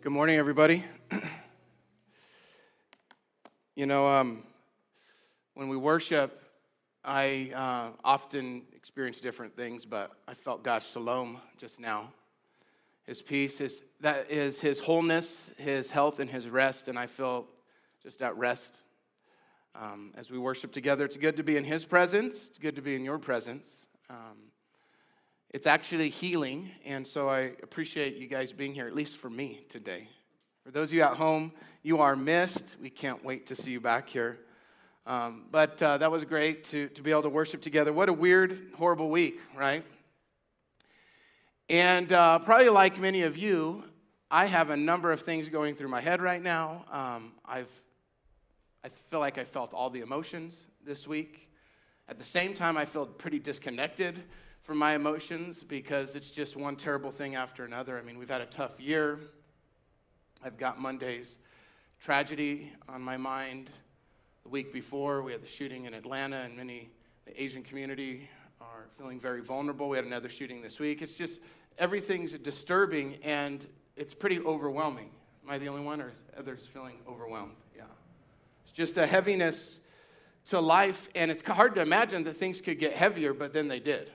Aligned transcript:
Good 0.00 0.12
morning, 0.12 0.36
everybody. 0.36 0.84
you 3.74 3.84
know, 3.84 4.06
um, 4.06 4.44
when 5.54 5.68
we 5.68 5.76
worship, 5.76 6.40
I 7.04 7.50
uh, 7.52 8.00
often 8.04 8.62
experience 8.76 9.20
different 9.20 9.56
things, 9.56 9.84
but 9.84 10.12
I 10.28 10.34
felt 10.34 10.62
God's 10.62 10.86
shalom 10.86 11.40
just 11.56 11.80
now. 11.80 12.12
His 13.06 13.20
peace 13.20 13.60
is 13.60 13.82
that 13.98 14.30
is 14.30 14.60
His 14.60 14.78
wholeness, 14.78 15.50
His 15.56 15.90
health, 15.90 16.20
and 16.20 16.30
His 16.30 16.48
rest, 16.48 16.86
and 16.86 16.96
I 16.96 17.06
feel 17.06 17.48
just 18.00 18.22
at 18.22 18.36
rest 18.36 18.78
um, 19.74 20.12
as 20.16 20.30
we 20.30 20.38
worship 20.38 20.70
together. 20.70 21.06
It's 21.06 21.16
good 21.16 21.38
to 21.38 21.42
be 21.42 21.56
in 21.56 21.64
His 21.64 21.84
presence. 21.84 22.46
It's 22.46 22.58
good 22.58 22.76
to 22.76 22.82
be 22.82 22.94
in 22.94 23.02
your 23.02 23.18
presence. 23.18 23.88
Um, 24.08 24.52
it's 25.50 25.66
actually 25.66 26.10
healing, 26.10 26.70
and 26.84 27.06
so 27.06 27.28
I 27.30 27.52
appreciate 27.62 28.16
you 28.16 28.26
guys 28.26 28.52
being 28.52 28.74
here, 28.74 28.86
at 28.86 28.94
least 28.94 29.16
for 29.16 29.30
me 29.30 29.64
today. 29.70 30.08
For 30.62 30.70
those 30.70 30.88
of 30.88 30.94
you 30.94 31.02
at 31.02 31.16
home, 31.16 31.52
you 31.82 32.00
are 32.00 32.14
missed. 32.14 32.76
We 32.82 32.90
can't 32.90 33.24
wait 33.24 33.46
to 33.46 33.54
see 33.54 33.70
you 33.70 33.80
back 33.80 34.10
here. 34.10 34.40
Um, 35.06 35.46
but 35.50 35.82
uh, 35.82 35.96
that 35.96 36.10
was 36.10 36.22
great 36.24 36.64
to, 36.64 36.88
to 36.88 37.00
be 37.00 37.10
able 37.10 37.22
to 37.22 37.30
worship 37.30 37.62
together. 37.62 37.94
What 37.94 38.10
a 38.10 38.12
weird, 38.12 38.72
horrible 38.76 39.08
week, 39.08 39.40
right? 39.56 39.82
And 41.70 42.12
uh, 42.12 42.40
probably 42.40 42.68
like 42.68 43.00
many 43.00 43.22
of 43.22 43.38
you, 43.38 43.84
I 44.30 44.44
have 44.44 44.68
a 44.68 44.76
number 44.76 45.12
of 45.12 45.22
things 45.22 45.48
going 45.48 45.74
through 45.74 45.88
my 45.88 46.02
head 46.02 46.20
right 46.20 46.42
now. 46.42 46.84
Um, 46.92 47.32
I've, 47.46 47.70
I 48.84 48.90
feel 48.90 49.20
like 49.20 49.38
I 49.38 49.44
felt 49.44 49.72
all 49.72 49.88
the 49.88 50.00
emotions 50.00 50.66
this 50.84 51.08
week. 51.08 51.48
At 52.06 52.18
the 52.18 52.24
same 52.24 52.52
time, 52.52 52.76
I 52.76 52.84
feel 52.84 53.06
pretty 53.06 53.38
disconnected 53.38 54.22
from 54.68 54.76
my 54.76 54.94
emotions 54.94 55.64
because 55.64 56.14
it's 56.14 56.30
just 56.30 56.54
one 56.54 56.76
terrible 56.76 57.10
thing 57.10 57.36
after 57.36 57.64
another. 57.64 57.98
I 57.98 58.02
mean, 58.02 58.18
we've 58.18 58.28
had 58.28 58.42
a 58.42 58.46
tough 58.46 58.78
year. 58.78 59.18
I've 60.44 60.58
got 60.58 60.78
Monday's 60.78 61.38
tragedy 61.98 62.70
on 62.86 63.00
my 63.00 63.16
mind. 63.16 63.70
The 64.42 64.50
week 64.50 64.70
before, 64.70 65.22
we 65.22 65.32
had 65.32 65.42
the 65.42 65.46
shooting 65.46 65.86
in 65.86 65.94
Atlanta, 65.94 66.42
and 66.42 66.54
many 66.54 66.90
the 67.24 67.42
Asian 67.42 67.62
community 67.62 68.28
are 68.60 68.88
feeling 68.98 69.18
very 69.18 69.40
vulnerable. 69.40 69.88
We 69.88 69.96
had 69.96 70.04
another 70.04 70.28
shooting 70.28 70.60
this 70.60 70.78
week. 70.78 71.00
It's 71.00 71.14
just 71.14 71.40
everything's 71.78 72.34
disturbing, 72.34 73.16
and 73.22 73.66
it's 73.96 74.12
pretty 74.12 74.38
overwhelming. 74.38 75.08
Am 75.44 75.50
I 75.50 75.56
the 75.56 75.68
only 75.68 75.82
one, 75.82 76.02
or 76.02 76.10
is 76.10 76.24
others 76.36 76.68
feeling 76.70 76.98
overwhelmed? 77.08 77.56
Yeah. 77.74 77.84
It's 78.64 78.72
just 78.72 78.98
a 78.98 79.06
heaviness 79.06 79.80
to 80.50 80.60
life, 80.60 81.08
and 81.14 81.30
it's 81.30 81.42
hard 81.42 81.74
to 81.76 81.80
imagine 81.80 82.22
that 82.24 82.36
things 82.36 82.60
could 82.60 82.78
get 82.78 82.92
heavier, 82.92 83.32
but 83.32 83.54
then 83.54 83.68
they 83.68 83.80
did. 83.80 84.10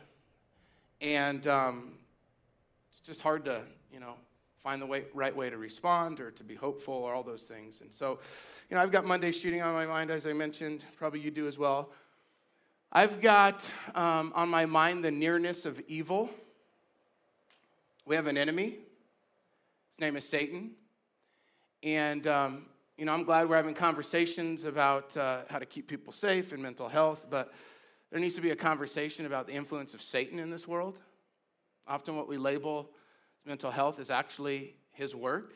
And 1.03 1.45
um, 1.47 1.91
it's 2.89 3.01
just 3.01 3.21
hard 3.21 3.43
to, 3.43 3.61
you 3.91 3.99
know, 3.99 4.13
find 4.63 4.81
the 4.81 4.85
way, 4.85 5.03
right 5.13 5.35
way 5.35 5.49
to 5.49 5.57
respond 5.57 6.21
or 6.21 6.31
to 6.31 6.45
be 6.45 6.55
hopeful 6.55 6.93
or 6.93 7.13
all 7.13 7.23
those 7.23 7.43
things. 7.43 7.81
And 7.81 7.91
so, 7.91 8.19
you 8.69 8.77
know, 8.77 8.81
I've 8.81 8.91
got 8.91 9.05
Monday 9.05 9.33
shooting 9.33 9.61
on 9.61 9.73
my 9.73 9.85
mind, 9.85 10.11
as 10.11 10.25
I 10.25 10.31
mentioned. 10.31 10.85
Probably 10.95 11.19
you 11.19 11.29
do 11.29 11.45
as 11.45 11.57
well. 11.57 11.89
I've 12.89 13.19
got 13.19 13.69
um, 13.95 14.31
on 14.33 14.47
my 14.47 14.65
mind 14.65 15.03
the 15.03 15.11
nearness 15.11 15.65
of 15.65 15.81
evil. 15.89 16.29
We 18.05 18.15
have 18.15 18.27
an 18.27 18.37
enemy. 18.37 18.77
His 19.89 19.99
name 19.99 20.15
is 20.15 20.25
Satan. 20.25 20.71
And, 21.83 22.25
um, 22.27 22.67
you 22.97 23.03
know, 23.03 23.11
I'm 23.11 23.25
glad 23.25 23.49
we're 23.49 23.57
having 23.57 23.73
conversations 23.73 24.63
about 24.63 25.17
uh, 25.17 25.41
how 25.49 25.59
to 25.59 25.65
keep 25.65 25.89
people 25.89 26.13
safe 26.13 26.53
and 26.53 26.63
mental 26.63 26.87
health, 26.87 27.25
but 27.29 27.51
there 28.13 28.19
needs 28.19 28.35
to 28.35 28.41
be 28.41 28.51
a 28.51 28.55
conversation 28.55 29.25
about 29.25 29.47
the 29.47 29.53
influence 29.53 29.95
of 29.95 30.01
Satan 30.03 30.37
in 30.37 30.51
this 30.51 30.67
world. 30.67 30.99
Often, 31.87 32.15
what 32.15 32.27
we 32.27 32.37
label 32.37 32.91
mental 33.43 33.71
health 33.71 33.99
is 33.99 34.11
actually 34.11 34.75
his 34.91 35.15
work. 35.15 35.55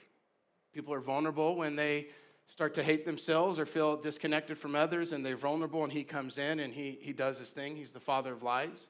People 0.74 0.92
are 0.92 1.00
vulnerable 1.00 1.56
when 1.56 1.76
they 1.76 2.08
start 2.48 2.74
to 2.74 2.82
hate 2.82 3.06
themselves 3.06 3.60
or 3.60 3.68
feel 3.68 3.96
disconnected 3.96 4.58
from 4.58 4.76
others, 4.76 5.14
and 5.14 5.24
they're 5.24 5.38
vulnerable, 5.38 5.84
and 5.84 5.94
he 5.94 6.04
comes 6.04 6.40
in 6.40 6.62
and 6.62 6.74
he, 6.74 6.98
he 7.00 7.14
does 7.14 7.38
his 7.38 7.52
thing. 7.52 7.76
He's 7.76 7.92
the 7.92 8.00
father 8.00 8.34
of 8.34 8.42
lies. 8.42 8.90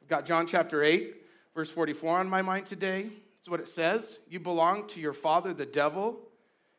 I've 0.00 0.08
got 0.08 0.24
John 0.24 0.46
chapter 0.46 0.82
8, 0.82 1.14
verse 1.54 1.68
44 1.68 2.20
on 2.20 2.30
my 2.30 2.40
mind 2.40 2.64
today. 2.64 3.02
That's 3.02 3.48
what 3.50 3.60
it 3.60 3.68
says. 3.68 4.20
You 4.26 4.40
belong 4.40 4.86
to 4.86 5.00
your 5.00 5.12
father, 5.12 5.52
the 5.52 5.66
devil, 5.66 6.18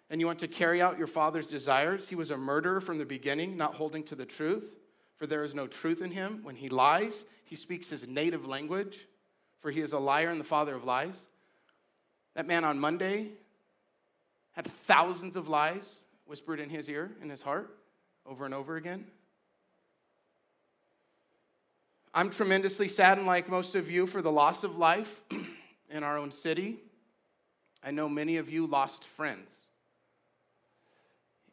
and 0.09 0.19
you 0.19 0.25
want 0.25 0.39
to 0.39 0.47
carry 0.47 0.81
out 0.81 0.97
your 0.97 1.05
father's 1.05 1.45
desires. 1.45 2.09
He 2.09 2.15
was 2.15 2.31
a 2.31 2.37
murderer 2.37 2.81
from 2.81 2.97
the 2.97 3.05
beginning, 3.05 3.55
not 3.55 3.75
holding 3.75 4.03
to 4.05 4.15
the 4.15 4.25
truth 4.25 4.77
for 5.23 5.27
there 5.27 5.45
is 5.45 5.55
no 5.55 5.67
truth 5.67 6.01
in 6.01 6.11
him. 6.11 6.41
When 6.43 6.57
he 6.57 6.67
lies, 6.67 7.23
he 7.45 7.55
speaks 7.55 7.89
his 7.89 8.05
native 8.05 8.45
language, 8.45 9.07
for 9.61 9.71
he 9.71 9.79
is 9.79 9.93
a 9.93 9.97
liar 9.97 10.27
and 10.27 10.37
the 10.37 10.43
father 10.43 10.75
of 10.75 10.83
lies. 10.83 11.29
That 12.33 12.45
man 12.45 12.65
on 12.65 12.77
Monday 12.77 13.29
had 14.51 14.67
thousands 14.67 15.37
of 15.37 15.47
lies 15.47 16.01
whispered 16.25 16.59
in 16.59 16.69
his 16.69 16.89
ear, 16.89 17.09
in 17.21 17.29
his 17.29 17.41
heart, 17.41 17.73
over 18.25 18.43
and 18.43 18.53
over 18.53 18.75
again. 18.75 19.05
I'm 22.13 22.29
tremendously 22.29 22.89
saddened, 22.89 23.25
like 23.25 23.47
most 23.47 23.75
of 23.75 23.89
you, 23.89 24.05
for 24.05 24.21
the 24.21 24.29
loss 24.29 24.65
of 24.65 24.75
life 24.75 25.21
in 25.89 26.03
our 26.03 26.17
own 26.17 26.31
city. 26.31 26.79
I 27.81 27.91
know 27.91 28.09
many 28.09 28.35
of 28.35 28.49
you 28.49 28.67
lost 28.67 29.05
friends 29.05 29.57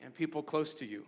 and 0.00 0.12
people 0.12 0.42
close 0.42 0.74
to 0.74 0.84
you. 0.84 1.06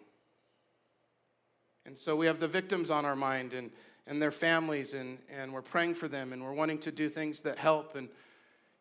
And 1.85 1.99
so 1.99 2.15
we 2.15 2.27
have 2.27 2.41
the 2.41 2.49
victims 2.49 2.91
on 2.91 3.05
our 3.05 3.17
mind 3.17 3.55
and, 3.55 3.71
and 4.07 4.21
their 4.21 4.31
families, 4.31 4.95
and, 4.95 5.19
and 5.29 5.53
we're 5.53 5.63
praying 5.63 5.95
for 5.95 6.09
them, 6.09 6.33
and 6.33 6.43
we're 6.43 6.53
wanting 6.53 6.79
to 6.79 6.93
do 6.93 7.09
things 7.09 7.41
that 7.43 7.59
help. 7.59 7.97
And, 7.97 8.09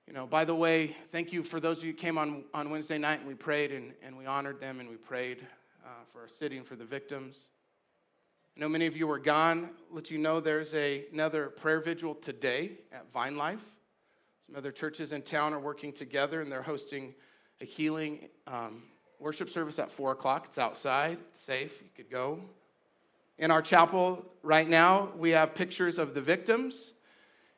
you 0.07 0.13
know, 0.13 0.27
by 0.27 0.45
the 0.45 0.55
way, 0.55 0.95
thank 1.11 1.33
you 1.33 1.43
for 1.43 1.59
those 1.59 1.79
of 1.79 1.85
you 1.85 1.91
who 1.91 1.97
came 1.97 2.17
on, 2.17 2.43
on 2.53 2.69
Wednesday 2.69 2.97
night 2.97 3.19
and 3.19 3.27
we 3.27 3.33
prayed 3.33 3.71
and, 3.71 3.93
and 4.03 4.17
we 4.17 4.25
honored 4.25 4.59
them 4.59 4.79
and 4.79 4.89
we 4.89 4.95
prayed 4.95 5.45
uh, 5.85 5.89
for 6.11 6.21
our 6.21 6.27
city 6.27 6.57
and 6.57 6.65
for 6.65 6.75
the 6.75 6.85
victims. 6.85 7.45
I 8.55 8.59
know 8.59 8.69
many 8.69 8.85
of 8.85 8.97
you 8.97 9.07
were 9.07 9.19
gone. 9.19 9.69
Let 9.89 10.11
you 10.11 10.17
know 10.17 10.39
there's 10.39 10.73
a, 10.73 11.05
another 11.13 11.47
prayer 11.47 11.79
vigil 11.79 12.15
today 12.15 12.73
at 12.91 13.11
Vine 13.11 13.37
Life. 13.37 13.63
Some 14.45 14.55
other 14.55 14.71
churches 14.71 15.11
in 15.11 15.21
town 15.21 15.53
are 15.53 15.59
working 15.59 15.93
together 15.93 16.41
and 16.41 16.51
they're 16.51 16.61
hosting 16.61 17.13
a 17.61 17.65
healing 17.65 18.27
um, 18.47 18.83
worship 19.19 19.49
service 19.49 19.79
at 19.79 19.91
4 19.91 20.11
o'clock. 20.11 20.45
It's 20.47 20.57
outside, 20.57 21.19
it's 21.29 21.39
safe, 21.39 21.81
you 21.81 21.89
could 21.95 22.11
go. 22.11 22.41
In 23.41 23.49
our 23.49 23.63
chapel 23.63 24.23
right 24.43 24.69
now, 24.69 25.09
we 25.17 25.31
have 25.31 25.55
pictures 25.55 25.97
of 25.97 26.13
the 26.13 26.21
victims, 26.21 26.93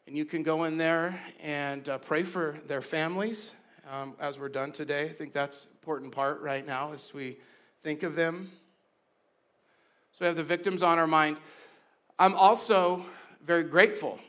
and 0.08 0.16
you 0.16 0.24
can 0.24 0.42
go 0.42 0.64
in 0.64 0.78
there 0.78 1.20
and 1.42 1.90
uh, 1.90 1.98
pray 1.98 2.24
for 2.24 2.58
their 2.68 2.82
families 2.82 3.54
um, 3.92 4.14
as 4.18 4.40
we're 4.40 4.48
done 4.48 4.72
today. 4.72 5.04
I 5.04 5.10
think 5.10 5.34
that's 5.34 5.66
an 5.66 5.72
important 5.74 6.14
part 6.14 6.42
right 6.42 6.66
now 6.66 6.94
as 6.94 7.14
we 7.14 7.38
think 7.82 8.04
of 8.04 8.16
them. 8.16 8.50
So 10.14 10.20
we 10.22 10.28
have 10.28 10.38
the 10.38 10.44
victims 10.44 10.84
on 10.84 11.00
our 11.00 11.06
mind. 11.06 11.36
I'm 12.18 12.36
also 12.36 13.06
very 13.46 13.64
grateful. 13.64 14.20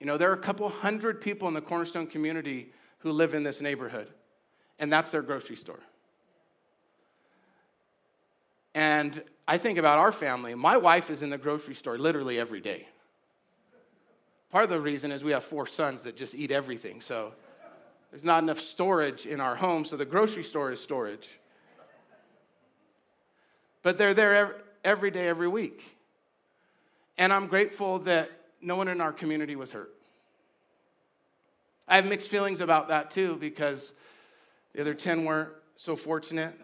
You 0.00 0.06
know, 0.06 0.16
there 0.16 0.30
are 0.30 0.34
a 0.34 0.38
couple 0.38 0.66
hundred 0.70 1.20
people 1.20 1.46
in 1.46 1.52
the 1.52 1.60
Cornerstone 1.60 2.06
community 2.06 2.72
who 3.00 3.12
live 3.12 3.34
in 3.34 3.42
this 3.42 3.60
neighborhood, 3.60 4.08
and 4.78 4.90
that's 4.90 5.10
their 5.10 5.20
grocery 5.20 5.56
store. 5.56 5.80
And 8.74 9.22
I 9.46 9.58
think 9.58 9.78
about 9.78 9.98
our 9.98 10.12
family. 10.12 10.54
My 10.54 10.76
wife 10.76 11.10
is 11.10 11.22
in 11.22 11.30
the 11.30 11.38
grocery 11.38 11.74
store 11.74 11.98
literally 11.98 12.38
every 12.38 12.60
day. 12.60 12.88
Part 14.50 14.64
of 14.64 14.70
the 14.70 14.80
reason 14.80 15.12
is 15.12 15.24
we 15.24 15.32
have 15.32 15.44
four 15.44 15.66
sons 15.66 16.02
that 16.02 16.16
just 16.16 16.34
eat 16.34 16.50
everything. 16.50 17.00
So 17.00 17.32
there's 18.10 18.24
not 18.24 18.42
enough 18.42 18.60
storage 18.60 19.26
in 19.26 19.40
our 19.40 19.56
home, 19.56 19.84
so 19.84 19.96
the 19.96 20.04
grocery 20.04 20.44
store 20.44 20.70
is 20.70 20.80
storage. 20.80 21.38
But 23.82 23.98
they're 23.98 24.14
there 24.14 24.56
every 24.84 25.10
day, 25.10 25.28
every 25.28 25.48
week. 25.48 25.96
And 27.18 27.32
I'm 27.32 27.46
grateful 27.46 27.98
that 28.00 28.30
no 28.60 28.76
one 28.76 28.88
in 28.88 29.00
our 29.00 29.12
community 29.12 29.56
was 29.56 29.72
hurt. 29.72 29.92
I 31.88 31.96
have 31.96 32.06
mixed 32.06 32.28
feelings 32.28 32.60
about 32.60 32.88
that 32.88 33.10
too 33.10 33.36
because 33.36 33.92
the 34.72 34.80
other 34.80 34.94
10 34.94 35.24
weren't 35.24 35.50
so 35.76 35.96
fortunate 35.96 36.54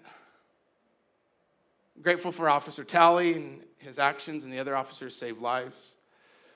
grateful 2.02 2.32
for 2.32 2.48
Officer 2.48 2.84
Talley 2.84 3.34
and 3.34 3.62
his 3.78 3.98
actions, 3.98 4.44
and 4.44 4.52
the 4.52 4.58
other 4.58 4.76
officers 4.76 5.14
saved 5.14 5.40
lives. 5.40 5.96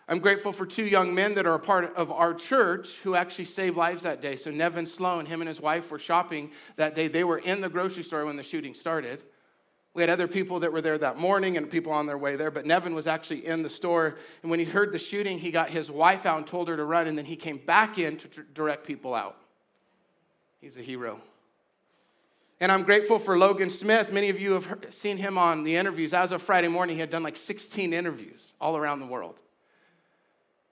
I'm 0.08 0.18
grateful 0.18 0.52
for 0.52 0.66
two 0.66 0.84
young 0.84 1.14
men 1.14 1.34
that 1.34 1.46
are 1.46 1.54
a 1.54 1.60
part 1.60 1.94
of 1.96 2.10
our 2.10 2.34
church 2.34 2.96
who 2.98 3.14
actually 3.14 3.44
saved 3.44 3.76
lives 3.76 4.02
that 4.02 4.20
day. 4.20 4.36
So, 4.36 4.50
Nevin 4.50 4.84
Sloan, 4.84 5.26
him 5.26 5.40
and 5.40 5.48
his 5.48 5.60
wife 5.60 5.90
were 5.90 5.98
shopping 5.98 6.50
that 6.76 6.94
day. 6.94 7.08
They 7.08 7.24
were 7.24 7.38
in 7.38 7.60
the 7.60 7.68
grocery 7.68 8.02
store 8.02 8.26
when 8.26 8.36
the 8.36 8.42
shooting 8.42 8.74
started. 8.74 9.22
We 9.94 10.02
had 10.02 10.10
other 10.10 10.26
people 10.26 10.60
that 10.60 10.72
were 10.72 10.80
there 10.80 10.98
that 10.98 11.18
morning 11.18 11.56
and 11.56 11.70
people 11.70 11.92
on 11.92 12.06
their 12.06 12.18
way 12.18 12.34
there, 12.34 12.50
but 12.50 12.66
Nevin 12.66 12.94
was 12.94 13.06
actually 13.06 13.46
in 13.46 13.62
the 13.62 13.68
store. 13.68 14.16
And 14.42 14.50
when 14.50 14.58
he 14.58 14.64
heard 14.64 14.90
the 14.90 14.98
shooting, 14.98 15.38
he 15.38 15.50
got 15.50 15.70
his 15.70 15.90
wife 15.90 16.24
out 16.26 16.38
and 16.38 16.46
told 16.46 16.68
her 16.68 16.76
to 16.76 16.84
run, 16.84 17.06
and 17.06 17.16
then 17.16 17.26
he 17.26 17.36
came 17.36 17.58
back 17.58 17.98
in 17.98 18.16
to 18.16 18.42
direct 18.54 18.86
people 18.86 19.14
out. 19.14 19.36
He's 20.60 20.76
a 20.76 20.82
hero. 20.82 21.20
And 22.62 22.70
I'm 22.70 22.84
grateful 22.84 23.18
for 23.18 23.36
Logan 23.36 23.70
Smith. 23.70 24.12
Many 24.12 24.28
of 24.28 24.38
you 24.38 24.52
have 24.52 24.86
seen 24.90 25.16
him 25.16 25.36
on 25.36 25.64
the 25.64 25.74
interviews. 25.74 26.14
As 26.14 26.30
of 26.30 26.40
Friday 26.40 26.68
morning, 26.68 26.94
he 26.94 27.00
had 27.00 27.10
done 27.10 27.24
like 27.24 27.36
16 27.36 27.92
interviews 27.92 28.52
all 28.60 28.76
around 28.76 29.00
the 29.00 29.06
world. 29.06 29.40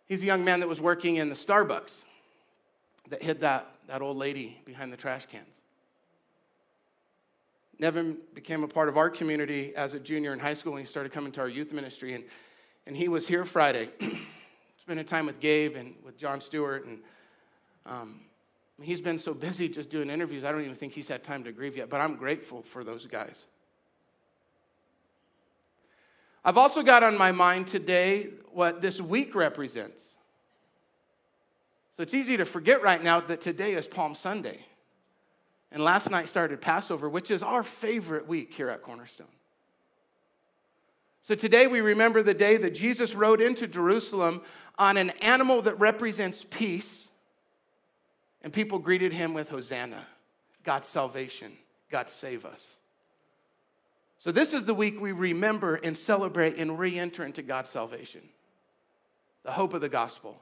He's 0.06 0.22
a 0.22 0.26
young 0.26 0.44
man 0.44 0.60
that 0.60 0.68
was 0.68 0.80
working 0.80 1.16
in 1.16 1.30
the 1.30 1.34
Starbucks 1.34 2.04
that 3.08 3.24
hid 3.24 3.40
that, 3.40 3.74
that 3.88 4.02
old 4.02 4.16
lady 4.16 4.60
behind 4.64 4.92
the 4.92 4.96
trash 4.96 5.26
cans. 5.26 5.48
Nevin 7.80 8.18
became 8.34 8.62
a 8.62 8.68
part 8.68 8.88
of 8.88 8.96
our 8.96 9.10
community 9.10 9.74
as 9.74 9.92
a 9.92 9.98
junior 9.98 10.32
in 10.32 10.38
high 10.38 10.54
school 10.54 10.74
and 10.74 10.80
he 10.80 10.86
started 10.86 11.10
coming 11.10 11.32
to 11.32 11.40
our 11.40 11.48
youth 11.48 11.72
ministry. 11.72 12.14
And, 12.14 12.22
and 12.86 12.96
he 12.96 13.08
was 13.08 13.26
here 13.26 13.44
Friday, 13.44 13.88
spending 14.80 15.06
time 15.06 15.26
with 15.26 15.40
Gabe 15.40 15.74
and 15.74 15.96
with 16.04 16.16
John 16.16 16.40
Stewart. 16.40 16.86
And 16.86 17.00
um, 17.84 18.20
he's 18.82 19.00
been 19.00 19.18
so 19.18 19.34
busy 19.34 19.68
just 19.68 19.90
doing 19.90 20.10
interviews, 20.10 20.44
I 20.44 20.52
don't 20.52 20.62
even 20.62 20.74
think 20.74 20.92
he's 20.92 21.08
had 21.08 21.22
time 21.22 21.44
to 21.44 21.52
grieve 21.52 21.76
yet. 21.76 21.88
But 21.90 22.00
I'm 22.00 22.16
grateful 22.16 22.62
for 22.62 22.84
those 22.84 23.06
guys. 23.06 23.40
I've 26.44 26.56
also 26.56 26.82
got 26.82 27.02
on 27.02 27.18
my 27.18 27.32
mind 27.32 27.66
today 27.66 28.28
what 28.52 28.80
this 28.80 29.00
week 29.00 29.34
represents. 29.34 30.16
So 31.96 32.02
it's 32.02 32.14
easy 32.14 32.38
to 32.38 32.46
forget 32.46 32.82
right 32.82 33.02
now 33.02 33.20
that 33.20 33.42
today 33.42 33.74
is 33.74 33.86
Palm 33.86 34.14
Sunday. 34.14 34.60
And 35.70 35.84
last 35.84 36.10
night 36.10 36.28
started 36.28 36.60
Passover, 36.60 37.08
which 37.08 37.30
is 37.30 37.42
our 37.42 37.62
favorite 37.62 38.26
week 38.26 38.54
here 38.54 38.70
at 38.70 38.82
Cornerstone. 38.82 39.26
So 41.20 41.34
today 41.34 41.66
we 41.66 41.82
remember 41.82 42.22
the 42.22 42.32
day 42.32 42.56
that 42.56 42.74
Jesus 42.74 43.14
rode 43.14 43.42
into 43.42 43.66
Jerusalem 43.66 44.40
on 44.78 44.96
an 44.96 45.10
animal 45.20 45.60
that 45.62 45.78
represents 45.78 46.44
peace, 46.48 47.09
and 48.42 48.52
people 48.52 48.78
greeted 48.78 49.12
him 49.12 49.34
with 49.34 49.50
Hosanna, 49.50 50.06
God's 50.64 50.88
salvation, 50.88 51.52
God 51.90 52.08
save 52.08 52.44
us. 52.44 52.76
So 54.18 54.30
this 54.32 54.52
is 54.52 54.64
the 54.64 54.74
week 54.74 55.00
we 55.00 55.12
remember 55.12 55.76
and 55.76 55.96
celebrate 55.96 56.58
and 56.58 56.78
re 56.78 56.98
enter 56.98 57.24
into 57.24 57.42
God's 57.42 57.70
salvation, 57.70 58.20
the 59.44 59.52
hope 59.52 59.72
of 59.74 59.80
the 59.80 59.88
gospel. 59.88 60.40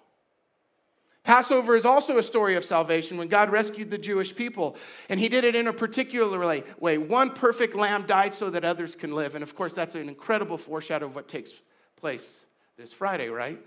Passover 1.22 1.76
is 1.76 1.84
also 1.84 2.16
a 2.18 2.22
story 2.22 2.56
of 2.56 2.64
salvation 2.64 3.18
when 3.18 3.28
God 3.28 3.50
rescued 3.50 3.90
the 3.90 3.98
Jewish 3.98 4.34
people, 4.34 4.76
and 5.08 5.20
He 5.20 5.28
did 5.28 5.44
it 5.44 5.54
in 5.54 5.66
a 5.66 5.72
particular 5.72 6.62
way. 6.80 6.98
One 6.98 7.30
perfect 7.30 7.74
lamb 7.74 8.06
died 8.06 8.32
so 8.32 8.50
that 8.50 8.64
others 8.64 8.96
can 8.96 9.12
live. 9.12 9.34
And 9.34 9.42
of 9.42 9.54
course, 9.54 9.74
that's 9.74 9.94
an 9.94 10.08
incredible 10.08 10.56
foreshadow 10.56 11.06
of 11.06 11.14
what 11.14 11.28
takes 11.28 11.50
place 11.96 12.46
this 12.76 12.92
Friday, 12.92 13.28
right? 13.28 13.60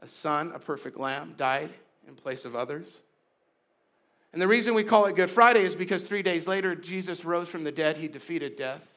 A 0.00 0.08
son, 0.08 0.52
a 0.54 0.58
perfect 0.58 0.98
lamb, 0.98 1.34
died 1.36 1.70
in 2.08 2.14
place 2.14 2.44
of 2.44 2.56
others. 2.56 3.02
And 4.32 4.42
the 4.42 4.48
reason 4.48 4.74
we 4.74 4.84
call 4.84 5.06
it 5.06 5.16
Good 5.16 5.30
Friday 5.30 5.62
is 5.62 5.76
because 5.76 6.06
three 6.06 6.22
days 6.22 6.48
later, 6.48 6.74
Jesus 6.74 7.24
rose 7.24 7.48
from 7.48 7.64
the 7.64 7.72
dead. 7.72 7.96
He 7.96 8.08
defeated 8.08 8.56
death. 8.56 8.94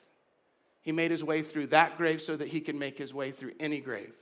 He 0.81 0.91
made 0.91 1.11
his 1.11 1.23
way 1.23 1.41
through 1.41 1.67
that 1.67 1.97
grave 1.97 2.21
so 2.21 2.35
that 2.35 2.47
he 2.47 2.59
can 2.59 2.79
make 2.79 2.97
his 2.97 3.13
way 3.13 3.31
through 3.31 3.53
any 3.59 3.79
grave. 3.79 4.13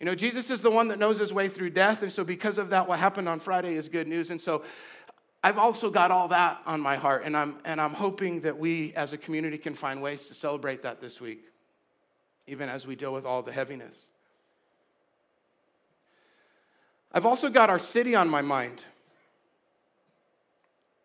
You 0.00 0.06
know, 0.06 0.14
Jesus 0.14 0.50
is 0.50 0.60
the 0.60 0.70
one 0.70 0.88
that 0.88 0.98
knows 0.98 1.18
his 1.18 1.32
way 1.32 1.48
through 1.48 1.70
death. 1.70 2.02
And 2.02 2.10
so, 2.10 2.24
because 2.24 2.58
of 2.58 2.70
that, 2.70 2.88
what 2.88 2.98
happened 2.98 3.28
on 3.28 3.38
Friday 3.38 3.74
is 3.74 3.88
good 3.88 4.08
news. 4.08 4.30
And 4.30 4.40
so, 4.40 4.64
I've 5.42 5.58
also 5.58 5.90
got 5.90 6.10
all 6.10 6.28
that 6.28 6.60
on 6.66 6.80
my 6.80 6.96
heart. 6.96 7.22
And 7.24 7.36
I'm, 7.36 7.58
and 7.64 7.80
I'm 7.80 7.94
hoping 7.94 8.40
that 8.40 8.58
we 8.58 8.92
as 8.94 9.12
a 9.12 9.18
community 9.18 9.58
can 9.58 9.74
find 9.74 10.02
ways 10.02 10.26
to 10.26 10.34
celebrate 10.34 10.82
that 10.82 11.00
this 11.00 11.20
week, 11.20 11.44
even 12.46 12.68
as 12.68 12.86
we 12.86 12.96
deal 12.96 13.12
with 13.12 13.24
all 13.24 13.42
the 13.42 13.52
heaviness. 13.52 14.08
I've 17.14 17.26
also 17.26 17.48
got 17.48 17.70
our 17.70 17.78
city 17.78 18.16
on 18.16 18.28
my 18.28 18.42
mind. 18.42 18.84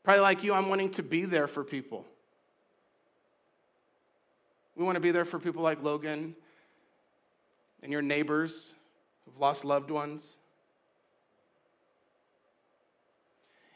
Probably 0.03 0.21
like 0.21 0.43
you, 0.43 0.55
I'm 0.55 0.67
wanting 0.67 0.89
to 0.91 1.03
be 1.03 1.25
there 1.25 1.47
for 1.47 1.63
people. 1.63 2.03
We 4.75 4.83
want 4.83 4.95
to 4.95 5.01
be 5.01 5.11
there 5.11 5.23
for 5.23 5.37
people 5.37 5.61
like 5.61 5.83
Logan 5.83 6.35
and 7.83 7.91
your 7.91 8.01
neighbors 8.01 8.73
who've 9.23 9.37
lost 9.37 9.63
loved 9.63 9.91
ones. 9.91 10.37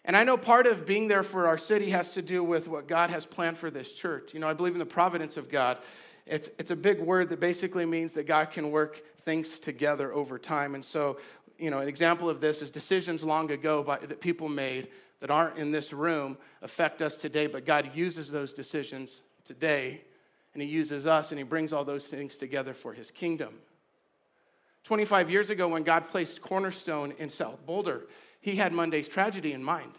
And 0.04 0.18
I 0.18 0.24
know 0.24 0.36
part 0.36 0.66
of 0.66 0.88
being 0.88 1.08
there 1.08 1.24
for 1.24 1.48
our 1.48 1.58
city 1.58 1.92
has 1.92 2.16
to 2.16 2.24
do 2.24 2.44
with 2.44 2.68
what 2.68 2.88
God 2.88 3.12
has 3.12 3.28
planned 3.28 3.60
for 3.60 3.70
this 3.70 3.94
church. 3.94 4.34
You 4.34 4.40
know, 4.40 4.50
I 4.50 4.54
believe 4.54 4.74
in 4.74 4.80
the 4.80 4.86
providence 4.88 5.38
of 5.38 5.52
God. 5.52 5.78
It's, 6.26 6.50
it's 6.58 6.72
a 6.72 6.76
big 6.76 7.00
word 7.00 7.30
that 7.30 7.40
basically 7.40 7.86
means 7.86 8.14
that 8.14 8.26
God 8.26 8.50
can 8.50 8.72
work 8.72 9.04
things 9.22 9.60
together 9.60 10.14
over 10.14 10.40
time. 10.40 10.76
And 10.76 10.84
so, 10.84 11.18
you 11.58 11.70
know, 11.70 11.80
an 11.80 11.88
example 11.88 12.30
of 12.30 12.42
this 12.42 12.62
is 12.62 12.72
decisions 12.72 13.24
long 13.24 13.52
ago 13.52 13.84
by, 13.84 13.98
that 14.00 14.22
people 14.22 14.50
made 14.50 14.90
that 15.20 15.32
aren't 15.32 15.58
in 15.58 15.72
this 15.72 15.94
room 15.94 16.38
affect 16.62 17.02
us 17.02 17.16
today, 17.16 17.48
but 17.48 17.66
God 17.66 17.92
uses 17.94 18.30
those 18.30 18.54
decisions 18.54 19.22
today, 19.46 20.02
and 20.54 20.62
He 20.62 20.68
uses 20.68 21.08
us, 21.08 21.32
and 21.32 21.40
He 21.40 21.44
brings 21.44 21.72
all 21.72 21.86
those 21.86 22.08
things 22.08 22.36
together 22.38 22.74
for 22.74 22.94
His 22.94 23.10
kingdom. 23.12 23.54
25 24.84 25.30
years 25.30 25.50
ago, 25.50 25.68
when 25.68 25.84
God 25.84 26.08
placed 26.10 26.42
Cornerstone 26.42 27.14
in 27.18 27.30
South 27.30 27.66
Boulder, 27.66 28.08
he 28.42 28.58
had 28.58 28.74
Monday's 28.74 29.08
tragedy 29.08 29.54
in 29.54 29.64
mind. 29.64 29.94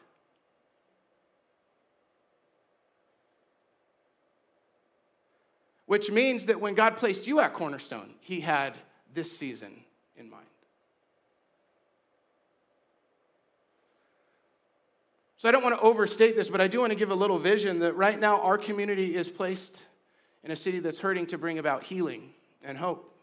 Which 5.86 6.10
means 6.10 6.46
that 6.46 6.60
when 6.60 6.74
God 6.74 6.96
placed 6.96 7.26
you 7.26 7.40
at 7.40 7.54
Cornerstone, 7.54 8.14
he 8.20 8.40
had 8.40 8.74
this 9.14 9.32
season 9.32 9.72
in 10.16 10.28
mind. 10.28 10.46
So 15.44 15.49
I 15.49 15.52
don't 15.52 15.62
want 15.62 15.76
to 15.76 15.82
overstate 15.82 16.37
this, 16.37 16.49
but 16.49 16.62
I 16.62 16.69
do 16.69 16.81
want 16.81 16.93
to 16.93 16.94
give 16.96 17.11
a 17.11 17.14
little 17.14 17.38
vision 17.38 17.81
that 17.81 17.94
right 17.96 18.19
now 18.19 18.41
our 18.41 18.56
community 18.56 19.14
is 19.14 19.29
placed 19.29 19.82
in 20.43 20.50
a 20.50 20.56
city 20.56 20.79
that's 20.79 21.00
hurting 21.00 21.26
to 21.26 21.37
bring 21.37 21.58
about 21.58 21.85
healing 21.85 22.31
and 22.62 22.79
hope. 22.79 23.14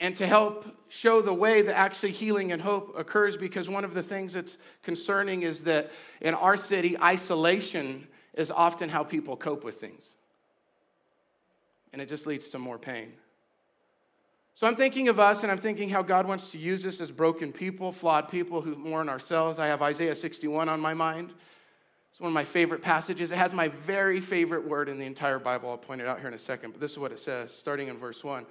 And 0.00 0.16
to 0.16 0.26
help 0.26 0.66
show 0.88 1.20
the 1.20 1.32
way 1.32 1.62
that 1.62 1.76
actually 1.76 2.10
healing 2.10 2.50
and 2.50 2.60
hope 2.60 2.98
occurs 2.98 3.36
because 3.36 3.68
one 3.68 3.84
of 3.84 3.94
the 3.94 4.02
things 4.02 4.32
that's 4.32 4.58
concerning 4.82 5.42
is 5.42 5.62
that 5.62 5.92
in 6.20 6.34
our 6.34 6.56
city 6.56 6.98
isolation 7.00 8.08
is 8.34 8.50
often 8.50 8.88
how 8.88 9.04
people 9.04 9.36
cope 9.36 9.62
with 9.62 9.76
things. 9.76 10.16
And 11.92 12.02
it 12.02 12.08
just 12.08 12.26
leads 12.26 12.48
to 12.48 12.58
more 12.58 12.78
pain 12.80 13.12
so 14.56 14.66
i'm 14.66 14.74
thinking 14.74 15.08
of 15.08 15.20
us 15.20 15.44
and 15.44 15.52
i'm 15.52 15.58
thinking 15.58 15.88
how 15.88 16.02
god 16.02 16.26
wants 16.26 16.50
to 16.50 16.58
use 16.58 16.84
us 16.84 17.00
as 17.00 17.12
broken 17.12 17.52
people 17.52 17.92
flawed 17.92 18.28
people 18.28 18.60
who 18.60 18.74
mourn 18.74 19.08
ourselves. 19.08 19.60
I 19.60 19.68
have 19.68 19.82
isaiah 19.82 20.16
61 20.16 20.68
on 20.68 20.80
my 20.80 20.94
mind. 20.94 21.32
It's 22.10 22.20
one 22.20 22.28
of 22.28 22.34
my 22.34 22.44
favorite 22.44 22.80
passages. 22.80 23.30
It 23.30 23.36
has 23.36 23.52
my 23.52 23.68
very 23.68 24.20
favorite 24.20 24.66
word 24.66 24.88
in 24.88 24.98
the 24.98 25.04
entire 25.04 25.38
bible. 25.38 25.68
I'll 25.70 25.76
point 25.76 26.00
it 26.00 26.08
out 26.08 26.18
here 26.18 26.28
in 26.28 26.34
a 26.34 26.38
second 26.38 26.72
but 26.72 26.80
this 26.80 26.90
is 26.90 26.98
what 26.98 27.12
it 27.12 27.20
says 27.20 27.54
starting 27.54 27.86
in 27.86 27.98
verse 27.98 28.24
1 28.24 28.44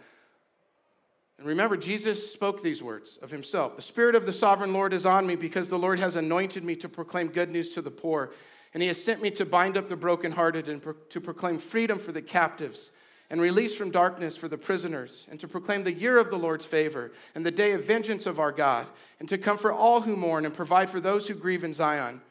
and 1.37 1.47
remember, 1.47 1.75
Jesus 1.75 2.31
spoke 2.31 2.61
these 2.61 2.81
words 2.81 3.17
of 3.21 3.29
himself. 3.29 3.75
The 3.75 3.81
Spirit 3.81 4.15
of 4.15 4.25
the 4.25 4.33
sovereign 4.33 4.73
Lord 4.73 4.93
is 4.93 5.05
on 5.05 5.27
me 5.27 5.35
because 5.35 5.69
the 5.69 5.77
Lord 5.77 5.99
has 5.99 6.15
anointed 6.15 6.63
me 6.63 6.75
to 6.77 6.87
proclaim 6.87 7.27
good 7.27 7.49
news 7.49 7.71
to 7.71 7.81
the 7.81 7.91
poor. 7.91 8.31
And 8.73 8.81
he 8.81 8.87
has 8.87 9.01
sent 9.01 9.21
me 9.21 9.31
to 9.31 9.45
bind 9.45 9.77
up 9.77 9.89
the 9.89 9.95
brokenhearted 9.95 10.69
and 10.69 10.81
pro- 10.81 10.93
to 10.93 11.21
proclaim 11.21 11.57
freedom 11.57 11.99
for 11.99 12.11
the 12.11 12.21
captives 12.21 12.91
and 13.35 13.41
release 13.41 13.75
from 13.75 13.91
darkness 13.91 14.37
for 14.37 14.47
the 14.47 14.57
prisoners, 14.57 15.27
and 15.29 15.37
to 15.41 15.47
proclaim 15.47 15.83
the 15.83 15.91
year 15.91 16.17
of 16.17 16.29
the 16.29 16.37
Lord's 16.37 16.63
favor 16.63 17.11
and 17.35 17.45
the 17.45 17.51
day 17.51 17.73
of 17.73 17.83
vengeance 17.83 18.25
of 18.25 18.39
our 18.39 18.53
God, 18.53 18.87
and 19.19 19.27
to 19.27 19.37
comfort 19.37 19.73
all 19.73 19.99
who 19.99 20.15
mourn 20.15 20.45
and 20.45 20.53
provide 20.53 20.89
for 20.89 21.01
those 21.01 21.27
who 21.27 21.33
grieve 21.33 21.65
in 21.65 21.73
Zion, 21.73 22.21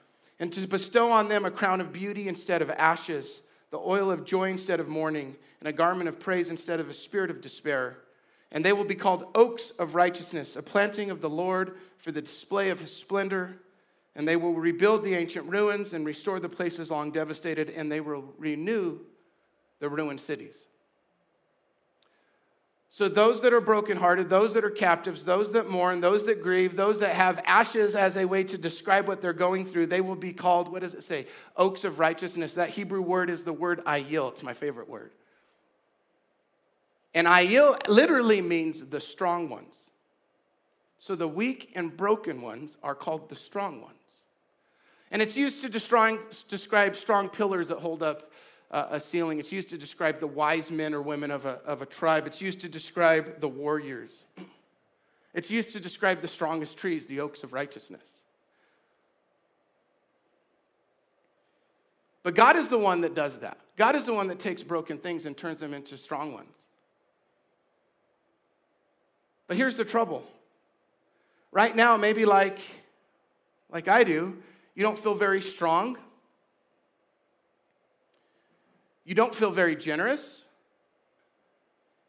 and 0.40 0.50
to 0.54 0.66
bestow 0.66 1.12
on 1.12 1.28
them 1.28 1.44
a 1.44 1.50
crown 1.50 1.82
of 1.82 1.92
beauty 1.92 2.26
instead 2.26 2.62
of 2.62 2.70
ashes, 2.70 3.42
the 3.70 3.78
oil 3.78 4.10
of 4.10 4.24
joy 4.24 4.48
instead 4.48 4.80
of 4.80 4.88
mourning, 4.88 5.36
and 5.60 5.68
a 5.68 5.72
garment 5.72 6.08
of 6.08 6.18
praise 6.18 6.48
instead 6.48 6.80
of 6.80 6.88
a 6.88 6.94
spirit 6.94 7.30
of 7.30 7.42
despair 7.42 7.98
and 8.50 8.64
they 8.64 8.72
will 8.72 8.84
be 8.84 8.94
called 8.94 9.26
oaks 9.34 9.72
of 9.72 9.96
righteousness, 9.96 10.54
a 10.54 10.62
planting 10.62 11.10
of 11.10 11.20
the 11.20 11.28
Lord 11.28 11.76
for 11.98 12.12
the 12.12 12.22
display 12.22 12.70
of 12.70 12.78
his 12.78 12.94
splendor. 12.94 13.58
And 14.14 14.28
they 14.28 14.36
will 14.36 14.54
rebuild 14.54 15.02
the 15.02 15.14
ancient 15.14 15.50
ruins 15.50 15.92
and 15.92 16.06
restore 16.06 16.38
the 16.38 16.48
places 16.48 16.88
long 16.88 17.10
devastated, 17.10 17.68
and 17.68 17.90
they 17.90 18.00
will 18.00 18.32
renew 18.38 19.00
the 19.80 19.88
ruined 19.88 20.20
cities. 20.20 20.66
So, 22.94 23.08
those 23.08 23.42
that 23.42 23.52
are 23.52 23.60
brokenhearted, 23.60 24.28
those 24.28 24.54
that 24.54 24.64
are 24.64 24.70
captives, 24.70 25.24
those 25.24 25.50
that 25.50 25.68
mourn, 25.68 26.00
those 26.00 26.26
that 26.26 26.40
grieve, 26.40 26.76
those 26.76 27.00
that 27.00 27.16
have 27.16 27.42
ashes 27.44 27.96
as 27.96 28.16
a 28.16 28.24
way 28.24 28.44
to 28.44 28.56
describe 28.56 29.08
what 29.08 29.20
they're 29.20 29.32
going 29.32 29.64
through, 29.64 29.86
they 29.88 30.00
will 30.00 30.14
be 30.14 30.32
called, 30.32 30.70
what 30.70 30.82
does 30.82 30.94
it 30.94 31.02
say? 31.02 31.26
Oaks 31.56 31.82
of 31.82 31.98
righteousness. 31.98 32.54
That 32.54 32.70
Hebrew 32.70 33.02
word 33.02 33.30
is 33.30 33.42
the 33.42 33.52
word 33.52 33.84
ayil. 33.84 34.30
It's 34.30 34.44
my 34.44 34.54
favorite 34.54 34.88
word. 34.88 35.10
And 37.14 37.26
Ayil 37.26 37.76
literally 37.88 38.40
means 38.40 38.84
the 38.84 39.00
strong 39.00 39.48
ones. 39.48 39.90
So 40.98 41.16
the 41.16 41.26
weak 41.26 41.72
and 41.74 41.96
broken 41.96 42.42
ones 42.42 42.76
are 42.80 42.94
called 42.94 43.28
the 43.28 43.34
strong 43.34 43.80
ones. 43.80 43.94
And 45.10 45.20
it's 45.20 45.36
used 45.36 45.62
to 45.62 45.68
describe 45.68 46.94
strong 46.94 47.28
pillars 47.28 47.66
that 47.68 47.78
hold 47.78 48.04
up 48.04 48.30
a 48.70 48.98
ceiling. 48.98 49.38
It's 49.38 49.52
used 49.52 49.68
to 49.70 49.78
describe 49.78 50.20
the 50.20 50.26
wise 50.26 50.70
men 50.70 50.94
or 50.94 51.02
women 51.02 51.30
of 51.30 51.46
a, 51.46 51.60
of 51.64 51.82
a 51.82 51.86
tribe. 51.86 52.26
It's 52.26 52.40
used 52.40 52.60
to 52.62 52.68
describe 52.68 53.40
the 53.40 53.48
warriors. 53.48 54.24
It's 55.36 55.50
used 55.50 55.72
to 55.72 55.80
describe 55.80 56.20
the 56.20 56.28
strongest 56.28 56.78
trees, 56.78 57.06
the 57.06 57.18
oaks 57.18 57.42
of 57.42 57.52
righteousness. 57.52 58.08
But 62.22 62.36
God 62.36 62.54
is 62.54 62.68
the 62.68 62.78
one 62.78 63.00
that 63.00 63.16
does 63.16 63.40
that. 63.40 63.58
God 63.76 63.96
is 63.96 64.04
the 64.04 64.14
one 64.14 64.28
that 64.28 64.38
takes 64.38 64.62
broken 64.62 64.96
things 64.96 65.26
and 65.26 65.36
turns 65.36 65.58
them 65.58 65.74
into 65.74 65.96
strong 65.96 66.34
ones. 66.34 66.66
But 69.48 69.56
here's 69.56 69.76
the 69.76 69.84
trouble 69.84 70.24
Right 71.54 71.76
now, 71.76 71.96
maybe 71.96 72.24
like, 72.24 72.58
like 73.70 73.86
I 73.86 74.02
do, 74.02 74.36
you 74.74 74.82
don't 74.82 74.98
feel 74.98 75.14
very 75.14 75.40
strong. 75.40 75.96
You 79.04 79.14
don't 79.14 79.34
feel 79.34 79.50
very 79.50 79.76
generous. 79.76 80.46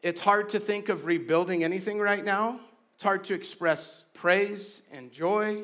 It's 0.02 0.20
hard 0.20 0.50
to 0.50 0.60
think 0.60 0.88
of 0.88 1.04
rebuilding 1.04 1.64
anything 1.64 1.98
right 1.98 2.24
now. 2.24 2.60
It's 2.94 3.02
hard 3.02 3.24
to 3.24 3.34
express 3.34 4.04
praise 4.14 4.82
and 4.90 5.12
joy. 5.12 5.62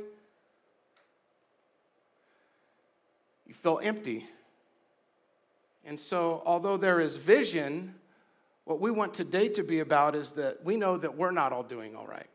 You 3.47 3.55
feel 3.55 3.81
empty. 3.83 4.27
And 5.85 5.99
so, 5.99 6.43
although 6.45 6.77
there 6.77 7.01
is 7.01 7.17
vision, 7.17 7.95
what 8.65 8.81
we 8.81 8.91
want 8.91 9.15
today 9.15 9.49
to 9.49 9.63
be 9.63 9.81
about 9.81 10.15
is 10.15 10.33
that 10.33 10.65
we 10.65 10.77
know 10.77 10.97
that 10.97 11.17
we're 11.17 11.31
not 11.31 11.53
all 11.53 11.63
doing 11.63 11.97
all 11.97 12.07
right. 12.07 12.29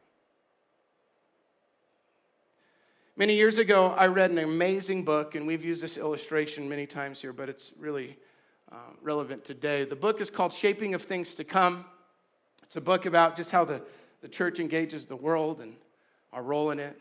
Many 3.16 3.36
years 3.36 3.58
ago, 3.58 3.96
I 3.98 4.08
read 4.08 4.32
an 4.32 4.38
amazing 4.38 5.04
book, 5.04 5.36
and 5.36 5.48
we've 5.48 5.66
used 5.66 5.82
this 5.82 5.98
illustration 5.98 6.70
many 6.70 6.86
times 6.86 7.22
here, 7.22 7.34
but 7.34 7.50
it's 7.50 7.72
really 7.80 8.18
uh, 8.72 8.76
relevant 9.02 9.46
today. 9.46 9.86
The 9.86 9.96
book 9.96 10.22
is 10.22 10.30
called 10.30 10.54
Shaping 10.54 10.94
of 10.94 11.02
Things 11.02 11.36
to 11.36 11.44
Come. 11.44 11.86
It's 12.64 12.76
a 12.76 12.82
book 12.82 13.06
about 13.06 13.36
just 13.36 13.52
how 13.52 13.64
the, 13.64 13.82
the 14.22 14.28
church 14.28 14.60
engages 14.60 15.06
the 15.06 15.16
world 15.16 15.62
and 15.62 15.76
our 16.34 16.44
role 16.44 16.72
in 16.72 16.80
it. 16.80 17.00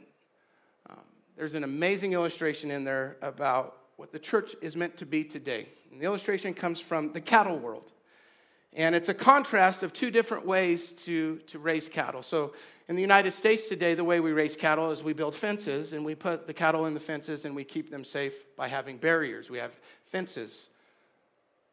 Um, 0.88 1.00
there's 1.36 1.54
an 1.54 1.64
amazing 1.64 2.12
illustration 2.12 2.70
in 2.70 2.84
there 2.84 3.16
about 3.22 3.76
what 3.96 4.12
the 4.12 4.18
church 4.18 4.54
is 4.60 4.76
meant 4.76 4.96
to 4.98 5.06
be 5.06 5.24
today. 5.24 5.68
And 5.90 6.00
the 6.00 6.04
illustration 6.04 6.54
comes 6.54 6.78
from 6.78 7.12
the 7.12 7.20
cattle 7.20 7.58
world. 7.58 7.92
And 8.72 8.94
it's 8.94 9.08
a 9.08 9.14
contrast 9.14 9.82
of 9.82 9.92
two 9.92 10.10
different 10.10 10.46
ways 10.46 10.92
to, 11.04 11.38
to 11.46 11.58
raise 11.58 11.88
cattle. 11.88 12.22
So, 12.22 12.52
in 12.88 12.94
the 12.94 13.02
United 13.02 13.32
States 13.32 13.68
today, 13.68 13.94
the 13.94 14.04
way 14.04 14.20
we 14.20 14.30
raise 14.30 14.54
cattle 14.54 14.92
is 14.92 15.02
we 15.02 15.12
build 15.12 15.34
fences 15.34 15.92
and 15.92 16.04
we 16.04 16.14
put 16.14 16.46
the 16.46 16.54
cattle 16.54 16.86
in 16.86 16.94
the 16.94 17.00
fences 17.00 17.44
and 17.44 17.56
we 17.56 17.64
keep 17.64 17.90
them 17.90 18.04
safe 18.04 18.44
by 18.54 18.68
having 18.68 18.96
barriers. 18.96 19.50
We 19.50 19.58
have 19.58 19.76
fences, 20.04 20.68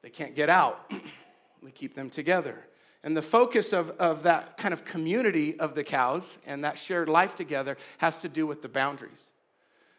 they 0.04 0.10
can't 0.10 0.36
get 0.36 0.50
out. 0.50 0.92
we 1.64 1.72
keep 1.72 1.96
them 1.96 2.12
together. 2.12 2.56
And 3.04 3.18
the 3.18 3.22
focus 3.22 3.74
of, 3.74 3.90
of 3.92 4.24
that 4.24 4.58
kind 4.58 4.74
of 4.74 4.86
community 4.86 5.60
of 5.60 5.74
the 5.74 5.84
cows 5.84 6.38
and 6.46 6.64
that 6.64 6.78
shared 6.78 7.10
life 7.10 7.36
together 7.36 7.78
has 7.98 8.18
to 8.18 8.30
do 8.30 8.46
with 8.46 8.62
the 8.62 8.70
boundaries. 8.70 9.32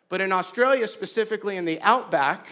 But 0.09 0.21
in 0.21 0.31
Australia, 0.31 0.87
specifically 0.87 1.57
in 1.57 1.65
the 1.65 1.81
outback, 1.81 2.47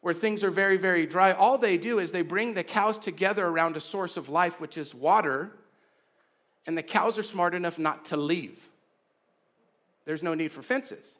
where 0.00 0.14
things 0.14 0.44
are 0.44 0.50
very, 0.50 0.76
very 0.76 1.06
dry, 1.06 1.32
all 1.32 1.58
they 1.58 1.76
do 1.76 1.98
is 1.98 2.12
they 2.12 2.22
bring 2.22 2.54
the 2.54 2.62
cows 2.62 2.98
together 2.98 3.46
around 3.46 3.76
a 3.76 3.80
source 3.80 4.16
of 4.16 4.28
life, 4.28 4.60
which 4.60 4.76
is 4.76 4.94
water, 4.94 5.52
and 6.66 6.76
the 6.76 6.82
cows 6.82 7.18
are 7.18 7.22
smart 7.22 7.54
enough 7.54 7.78
not 7.78 8.04
to 8.06 8.16
leave. 8.16 8.68
There's 10.04 10.22
no 10.22 10.34
need 10.34 10.52
for 10.52 10.62
fences. 10.62 11.18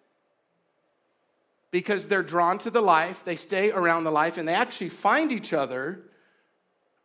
Because 1.71 2.09
they're 2.09 2.23
drawn 2.23 2.59
to 2.59 2.71
the 2.71 2.81
life, 2.81 3.25
they 3.25 3.37
stay 3.37 3.71
around 3.71 4.05
the 4.05 4.11
life, 4.11 4.39
and 4.39 4.47
they 4.49 4.55
actually 4.55 4.89
find 4.89 5.33
each 5.33 5.53
other 5.53 6.01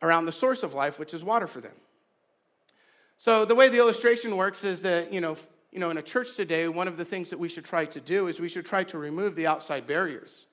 around 0.00 0.26
the 0.26 0.32
source 0.32 0.62
of 0.62 0.74
life, 0.74 0.98
which 0.98 1.14
is 1.14 1.22
water 1.22 1.46
for 1.46 1.60
them. 1.60 1.74
So 3.18 3.44
the 3.44 3.54
way 3.54 3.68
the 3.68 3.78
illustration 3.78 4.36
works 4.36 4.64
is 4.64 4.82
that, 4.82 5.12
you 5.12 5.20
know, 5.20 5.36
you 5.70 5.78
know, 5.78 5.90
in 5.90 5.96
a 5.96 6.02
church 6.02 6.36
today, 6.36 6.68
one 6.68 6.86
of 6.86 6.98
the 6.98 7.04
things 7.04 7.30
that 7.30 7.38
we 7.38 7.48
should 7.48 7.64
try 7.64 7.86
to 7.86 8.00
do 8.00 8.28
is 8.28 8.38
we 8.38 8.48
should 8.48 8.66
try 8.66 8.84
to 8.84 8.98
remove 8.98 9.34
the 9.34 9.46
outside 9.46 9.86
barriers. 9.86 10.44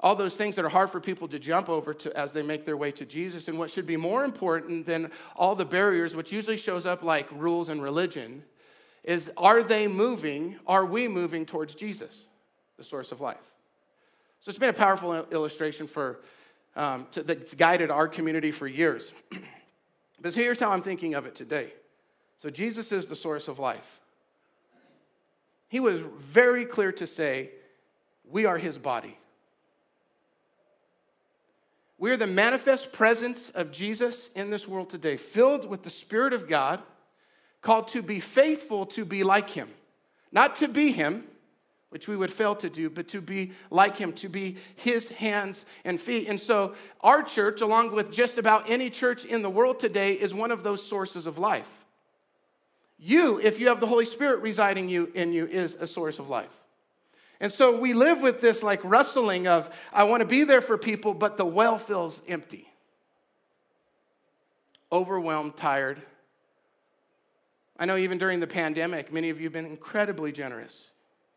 All 0.00 0.16
those 0.16 0.36
things 0.36 0.56
that 0.56 0.64
are 0.64 0.70
hard 0.70 0.90
for 0.90 1.00
people 1.00 1.28
to 1.28 1.38
jump 1.38 1.68
over 1.68 1.94
to 1.94 2.16
as 2.16 2.32
they 2.32 2.42
make 2.42 2.64
their 2.64 2.76
way 2.76 2.90
to 2.92 3.04
Jesus. 3.04 3.48
And 3.48 3.58
what 3.58 3.70
should 3.70 3.86
be 3.86 3.96
more 3.96 4.24
important 4.24 4.86
than 4.86 5.10
all 5.36 5.54
the 5.54 5.64
barriers, 5.64 6.16
which 6.16 6.32
usually 6.32 6.56
shows 6.56 6.86
up 6.86 7.02
like 7.02 7.28
rules 7.32 7.68
and 7.68 7.82
religion, 7.82 8.44
is 9.04 9.30
are 9.36 9.62
they 9.62 9.86
moving? 9.86 10.56
Are 10.66 10.84
we 10.84 11.06
moving 11.06 11.46
towards 11.46 11.74
Jesus, 11.74 12.28
the 12.78 12.84
source 12.84 13.12
of 13.12 13.20
life? 13.20 13.36
So 14.40 14.48
it's 14.48 14.58
been 14.58 14.70
a 14.70 14.72
powerful 14.72 15.14
illustration 15.30 15.86
for 15.86 16.20
um, 16.76 17.06
to, 17.10 17.22
that's 17.22 17.54
guided 17.54 17.90
our 17.90 18.08
community 18.08 18.50
for 18.50 18.66
years. 18.66 19.12
but 20.20 20.34
here's 20.34 20.60
how 20.60 20.70
I'm 20.70 20.82
thinking 20.82 21.14
of 21.14 21.26
it 21.26 21.34
today. 21.34 21.72
So 22.38 22.50
Jesus 22.50 22.92
is 22.92 23.06
the 23.06 23.16
source 23.16 23.48
of 23.48 23.58
life. 23.58 24.00
He 25.68 25.80
was 25.80 26.00
very 26.00 26.64
clear 26.64 26.92
to 26.92 27.06
say, 27.06 27.50
We 28.30 28.46
are 28.46 28.58
his 28.58 28.78
body. 28.78 29.18
We 31.98 32.12
are 32.12 32.16
the 32.16 32.28
manifest 32.28 32.92
presence 32.92 33.50
of 33.50 33.72
Jesus 33.72 34.28
in 34.34 34.50
this 34.50 34.68
world 34.68 34.88
today, 34.88 35.16
filled 35.16 35.68
with 35.68 35.82
the 35.82 35.90
Spirit 35.90 36.32
of 36.32 36.48
God, 36.48 36.80
called 37.60 37.88
to 37.88 38.02
be 38.02 38.20
faithful 38.20 38.86
to 38.86 39.04
be 39.04 39.24
like 39.24 39.50
him. 39.50 39.68
Not 40.30 40.54
to 40.56 40.68
be 40.68 40.92
him, 40.92 41.24
which 41.90 42.06
we 42.06 42.16
would 42.16 42.32
fail 42.32 42.54
to 42.56 42.68
do, 42.68 42.90
but 42.90 43.08
to 43.08 43.20
be 43.20 43.52
like 43.70 43.96
him, 43.96 44.12
to 44.12 44.28
be 44.28 44.58
his 44.76 45.08
hands 45.08 45.64
and 45.84 46.00
feet. 46.00 46.28
And 46.28 46.38
so, 46.38 46.74
our 47.00 47.22
church, 47.22 47.62
along 47.62 47.94
with 47.94 48.10
just 48.10 48.36
about 48.36 48.68
any 48.68 48.90
church 48.90 49.24
in 49.24 49.40
the 49.42 49.50
world 49.50 49.80
today, 49.80 50.12
is 50.12 50.34
one 50.34 50.50
of 50.50 50.62
those 50.62 50.86
sources 50.86 51.26
of 51.26 51.38
life. 51.38 51.70
You, 52.98 53.38
if 53.40 53.58
you 53.58 53.68
have 53.68 53.80
the 53.80 53.86
Holy 53.86 54.04
Spirit 54.04 54.42
residing 54.42 54.88
you, 54.88 55.10
in 55.14 55.32
you, 55.32 55.46
is 55.46 55.76
a 55.76 55.86
source 55.86 56.18
of 56.18 56.28
life. 56.28 56.52
And 57.40 57.50
so 57.50 57.78
we 57.78 57.94
live 57.94 58.20
with 58.20 58.40
this 58.40 58.62
like 58.62 58.80
wrestling 58.82 59.46
of, 59.46 59.70
I 59.92 60.04
want 60.04 60.20
to 60.22 60.26
be 60.26 60.42
there 60.42 60.60
for 60.60 60.76
people, 60.76 61.14
but 61.14 61.36
the 61.36 61.46
well 61.46 61.78
feels 61.78 62.20
empty. 62.26 62.68
Overwhelmed, 64.90 65.56
tired. 65.56 66.02
I 67.78 67.84
know 67.84 67.96
even 67.96 68.18
during 68.18 68.40
the 68.40 68.46
pandemic, 68.46 69.12
many 69.12 69.30
of 69.30 69.38
you 69.38 69.44
have 69.44 69.52
been 69.52 69.66
incredibly 69.66 70.32
generous. 70.32 70.90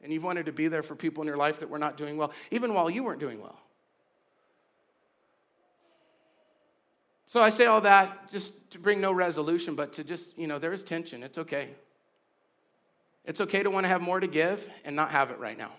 And 0.03 0.12
you've 0.12 0.24
wanted 0.24 0.46
to 0.48 0.51
be 0.51 0.67
there 0.67 0.84
for 0.84 0.96
people 0.96 1.22
in 1.22 1.27
your 1.27 1.38
life 1.38 1.60
that 1.60 1.70
were 1.70 1.79
not 1.79 1.98
doing 1.98 2.17
well, 2.17 2.31
even 2.50 2.74
while 2.74 2.89
you 2.89 3.03
weren't 3.03 3.20
doing 3.20 3.41
well. 3.41 3.60
So 7.27 7.41
I 7.41 7.50
say 7.50 7.65
all 7.65 7.81
that 7.81 8.29
just 8.29 8.72
to 8.72 8.79
bring 8.79 9.00
no 9.00 9.13
resolution, 9.13 9.74
but 9.75 9.93
to 9.93 10.03
just, 10.03 10.38
you 10.38 10.48
know, 10.48 10.60
there 10.60 10.74
is 10.74 10.84
tension. 10.84 11.24
It's 11.24 11.38
okay. 11.38 11.70
It's 13.24 13.39
okay 13.39 13.63
to 13.63 13.70
want 13.70 13.86
to 13.86 13.88
have 13.88 14.01
more 14.01 14.20
to 14.20 14.27
give 14.27 14.67
and 14.84 14.96
not 14.96 15.12
have 15.12 15.31
it 15.31 15.39
right 15.39 15.58
now. 15.58 15.72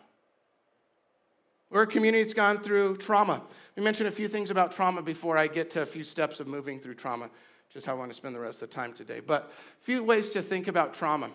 We're 1.68 1.82
a 1.82 1.86
community 1.86 2.22
that's 2.22 2.34
gone 2.34 2.58
through 2.58 2.98
trauma. 2.98 3.42
We 3.76 3.82
mentioned 3.82 4.08
a 4.08 4.12
few 4.12 4.28
things 4.28 4.50
about 4.50 4.72
trauma 4.72 5.02
before 5.02 5.36
I 5.36 5.46
get 5.46 5.70
to 5.70 5.82
a 5.82 5.86
few 5.86 6.04
steps 6.04 6.38
of 6.38 6.46
moving 6.46 6.78
through 6.78 6.94
trauma, 6.94 7.24
which 7.24 7.76
is 7.76 7.84
how 7.84 7.92
I 7.92 7.96
want 7.96 8.10
to 8.10 8.16
spend 8.16 8.34
the 8.34 8.40
rest 8.40 8.62
of 8.62 8.68
the 8.70 8.74
time 8.74 8.92
today. 8.92 9.20
But 9.20 9.52
a 9.80 9.84
few 9.84 10.04
ways 10.04 10.30
to 10.30 10.42
think 10.42 10.68
about 10.68 10.94
trauma. 10.94 11.30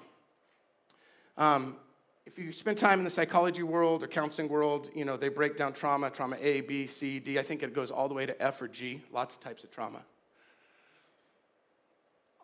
Um, 1.37 1.75
if 2.27 2.37
you 2.37 2.51
spend 2.51 2.77
time 2.77 2.99
in 2.99 3.05
the 3.05 3.09
psychology 3.09 3.63
world 3.63 4.03
or 4.03 4.07
counseling 4.07 4.49
world, 4.49 4.89
you 4.93 5.05
know, 5.05 5.15
they 5.15 5.29
break 5.29 5.55
down 5.57 5.71
trauma, 5.71 6.09
trauma 6.09 6.35
A, 6.41 6.59
B, 6.59 6.85
C, 6.85 7.19
D. 7.19 7.39
I 7.39 7.41
think 7.41 7.63
it 7.63 7.73
goes 7.73 7.89
all 7.89 8.09
the 8.09 8.13
way 8.13 8.25
to 8.25 8.43
F 8.43 8.61
or 8.61 8.67
G, 8.67 9.01
lots 9.13 9.35
of 9.35 9.39
types 9.39 9.63
of 9.63 9.71
trauma. 9.71 10.01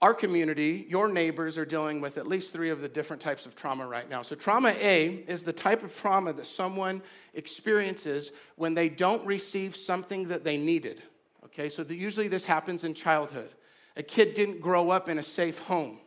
Our 0.01 0.13
community, 0.13 0.85
your 0.87 1.09
neighbors 1.09 1.57
are 1.57 1.65
dealing 1.65 1.99
with 1.99 2.17
at 2.17 2.27
least 2.27 2.53
three 2.53 2.69
of 2.69 2.79
the 2.79 2.87
different 2.87 3.21
types 3.21 3.45
of 3.45 3.57
trauma 3.57 3.85
right 3.85 4.09
now. 4.09 4.21
So, 4.21 4.37
trauma 4.37 4.69
A 4.69 5.25
is 5.27 5.43
the 5.43 5.53
type 5.53 5.83
of 5.83 5.93
trauma 5.93 6.31
that 6.31 6.45
someone 6.45 7.01
experiences 7.33 8.31
when 8.55 8.73
they 8.73 8.87
don't 8.87 9.25
receive 9.25 9.75
something 9.75 10.29
that 10.29 10.45
they 10.45 10.55
needed. 10.55 11.03
Okay, 11.43 11.67
so 11.67 11.83
the, 11.83 11.93
usually 11.93 12.29
this 12.29 12.45
happens 12.45 12.85
in 12.85 12.93
childhood. 12.93 13.49
A 13.97 14.03
kid 14.03 14.33
didn't 14.33 14.61
grow 14.61 14.91
up 14.91 15.09
in 15.09 15.17
a 15.17 15.23
safe 15.23 15.59
home. 15.59 15.99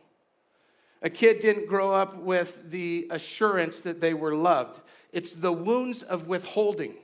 A 1.01 1.09
kid 1.09 1.39
didn't 1.39 1.67
grow 1.67 1.93
up 1.93 2.17
with 2.17 2.71
the 2.71 3.07
assurance 3.11 3.79
that 3.81 4.01
they 4.01 4.13
were 4.13 4.35
loved. 4.35 4.81
It's 5.11 5.33
the 5.33 5.53
wounds 5.53 6.03
of 6.03 6.27
withholding. 6.27 6.95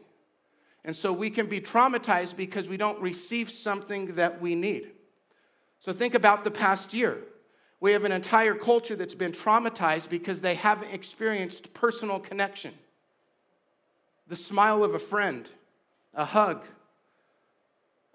And 0.83 0.95
so 0.95 1.13
we 1.13 1.29
can 1.29 1.47
be 1.47 1.61
traumatized 1.61 2.35
because 2.35 2.67
we 2.67 2.77
don't 2.77 2.99
receive 2.99 3.49
something 3.49 4.15
that 4.15 4.41
we 4.41 4.55
need. 4.55 4.91
So 5.79 5.93
think 5.93 6.13
about 6.13 6.43
the 6.43 6.51
past 6.51 6.93
year. 6.93 7.19
We 7.79 7.91
have 7.91 8.05
an 8.05 8.11
entire 8.11 8.55
culture 8.55 8.95
that's 8.95 9.15
been 9.15 9.33
traumatized 9.33 10.09
because 10.09 10.41
they 10.41 10.55
haven't 10.55 10.93
experienced 10.93 11.73
personal 11.73 12.19
connection. 12.19 12.73
The 14.27 14.35
smile 14.35 14.83
of 14.83 14.95
a 14.95 14.99
friend, 14.99 15.47
a 16.13 16.25
hug, 16.25 16.63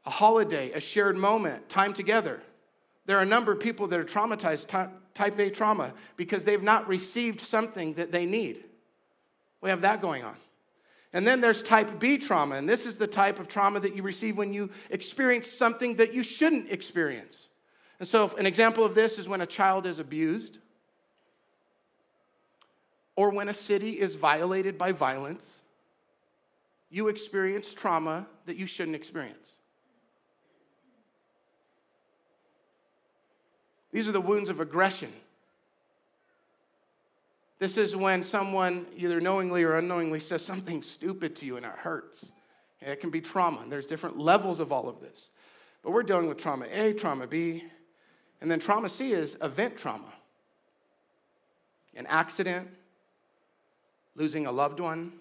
a 0.06 0.10
holiday, 0.10 0.72
a 0.72 0.80
shared 0.80 1.16
moment, 1.16 1.68
time 1.68 1.92
together. 1.92 2.40
There 3.04 3.18
are 3.18 3.22
a 3.22 3.26
number 3.26 3.52
of 3.52 3.60
people 3.60 3.86
that 3.88 3.98
are 3.98 4.04
traumatized 4.04 4.68
type 5.18 5.38
A 5.40 5.50
trauma 5.50 5.92
because 6.16 6.44
they've 6.44 6.62
not 6.62 6.86
received 6.86 7.40
something 7.40 7.94
that 7.94 8.12
they 8.12 8.24
need. 8.24 8.62
We 9.60 9.68
have 9.68 9.80
that 9.80 10.00
going 10.00 10.22
on. 10.22 10.36
And 11.12 11.26
then 11.26 11.40
there's 11.40 11.60
type 11.60 11.98
B 11.98 12.18
trauma, 12.18 12.54
and 12.54 12.68
this 12.68 12.86
is 12.86 12.96
the 12.96 13.06
type 13.08 13.40
of 13.40 13.48
trauma 13.48 13.80
that 13.80 13.96
you 13.96 14.02
receive 14.04 14.36
when 14.36 14.52
you 14.52 14.70
experience 14.90 15.48
something 15.50 15.96
that 15.96 16.14
you 16.14 16.22
shouldn't 16.22 16.70
experience. 16.70 17.48
And 17.98 18.06
so, 18.06 18.30
an 18.38 18.46
example 18.46 18.84
of 18.84 18.94
this 18.94 19.18
is 19.18 19.28
when 19.28 19.40
a 19.40 19.46
child 19.46 19.86
is 19.86 19.98
abused, 19.98 20.58
or 23.16 23.30
when 23.30 23.48
a 23.48 23.54
city 23.54 23.98
is 23.98 24.14
violated 24.14 24.78
by 24.78 24.92
violence, 24.92 25.62
you 26.90 27.08
experience 27.08 27.72
trauma 27.72 28.28
that 28.46 28.56
you 28.56 28.66
shouldn't 28.66 28.94
experience. 28.94 29.58
These 33.98 34.06
are 34.06 34.12
the 34.12 34.20
wounds 34.20 34.48
of 34.48 34.60
aggression. 34.60 35.12
This 37.58 37.76
is 37.76 37.96
when 37.96 38.22
someone 38.22 38.86
either 38.96 39.20
knowingly 39.20 39.64
or 39.64 39.76
unknowingly 39.76 40.20
says 40.20 40.40
something 40.40 40.84
stupid 40.84 41.34
to 41.34 41.46
you 41.46 41.56
and 41.56 41.66
it 41.66 41.72
hurts. 41.72 42.24
It 42.80 43.00
can 43.00 43.10
be 43.10 43.20
trauma, 43.20 43.58
and 43.60 43.72
there's 43.72 43.88
different 43.88 44.16
levels 44.16 44.60
of 44.60 44.70
all 44.70 44.88
of 44.88 45.00
this. 45.00 45.32
But 45.82 45.90
we're 45.90 46.04
dealing 46.04 46.28
with 46.28 46.38
trauma 46.38 46.66
A, 46.70 46.92
trauma 46.92 47.26
B, 47.26 47.64
and 48.40 48.48
then 48.48 48.60
trauma 48.60 48.88
C 48.88 49.10
is 49.10 49.36
event 49.42 49.76
trauma 49.76 50.12
an 51.96 52.06
accident, 52.06 52.68
losing 54.14 54.46
a 54.46 54.52
loved 54.52 54.78
one, 54.78 55.12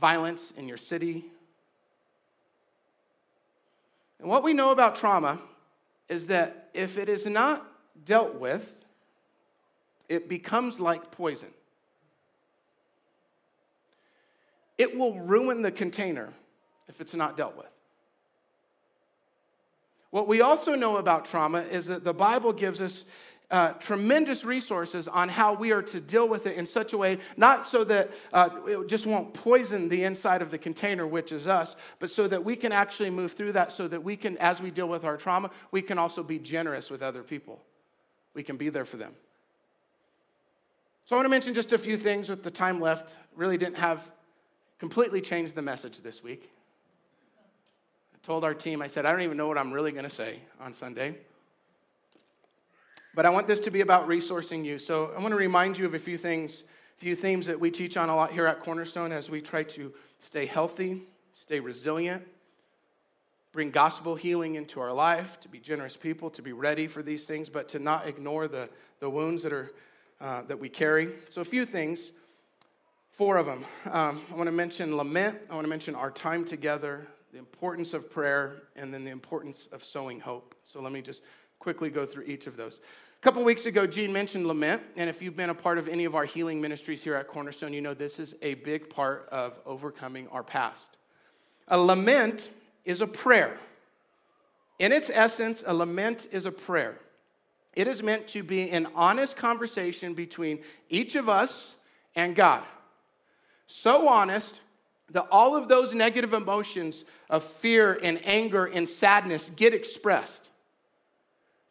violence 0.00 0.52
in 0.52 0.68
your 0.68 0.76
city. 0.76 1.24
And 4.20 4.28
what 4.28 4.44
we 4.44 4.52
know 4.52 4.70
about 4.70 4.94
trauma 4.94 5.40
is 6.08 6.26
that 6.26 6.70
if 6.74 6.98
it 6.98 7.08
is 7.08 7.26
not 7.26 7.66
dealt 8.04 8.34
with, 8.34 8.84
it 10.08 10.28
becomes 10.28 10.78
like 10.78 11.10
poison. 11.10 11.48
It 14.78 14.98
will 14.98 15.18
ruin 15.20 15.62
the 15.62 15.70
container 15.70 16.32
if 16.88 17.00
it's 17.00 17.14
not 17.14 17.36
dealt 17.36 17.56
with. 17.56 17.66
What 20.10 20.28
we 20.28 20.42
also 20.42 20.74
know 20.74 20.96
about 20.98 21.24
trauma 21.24 21.60
is 21.60 21.86
that 21.86 22.04
the 22.04 22.12
Bible 22.12 22.52
gives 22.52 22.80
us 22.82 23.04
uh, 23.52 23.74
tremendous 23.74 24.44
resources 24.44 25.06
on 25.06 25.28
how 25.28 25.52
we 25.52 25.72
are 25.72 25.82
to 25.82 26.00
deal 26.00 26.26
with 26.26 26.46
it 26.46 26.56
in 26.56 26.64
such 26.64 26.94
a 26.94 26.98
way, 26.98 27.18
not 27.36 27.66
so 27.66 27.84
that 27.84 28.10
uh, 28.32 28.48
it 28.66 28.88
just 28.88 29.06
won't 29.06 29.34
poison 29.34 29.90
the 29.90 30.04
inside 30.04 30.40
of 30.40 30.50
the 30.50 30.56
container, 30.56 31.06
which 31.06 31.30
is 31.32 31.46
us, 31.46 31.76
but 31.98 32.10
so 32.10 32.26
that 32.26 32.42
we 32.42 32.56
can 32.56 32.72
actually 32.72 33.10
move 33.10 33.32
through 33.32 33.52
that 33.52 33.70
so 33.70 33.86
that 33.86 34.02
we 34.02 34.16
can, 34.16 34.38
as 34.38 34.62
we 34.62 34.70
deal 34.70 34.88
with 34.88 35.04
our 35.04 35.18
trauma, 35.18 35.50
we 35.70 35.82
can 35.82 35.98
also 35.98 36.22
be 36.22 36.38
generous 36.38 36.90
with 36.90 37.02
other 37.02 37.22
people. 37.22 37.62
We 38.32 38.42
can 38.42 38.56
be 38.56 38.70
there 38.70 38.86
for 38.86 38.96
them. 38.96 39.12
So 41.04 41.14
I 41.14 41.18
want 41.18 41.26
to 41.26 41.30
mention 41.30 41.52
just 41.52 41.74
a 41.74 41.78
few 41.78 41.98
things 41.98 42.30
with 42.30 42.42
the 42.42 42.50
time 42.50 42.80
left. 42.80 43.16
Really 43.36 43.58
didn't 43.58 43.76
have 43.76 44.10
completely 44.78 45.20
changed 45.20 45.54
the 45.54 45.62
message 45.62 46.00
this 46.00 46.24
week. 46.24 46.50
I 48.14 48.18
told 48.26 48.44
our 48.44 48.54
team, 48.54 48.80
I 48.80 48.86
said, 48.86 49.04
I 49.04 49.12
don't 49.12 49.20
even 49.20 49.36
know 49.36 49.46
what 49.46 49.58
I'm 49.58 49.72
really 49.72 49.92
going 49.92 50.04
to 50.04 50.10
say 50.10 50.38
on 50.58 50.72
Sunday. 50.72 51.16
But 53.14 53.26
I 53.26 53.30
want 53.30 53.46
this 53.46 53.60
to 53.60 53.70
be 53.70 53.82
about 53.82 54.08
resourcing 54.08 54.64
you. 54.64 54.78
So 54.78 55.12
I 55.16 55.20
want 55.20 55.32
to 55.32 55.36
remind 55.36 55.76
you 55.76 55.84
of 55.84 55.94
a 55.94 55.98
few 55.98 56.16
things, 56.16 56.64
a 56.96 57.00
few 57.00 57.14
themes 57.14 57.46
that 57.46 57.60
we 57.60 57.70
teach 57.70 57.96
on 57.96 58.08
a 58.08 58.16
lot 58.16 58.32
here 58.32 58.46
at 58.46 58.60
Cornerstone 58.60 59.12
as 59.12 59.28
we 59.28 59.42
try 59.42 59.64
to 59.64 59.92
stay 60.18 60.46
healthy, 60.46 61.02
stay 61.34 61.60
resilient, 61.60 62.22
bring 63.52 63.70
gospel 63.70 64.14
healing 64.14 64.54
into 64.54 64.80
our 64.80 64.92
life, 64.92 65.38
to 65.40 65.48
be 65.48 65.58
generous 65.58 65.96
people, 65.96 66.30
to 66.30 66.40
be 66.40 66.52
ready 66.52 66.86
for 66.86 67.02
these 67.02 67.26
things, 67.26 67.50
but 67.50 67.68
to 67.68 67.78
not 67.78 68.08
ignore 68.08 68.48
the, 68.48 68.68
the 69.00 69.10
wounds 69.10 69.42
that, 69.42 69.52
are, 69.52 69.70
uh, 70.20 70.42
that 70.44 70.58
we 70.58 70.70
carry. 70.70 71.10
So, 71.28 71.42
a 71.42 71.44
few 71.44 71.66
things, 71.66 72.12
four 73.10 73.36
of 73.36 73.44
them. 73.44 73.64
Um, 73.90 74.22
I 74.32 74.36
want 74.36 74.46
to 74.46 74.52
mention 74.52 74.96
lament, 74.96 75.38
I 75.50 75.54
want 75.54 75.66
to 75.66 75.70
mention 75.70 75.94
our 75.94 76.10
time 76.10 76.46
together, 76.46 77.06
the 77.30 77.38
importance 77.38 77.92
of 77.92 78.10
prayer, 78.10 78.62
and 78.74 78.92
then 78.92 79.04
the 79.04 79.10
importance 79.10 79.68
of 79.70 79.84
sowing 79.84 80.18
hope. 80.18 80.54
So, 80.64 80.80
let 80.80 80.92
me 80.92 81.02
just 81.02 81.20
quickly 81.62 81.90
go 81.90 82.04
through 82.04 82.24
each 82.24 82.48
of 82.48 82.56
those. 82.56 82.80
A 83.16 83.22
couple 83.22 83.44
weeks 83.44 83.66
ago, 83.66 83.86
Gene 83.86 84.12
mentioned 84.12 84.48
lament, 84.48 84.82
and 84.96 85.08
if 85.08 85.22
you've 85.22 85.36
been 85.36 85.50
a 85.50 85.54
part 85.54 85.78
of 85.78 85.86
any 85.86 86.04
of 86.04 86.16
our 86.16 86.24
healing 86.24 86.60
ministries 86.60 87.04
here 87.04 87.14
at 87.14 87.28
Cornerstone, 87.28 87.72
you 87.72 87.80
know 87.80 87.94
this 87.94 88.18
is 88.18 88.34
a 88.42 88.54
big 88.54 88.90
part 88.90 89.28
of 89.30 89.60
overcoming 89.64 90.26
our 90.28 90.42
past. 90.42 90.96
A 91.68 91.78
lament 91.78 92.50
is 92.84 93.00
a 93.00 93.06
prayer. 93.06 93.56
In 94.80 94.90
its 94.90 95.08
essence, 95.14 95.62
a 95.64 95.72
lament 95.72 96.26
is 96.32 96.46
a 96.46 96.50
prayer. 96.50 96.98
It 97.74 97.86
is 97.86 98.02
meant 98.02 98.26
to 98.28 98.42
be 98.42 98.68
an 98.70 98.88
honest 98.96 99.36
conversation 99.36 100.14
between 100.14 100.58
each 100.90 101.14
of 101.14 101.28
us 101.28 101.76
and 102.16 102.34
God. 102.34 102.64
So 103.68 104.08
honest 104.08 104.60
that 105.12 105.28
all 105.30 105.54
of 105.54 105.68
those 105.68 105.94
negative 105.94 106.32
emotions 106.32 107.04
of 107.30 107.44
fear 107.44 108.00
and 108.02 108.20
anger 108.24 108.66
and 108.66 108.88
sadness 108.88 109.48
get 109.54 109.74
expressed. 109.74 110.48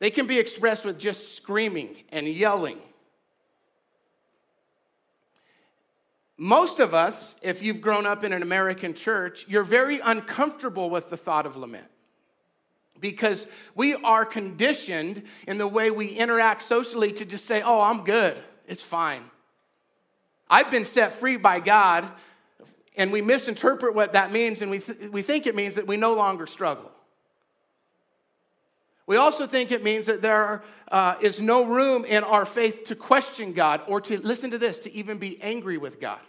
They 0.01 0.09
can 0.09 0.25
be 0.25 0.39
expressed 0.39 0.83
with 0.83 0.97
just 0.97 1.35
screaming 1.35 1.95
and 2.09 2.27
yelling. 2.27 2.79
Most 6.39 6.79
of 6.79 6.95
us, 6.95 7.35
if 7.43 7.61
you've 7.61 7.81
grown 7.81 8.07
up 8.07 8.23
in 8.23 8.33
an 8.33 8.41
American 8.41 8.95
church, 8.95 9.45
you're 9.47 9.63
very 9.63 9.99
uncomfortable 9.99 10.89
with 10.89 11.11
the 11.11 11.17
thought 11.17 11.45
of 11.45 11.55
lament 11.55 11.85
because 12.99 13.45
we 13.75 13.93
are 13.93 14.25
conditioned 14.25 15.21
in 15.45 15.59
the 15.59 15.67
way 15.67 15.91
we 15.91 16.07
interact 16.07 16.63
socially 16.63 17.11
to 17.13 17.23
just 17.23 17.45
say, 17.45 17.61
Oh, 17.61 17.79
I'm 17.79 18.03
good, 18.03 18.35
it's 18.67 18.81
fine. 18.81 19.21
I've 20.49 20.71
been 20.71 20.85
set 20.85 21.13
free 21.13 21.37
by 21.37 21.59
God, 21.59 22.09
and 22.97 23.11
we 23.11 23.21
misinterpret 23.21 23.93
what 23.93 24.13
that 24.13 24.31
means, 24.31 24.63
and 24.63 24.71
we, 24.71 24.79
th- 24.79 25.11
we 25.11 25.21
think 25.21 25.45
it 25.45 25.53
means 25.53 25.75
that 25.75 25.85
we 25.85 25.95
no 25.95 26.15
longer 26.15 26.47
struggle. 26.47 26.91
We 29.11 29.17
also 29.17 29.45
think 29.45 29.71
it 29.71 29.83
means 29.83 30.05
that 30.05 30.21
there 30.21 30.63
uh, 30.89 31.15
is 31.19 31.41
no 31.41 31.65
room 31.65 32.05
in 32.05 32.23
our 32.23 32.45
faith 32.45 32.85
to 32.85 32.95
question 32.95 33.51
God 33.51 33.81
or 33.87 33.99
to, 33.99 34.17
listen 34.21 34.51
to 34.51 34.57
this, 34.57 34.79
to 34.79 34.93
even 34.93 35.17
be 35.17 35.37
angry 35.41 35.77
with 35.77 35.99
God. 35.99 36.21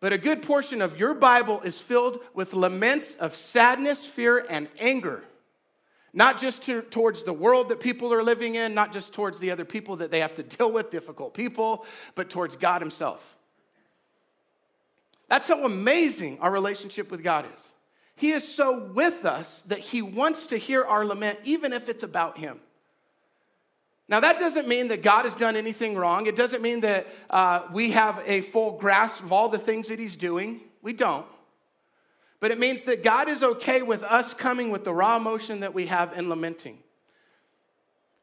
But 0.00 0.12
a 0.12 0.18
good 0.18 0.42
portion 0.42 0.82
of 0.82 0.98
your 0.98 1.14
Bible 1.14 1.60
is 1.60 1.78
filled 1.78 2.18
with 2.34 2.54
laments 2.54 3.14
of 3.14 3.36
sadness, 3.36 4.04
fear, 4.04 4.44
and 4.50 4.66
anger. 4.80 5.22
Not 6.12 6.40
just 6.40 6.64
to, 6.64 6.82
towards 6.82 7.22
the 7.22 7.32
world 7.32 7.68
that 7.68 7.78
people 7.78 8.12
are 8.12 8.24
living 8.24 8.56
in, 8.56 8.74
not 8.74 8.92
just 8.92 9.14
towards 9.14 9.38
the 9.38 9.52
other 9.52 9.64
people 9.64 9.98
that 9.98 10.10
they 10.10 10.18
have 10.18 10.34
to 10.34 10.42
deal 10.56 10.72
with, 10.72 10.90
difficult 10.90 11.34
people, 11.34 11.86
but 12.16 12.30
towards 12.30 12.56
God 12.56 12.82
Himself. 12.82 13.36
That's 15.28 15.46
how 15.46 15.64
amazing 15.64 16.40
our 16.40 16.50
relationship 16.50 17.12
with 17.12 17.22
God 17.22 17.46
is. 17.54 17.72
He 18.16 18.32
is 18.32 18.46
so 18.46 18.84
with 18.92 19.24
us 19.24 19.62
that 19.62 19.78
He 19.78 20.02
wants 20.02 20.48
to 20.48 20.56
hear 20.56 20.84
our 20.84 21.04
lament, 21.04 21.38
even 21.44 21.72
if 21.72 21.88
it's 21.88 22.02
about 22.02 22.38
Him. 22.38 22.60
Now, 24.08 24.20
that 24.20 24.38
doesn't 24.38 24.68
mean 24.68 24.88
that 24.88 25.02
God 25.02 25.24
has 25.24 25.34
done 25.34 25.56
anything 25.56 25.96
wrong. 25.96 26.26
It 26.26 26.36
doesn't 26.36 26.60
mean 26.60 26.80
that 26.80 27.06
uh, 27.30 27.62
we 27.72 27.92
have 27.92 28.22
a 28.26 28.42
full 28.42 28.72
grasp 28.72 29.22
of 29.22 29.32
all 29.32 29.48
the 29.48 29.58
things 29.58 29.88
that 29.88 29.98
He's 29.98 30.16
doing. 30.16 30.60
We 30.82 30.92
don't. 30.92 31.26
But 32.40 32.50
it 32.50 32.58
means 32.58 32.84
that 32.84 33.04
God 33.04 33.28
is 33.28 33.42
okay 33.42 33.82
with 33.82 34.02
us 34.02 34.34
coming 34.34 34.70
with 34.70 34.84
the 34.84 34.92
raw 34.92 35.16
emotion 35.16 35.60
that 35.60 35.72
we 35.72 35.86
have 35.86 36.12
and 36.18 36.28
lamenting. 36.28 36.78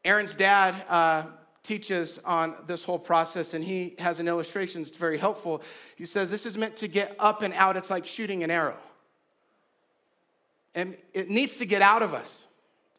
Aaron's 0.03 0.35
dad 0.35 0.75
uh, 0.89 1.23
teaches 1.63 2.19
on 2.25 2.55
this 2.67 2.83
whole 2.83 2.99
process, 2.99 3.53
and 3.53 3.63
he 3.63 3.95
has 3.97 4.19
an 4.19 4.27
illustration 4.27 4.83
that's 4.83 4.97
very 4.97 5.17
helpful. 5.17 5.61
He 5.95 6.05
says, 6.05 6.29
This 6.29 6.45
is 6.45 6.57
meant 6.57 6.75
to 6.77 6.87
get 6.87 7.15
up 7.17 7.41
and 7.41 7.53
out. 7.53 7.77
It's 7.77 7.89
like 7.89 8.05
shooting 8.05 8.43
an 8.43 8.51
arrow. 8.51 8.77
And 10.79 10.95
it 11.13 11.29
needs 11.29 11.57
to 11.57 11.65
get 11.65 11.81
out 11.81 12.01
of 12.01 12.13
us. 12.13 12.45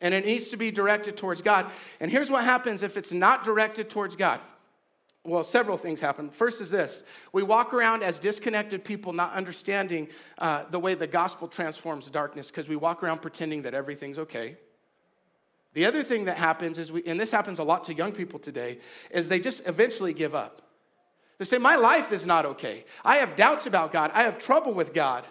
And 0.03 0.12
it 0.12 0.27
needs 0.27 0.49
to 0.49 0.57
be 0.57 0.71
directed 0.71 1.16
towards 1.16 1.40
God. 1.40 1.71
And 1.99 2.11
here's 2.11 2.31
what 2.31 2.45
happens 2.45 2.83
if 2.83 2.97
it's 2.97 3.12
not 3.12 3.43
directed 3.43 3.88
towards 3.88 4.16
God. 4.16 4.40
Well, 5.25 5.45
several 5.45 5.77
things 5.77 6.01
happen. 6.01 6.31
First 6.31 6.61
is 6.61 6.71
this 6.71 7.03
we 7.33 7.43
walk 7.43 7.73
around 7.75 8.03
as 8.03 8.19
disconnected 8.19 8.85
people, 8.85 9.12
not 9.12 9.33
understanding 9.33 10.09
uh, 10.38 10.64
the 10.71 10.79
way 10.79 10.95
the 10.95 11.07
gospel 11.07 11.49
transforms 11.49 12.09
darkness, 12.11 12.49
because 12.49 12.69
we 12.69 12.77
walk 12.77 13.03
around 13.03 13.23
pretending 13.23 13.62
that 13.62 13.75
everything's 13.75 14.19
okay. 14.19 14.57
The 15.73 15.87
other 15.87 16.03
thing 16.03 16.25
that 16.25 16.37
happens 16.37 16.79
is, 16.79 16.90
we, 16.90 17.03
and 17.07 17.19
this 17.19 17.31
happens 17.31 17.59
a 17.59 17.62
lot 17.62 17.85
to 17.85 17.95
young 17.95 18.12
people 18.12 18.38
today, 18.38 18.79
is 19.11 19.29
they 19.29 19.40
just 19.40 19.66
eventually 19.66 20.12
give 20.12 20.35
up. 20.35 20.62
They 21.38 21.45
say, 21.45 21.59
My 21.59 21.77
life 21.77 22.12
is 22.12 22.27
not 22.27 22.45
okay. 22.45 22.85
I 23.05 23.16
have 23.16 23.37
doubts 23.37 23.66
about 23.66 23.93
God. 23.93 24.11
I 24.12 24.25
have 24.25 24.38
trouble 24.38 24.75
with 24.75 24.93
God. 24.93 25.25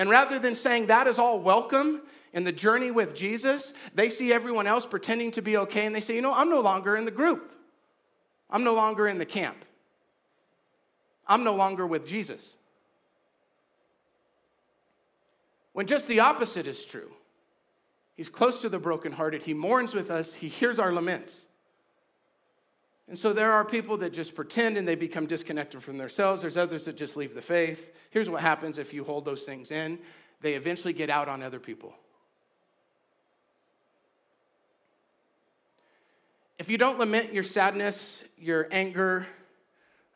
And 0.00 0.08
rather 0.08 0.38
than 0.38 0.54
saying 0.54 0.86
that 0.86 1.06
is 1.06 1.18
all 1.18 1.38
welcome 1.38 2.00
in 2.32 2.42
the 2.42 2.52
journey 2.52 2.90
with 2.90 3.14
Jesus, 3.14 3.74
they 3.94 4.08
see 4.08 4.32
everyone 4.32 4.66
else 4.66 4.86
pretending 4.86 5.30
to 5.32 5.42
be 5.42 5.58
okay 5.58 5.84
and 5.84 5.94
they 5.94 6.00
say, 6.00 6.14
you 6.14 6.22
know, 6.22 6.32
I'm 6.32 6.48
no 6.48 6.60
longer 6.60 6.96
in 6.96 7.04
the 7.04 7.10
group. 7.10 7.52
I'm 8.48 8.64
no 8.64 8.72
longer 8.72 9.08
in 9.08 9.18
the 9.18 9.26
camp. 9.26 9.62
I'm 11.28 11.44
no 11.44 11.54
longer 11.54 11.86
with 11.86 12.06
Jesus. 12.06 12.56
When 15.74 15.86
just 15.86 16.08
the 16.08 16.20
opposite 16.20 16.66
is 16.66 16.82
true. 16.82 17.10
He's 18.16 18.30
close 18.30 18.62
to 18.62 18.70
the 18.70 18.78
brokenhearted. 18.78 19.42
He 19.42 19.52
mourns 19.52 19.92
with 19.92 20.10
us. 20.10 20.32
He 20.32 20.48
hears 20.48 20.78
our 20.78 20.94
laments. 20.94 21.42
And 23.10 23.18
so 23.18 23.32
there 23.32 23.52
are 23.52 23.64
people 23.64 23.96
that 23.98 24.12
just 24.12 24.36
pretend 24.36 24.76
and 24.76 24.86
they 24.86 24.94
become 24.94 25.26
disconnected 25.26 25.82
from 25.82 25.98
themselves. 25.98 26.42
There's 26.42 26.56
others 26.56 26.84
that 26.84 26.96
just 26.96 27.16
leave 27.16 27.34
the 27.34 27.42
faith. 27.42 27.92
Here's 28.10 28.30
what 28.30 28.40
happens 28.40 28.78
if 28.78 28.94
you 28.94 29.02
hold 29.02 29.24
those 29.26 29.42
things 29.42 29.70
in 29.70 29.98
they 30.40 30.54
eventually 30.54 30.94
get 30.94 31.10
out 31.10 31.28
on 31.28 31.42
other 31.42 31.58
people. 31.58 31.92
If 36.58 36.70
you 36.70 36.78
don't 36.78 36.98
lament 36.98 37.34
your 37.34 37.42
sadness, 37.42 38.22
your 38.38 38.68
anger, 38.70 39.26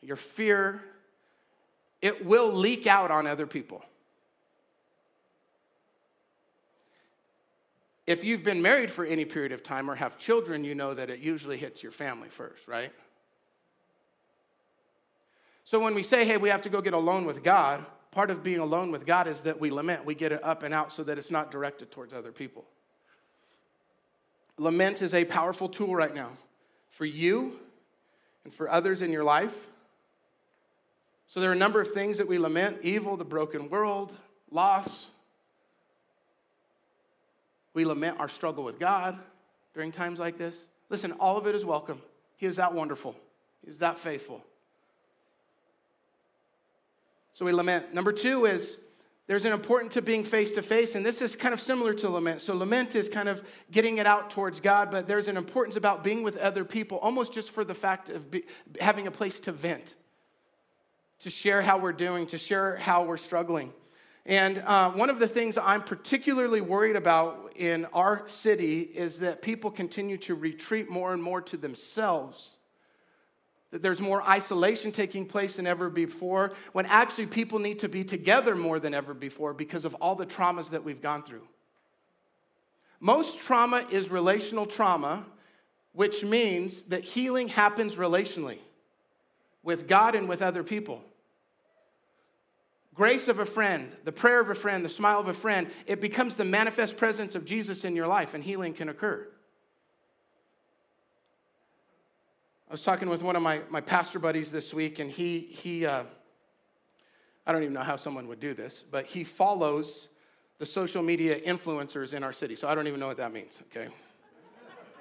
your 0.01 0.17
fear, 0.17 0.83
it 2.01 2.25
will 2.25 2.51
leak 2.53 2.87
out 2.87 3.11
on 3.11 3.27
other 3.27 3.47
people. 3.47 3.85
If 8.07 8.23
you've 8.23 8.45
been 8.45 8.61
married 8.61 8.91
for 8.91 9.05
any 9.05 9.25
period 9.25 9.53
of 9.53 9.63
time 9.63 9.91
or 9.91 9.95
have 9.95 10.19
children, 10.19 10.65
you 10.65 10.75
know 10.75 10.93
that 10.95 11.09
it 11.09 11.21
usually 11.21 11.57
hits 11.57 11.83
your 11.83 11.93
family 11.93 12.29
first, 12.29 12.69
right? 12.69 12.93
So 15.65 15.81
when 15.81 15.95
we 15.95 16.03
say, 16.03 16.27
hey, 16.27 16.37
we 16.37 16.51
have 16.51 16.63
to 16.63 16.69
go 16.69 16.83
get 16.83 16.93
alone 16.93 17.25
with 17.25 17.43
God, 17.43 17.87
part 18.11 18.31
of 18.31 18.43
being 18.43 18.61
alone 18.61 18.91
with 18.91 19.07
God 19.07 19.27
is 19.27 19.43
that 19.43 19.59
we 19.59 19.71
lament. 19.71 20.05
We 20.05 20.15
get 20.15 20.33
it 20.33 20.45
up 20.45 20.63
and 20.63 20.75
out 20.75 20.93
so 20.93 21.03
that 21.05 21.17
it's 21.17 21.31
not 21.31 21.51
directed 21.51 21.91
towards 21.91 22.13
other 22.13 22.33
people. 22.33 22.67
Lament 24.59 25.01
is 25.01 25.15
a 25.15 25.25
powerful 25.25 25.69
tool 25.69 25.97
right 25.97 26.15
now 26.15 26.31
for 26.91 27.07
you 27.07 27.59
and 28.45 28.55
for 28.55 28.71
others 28.71 29.01
in 29.01 29.11
your 29.11 29.25
life. 29.25 29.67
So 31.27 31.41
there 31.41 31.49
are 31.49 31.55
a 31.55 31.57
number 31.57 31.81
of 31.81 31.91
things 31.91 32.19
that 32.19 32.29
we 32.29 32.39
lament 32.39 32.79
evil, 32.83 33.17
the 33.17 33.25
broken 33.25 33.71
world, 33.71 34.15
loss. 34.51 35.13
We 37.75 37.85
lament 37.85 38.19
our 38.21 38.29
struggle 38.29 38.65
with 38.65 38.79
God 38.79 39.19
during 39.75 39.93
times 39.93 40.19
like 40.19 40.39
this. 40.39 40.67
Listen, 40.89 41.13
all 41.13 41.37
of 41.37 41.47
it 41.47 41.55
is 41.55 41.65
welcome. 41.65 42.01
He 42.37 42.47
is 42.47 42.57
that 42.57 42.73
wonderful, 42.73 43.15
He 43.63 43.71
is 43.71 43.81
that 43.81 43.99
faithful. 43.99 44.43
So 47.35 47.45
we 47.45 47.53
lament. 47.53 47.93
Number 47.93 48.13
two 48.13 48.47
is 48.47 48.79
there's 49.27 49.47
an 49.47 49.53
importance 49.53 49.95
to 49.95 50.03
being 50.03 50.23
face 50.23 50.51
to 50.53 50.63
face, 50.63 50.95
and 50.95 51.05
this 51.05 51.23
is 51.23 51.35
kind 51.35 51.55
of 51.55 51.61
similar 51.61 51.95
to 51.95 52.11
lament. 52.11 52.43
So, 52.43 52.55
lament 52.55 52.95
is 52.95 53.09
kind 53.09 53.29
of 53.29 53.43
getting 53.71 53.97
it 53.99 54.07
out 54.07 54.31
towards 54.31 54.61
God, 54.61 54.91
but 54.91 55.09
there's 55.09 55.29
an 55.29 55.39
importance 55.39 55.77
about 55.77 56.05
being 56.05 56.23
with 56.23 56.37
other 56.37 56.65
people, 56.65 56.99
almost 56.99 57.33
just 57.33 57.51
for 57.51 57.65
the 57.65 57.75
fact 57.75 58.11
of 58.11 58.31
be, 58.31 58.45
having 58.81 59.07
a 59.07 59.11
place 59.11 59.41
to 59.41 59.53
vent, 59.53 59.95
to 61.21 61.31
share 61.31 61.63
how 61.63 61.79
we're 61.79 61.93
doing, 61.93 62.27
to 62.29 62.39
share 62.39 62.77
how 62.77 63.05
we're 63.05 63.17
struggling. 63.17 63.73
And 64.27 64.59
uh, 64.59 64.91
one 64.93 65.11
of 65.11 65.19
the 65.19 65.29
things 65.29 65.59
I'm 65.59 65.83
particularly 65.83 66.63
worried 66.63 66.97
about 66.97 67.53
in 67.57 67.85
our 67.93 68.27
city 68.27 68.81
is 68.81 69.19
that 69.21 69.43
people 69.43 69.71
continue 69.71 70.17
to 70.19 70.35
retreat 70.35 70.89
more 70.89 71.13
and 71.13 71.23
more 71.23 71.43
to 71.43 71.57
themselves. 71.59 72.55
That 73.71 73.83
there's 73.83 74.01
more 74.01 74.23
isolation 74.23 74.93
taking 74.93 75.27
place 75.27 75.57
than 75.57 75.67
ever 75.67 75.91
before, 75.91 76.53
when 76.73 76.87
actually 76.87 77.27
people 77.27 77.59
need 77.59 77.81
to 77.81 77.89
be 77.89 78.03
together 78.03 78.55
more 78.55 78.81
than 78.81 78.95
ever 78.95 79.13
before 79.13 79.53
because 79.53 79.85
of 79.85 79.95
all 79.97 80.15
the 80.15 80.27
traumas 80.27 80.71
that 80.71 80.85
we've 80.85 81.03
gone 81.03 81.23
through. 81.23 81.47
Most 83.01 83.41
trauma 83.41 83.87
is 83.91 84.11
relational 84.11 84.65
trauma, 84.65 85.27
which 85.93 86.25
means 86.25 86.85
that 86.85 87.05
healing 87.05 87.49
happens 87.49 87.97
relationally 87.97 88.59
with 89.63 89.87
God 89.87 90.15
and 90.15 90.31
with 90.31 90.41
other 90.41 90.63
people 90.63 91.03
grace 92.95 93.29
of 93.29 93.41
a 93.41 93.47
friend, 93.47 93.93
the 94.05 94.13
prayer 94.13 94.41
of 94.41 94.49
a 94.51 94.55
friend, 94.55 94.85
the 94.85 94.89
smile 94.89 95.21
of 95.21 95.29
a 95.29 95.35
friend, 95.35 95.71
it 95.87 96.01
becomes 96.01 96.37
the 96.37 96.45
manifest 96.45 96.97
presence 96.97 97.35
of 97.35 97.45
Jesus 97.45 97.85
in 97.85 97.97
your 97.97 98.07
life, 98.07 98.35
and 98.35 98.43
healing 98.43 98.73
can 98.73 98.89
occur. 98.89 99.27
I 102.69 102.73
was 102.73 102.83
talking 102.83 103.09
with 103.09 103.23
one 103.23 103.37
of 103.37 103.43
my, 103.43 103.61
my 103.69 103.81
pastor 103.81 104.19
buddies 104.19 104.51
this 104.51 104.73
week, 104.73 104.99
and 104.99 105.11
he, 105.11 105.41
he 105.41 105.87
uh, 105.87 106.05
I 107.47 107.53
don't 107.53 107.63
even 107.63 107.75
know 107.75 107.83
how 107.83 107.97
someone 107.97 108.27
would 108.29 108.41
do 108.41 108.55
this, 108.55 108.85
but 108.91 109.07
he 109.07 109.23
follows 109.23 110.09
the 110.59 110.67
social 110.67 111.03
media 111.03 111.39
influencers 111.41 112.15
in 112.15 112.23
our 112.23 112.33
city. 112.33 112.57
So 112.57 112.69
I 112.69 112.75
don't 112.75 112.87
even 112.87 113.01
know 113.01 113.07
what 113.07 113.19
that 113.19 113.33
means, 113.33 113.61
okay? 113.71 113.93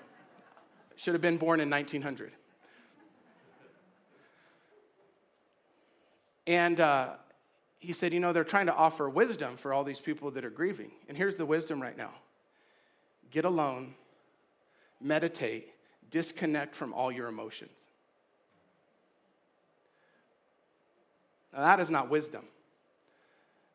Should 0.96 1.14
have 1.14 1.22
been 1.22 1.38
born 1.38 1.62
in 1.62 1.70
1900. 1.70 2.34
And 6.46 6.82
uh, 6.82 7.12
he 7.84 7.94
said, 7.94 8.14
You 8.14 8.20
know, 8.20 8.32
they're 8.32 8.44
trying 8.44 8.68
to 8.68 8.76
offer 8.76 9.10
wisdom 9.10 9.58
for 9.58 9.74
all 9.74 9.84
these 9.84 10.00
people 10.00 10.32
that 10.32 10.46
are 10.46 10.50
grieving. 10.50 10.92
And 11.10 11.18
here's 11.18 11.36
the 11.36 11.46
wisdom 11.46 11.82
right 11.82 11.98
now 11.98 12.12
get 13.30 13.46
alone, 13.46 13.96
meditate, 15.02 15.70
disconnect 16.10 16.76
from 16.76 16.94
all 16.94 17.12
your 17.12 17.28
emotions. 17.28 17.90
Now, 21.52 21.62
that 21.62 21.80
is 21.80 21.90
not 21.90 22.10
wisdom. 22.10 22.46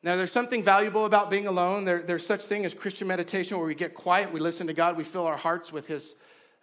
Now, 0.03 0.17
there's 0.17 0.33
something 0.33 0.63
valuable 0.63 1.05
about 1.05 1.29
being 1.29 1.47
alone. 1.47 1.85
There, 1.85 2.03
there's 2.03 2.25
such 2.25 2.43
thing 2.43 2.65
as 2.65 2.73
Christian 2.73 3.09
meditation 3.09 3.59
where 3.59 3.67
we 3.67 3.75
get 3.75 3.95
quiet, 3.95 4.33
we 4.33 4.41
listen 4.41 4.69
to 4.69 4.73
God, 4.73 4.97
we 4.97 5.05
fill 5.05 5.27
our 5.27 5.37
hearts 5.37 5.73
with 5.73 5.87
his, 5.87 6.15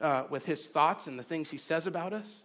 uh, 0.01 0.23
with 0.29 0.45
his 0.45 0.67
thoughts 0.67 1.07
and 1.07 1.19
the 1.19 1.23
things 1.23 1.49
He 1.49 1.57
says 1.57 1.85
about 1.85 2.13
us. 2.13 2.43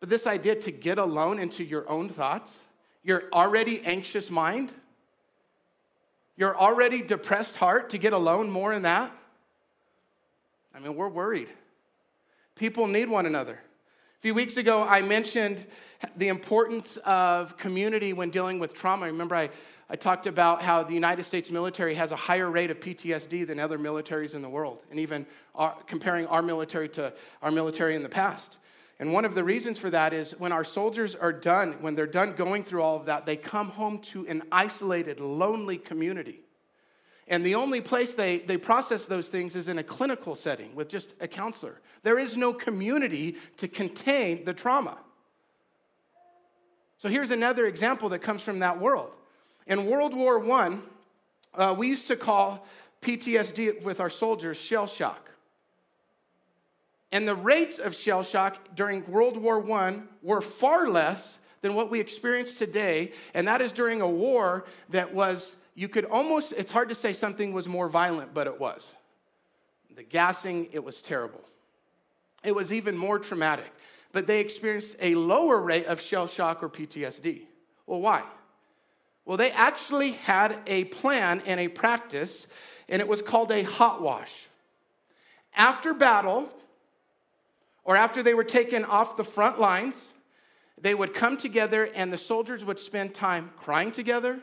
But 0.00 0.08
this 0.08 0.26
idea 0.26 0.56
to 0.56 0.72
get 0.72 0.98
alone 0.98 1.38
into 1.38 1.62
your 1.62 1.88
own 1.88 2.08
thoughts, 2.08 2.64
your 3.02 3.24
already 3.32 3.82
anxious 3.84 4.30
mind, 4.30 4.72
your 6.36 6.56
already 6.56 7.02
depressed 7.02 7.56
heart 7.56 7.90
to 7.90 7.98
get 7.98 8.12
alone 8.12 8.50
more 8.50 8.72
in 8.72 8.82
that? 8.82 9.12
I 10.74 10.80
mean, 10.80 10.94
we're 10.94 11.08
worried. 11.08 11.48
People 12.54 12.86
need 12.86 13.08
one 13.08 13.26
another. 13.26 13.54
A 13.54 14.20
few 14.20 14.34
weeks 14.34 14.56
ago, 14.56 14.82
I 14.82 15.02
mentioned 15.02 15.66
the 16.16 16.28
importance 16.28 16.96
of 16.98 17.56
community 17.56 18.12
when 18.12 18.30
dealing 18.30 18.58
with 18.58 18.72
trauma. 18.72 19.06
Remember, 19.06 19.34
I, 19.34 19.50
I 19.90 19.96
talked 19.96 20.26
about 20.26 20.62
how 20.62 20.82
the 20.82 20.94
United 20.94 21.24
States 21.24 21.50
military 21.50 21.94
has 21.94 22.12
a 22.12 22.16
higher 22.16 22.50
rate 22.50 22.70
of 22.70 22.80
PTSD 22.80 23.46
than 23.46 23.58
other 23.58 23.78
militaries 23.78 24.34
in 24.34 24.42
the 24.42 24.48
world, 24.48 24.84
and 24.90 24.98
even 24.98 25.26
our, 25.54 25.76
comparing 25.86 26.26
our 26.26 26.40
military 26.40 26.88
to 26.90 27.12
our 27.42 27.50
military 27.50 27.94
in 27.96 28.02
the 28.02 28.08
past. 28.08 28.58
And 29.02 29.12
one 29.12 29.24
of 29.24 29.34
the 29.34 29.42
reasons 29.42 29.80
for 29.80 29.90
that 29.90 30.12
is 30.12 30.30
when 30.38 30.52
our 30.52 30.62
soldiers 30.62 31.16
are 31.16 31.32
done, 31.32 31.72
when 31.80 31.96
they're 31.96 32.06
done 32.06 32.34
going 32.34 32.62
through 32.62 32.82
all 32.82 32.94
of 32.94 33.06
that, 33.06 33.26
they 33.26 33.36
come 33.36 33.70
home 33.70 33.98
to 33.98 34.24
an 34.28 34.44
isolated, 34.52 35.18
lonely 35.18 35.76
community. 35.76 36.38
And 37.26 37.44
the 37.44 37.56
only 37.56 37.80
place 37.80 38.14
they, 38.14 38.38
they 38.38 38.56
process 38.56 39.06
those 39.06 39.26
things 39.26 39.56
is 39.56 39.66
in 39.66 39.80
a 39.80 39.82
clinical 39.82 40.36
setting 40.36 40.72
with 40.76 40.88
just 40.88 41.14
a 41.20 41.26
counselor. 41.26 41.80
There 42.04 42.16
is 42.16 42.36
no 42.36 42.52
community 42.52 43.38
to 43.56 43.66
contain 43.66 44.44
the 44.44 44.54
trauma. 44.54 44.96
So 46.96 47.08
here's 47.08 47.32
another 47.32 47.66
example 47.66 48.08
that 48.10 48.20
comes 48.20 48.42
from 48.42 48.60
that 48.60 48.78
world. 48.78 49.16
In 49.66 49.86
World 49.86 50.14
War 50.14 50.48
I, 50.52 50.78
uh, 51.54 51.74
we 51.76 51.88
used 51.88 52.06
to 52.06 52.14
call 52.14 52.64
PTSD 53.00 53.82
with 53.82 53.98
our 53.98 54.10
soldiers 54.10 54.60
shell 54.60 54.86
shock. 54.86 55.31
And 57.12 57.28
the 57.28 57.36
rates 57.36 57.78
of 57.78 57.94
shell 57.94 58.22
shock 58.22 58.74
during 58.74 59.06
World 59.06 59.36
War 59.36 59.70
I 59.70 60.00
were 60.22 60.40
far 60.40 60.88
less 60.88 61.38
than 61.60 61.74
what 61.74 61.90
we 61.90 62.00
experience 62.00 62.58
today. 62.58 63.12
And 63.34 63.46
that 63.46 63.60
is 63.60 63.70
during 63.70 64.00
a 64.00 64.08
war 64.08 64.64
that 64.88 65.12
was, 65.14 65.56
you 65.74 65.88
could 65.88 66.06
almost, 66.06 66.54
it's 66.56 66.72
hard 66.72 66.88
to 66.88 66.94
say 66.94 67.12
something 67.12 67.52
was 67.52 67.68
more 67.68 67.88
violent, 67.88 68.32
but 68.32 68.46
it 68.46 68.58
was. 68.58 68.84
The 69.94 70.02
gassing, 70.02 70.68
it 70.72 70.82
was 70.82 71.02
terrible. 71.02 71.42
It 72.42 72.54
was 72.54 72.72
even 72.72 72.96
more 72.96 73.18
traumatic. 73.18 73.70
But 74.12 74.26
they 74.26 74.40
experienced 74.40 74.96
a 75.00 75.14
lower 75.14 75.60
rate 75.60 75.86
of 75.86 76.00
shell 76.00 76.26
shock 76.26 76.62
or 76.62 76.70
PTSD. 76.70 77.42
Well, 77.86 78.00
why? 78.00 78.22
Well, 79.26 79.36
they 79.36 79.50
actually 79.50 80.12
had 80.12 80.58
a 80.66 80.84
plan 80.84 81.42
and 81.46 81.60
a 81.60 81.68
practice, 81.68 82.46
and 82.88 83.00
it 83.00 83.06
was 83.06 83.22
called 83.22 83.52
a 83.52 83.62
hot 83.62 84.02
wash. 84.02 84.48
After 85.54 85.94
battle, 85.94 86.50
or 87.84 87.96
after 87.96 88.22
they 88.22 88.34
were 88.34 88.44
taken 88.44 88.84
off 88.84 89.16
the 89.16 89.24
front 89.24 89.58
lines, 89.58 90.12
they 90.80 90.94
would 90.94 91.14
come 91.14 91.36
together 91.36 91.84
and 91.94 92.12
the 92.12 92.16
soldiers 92.16 92.64
would 92.64 92.78
spend 92.78 93.14
time 93.14 93.50
crying 93.56 93.92
together, 93.92 94.40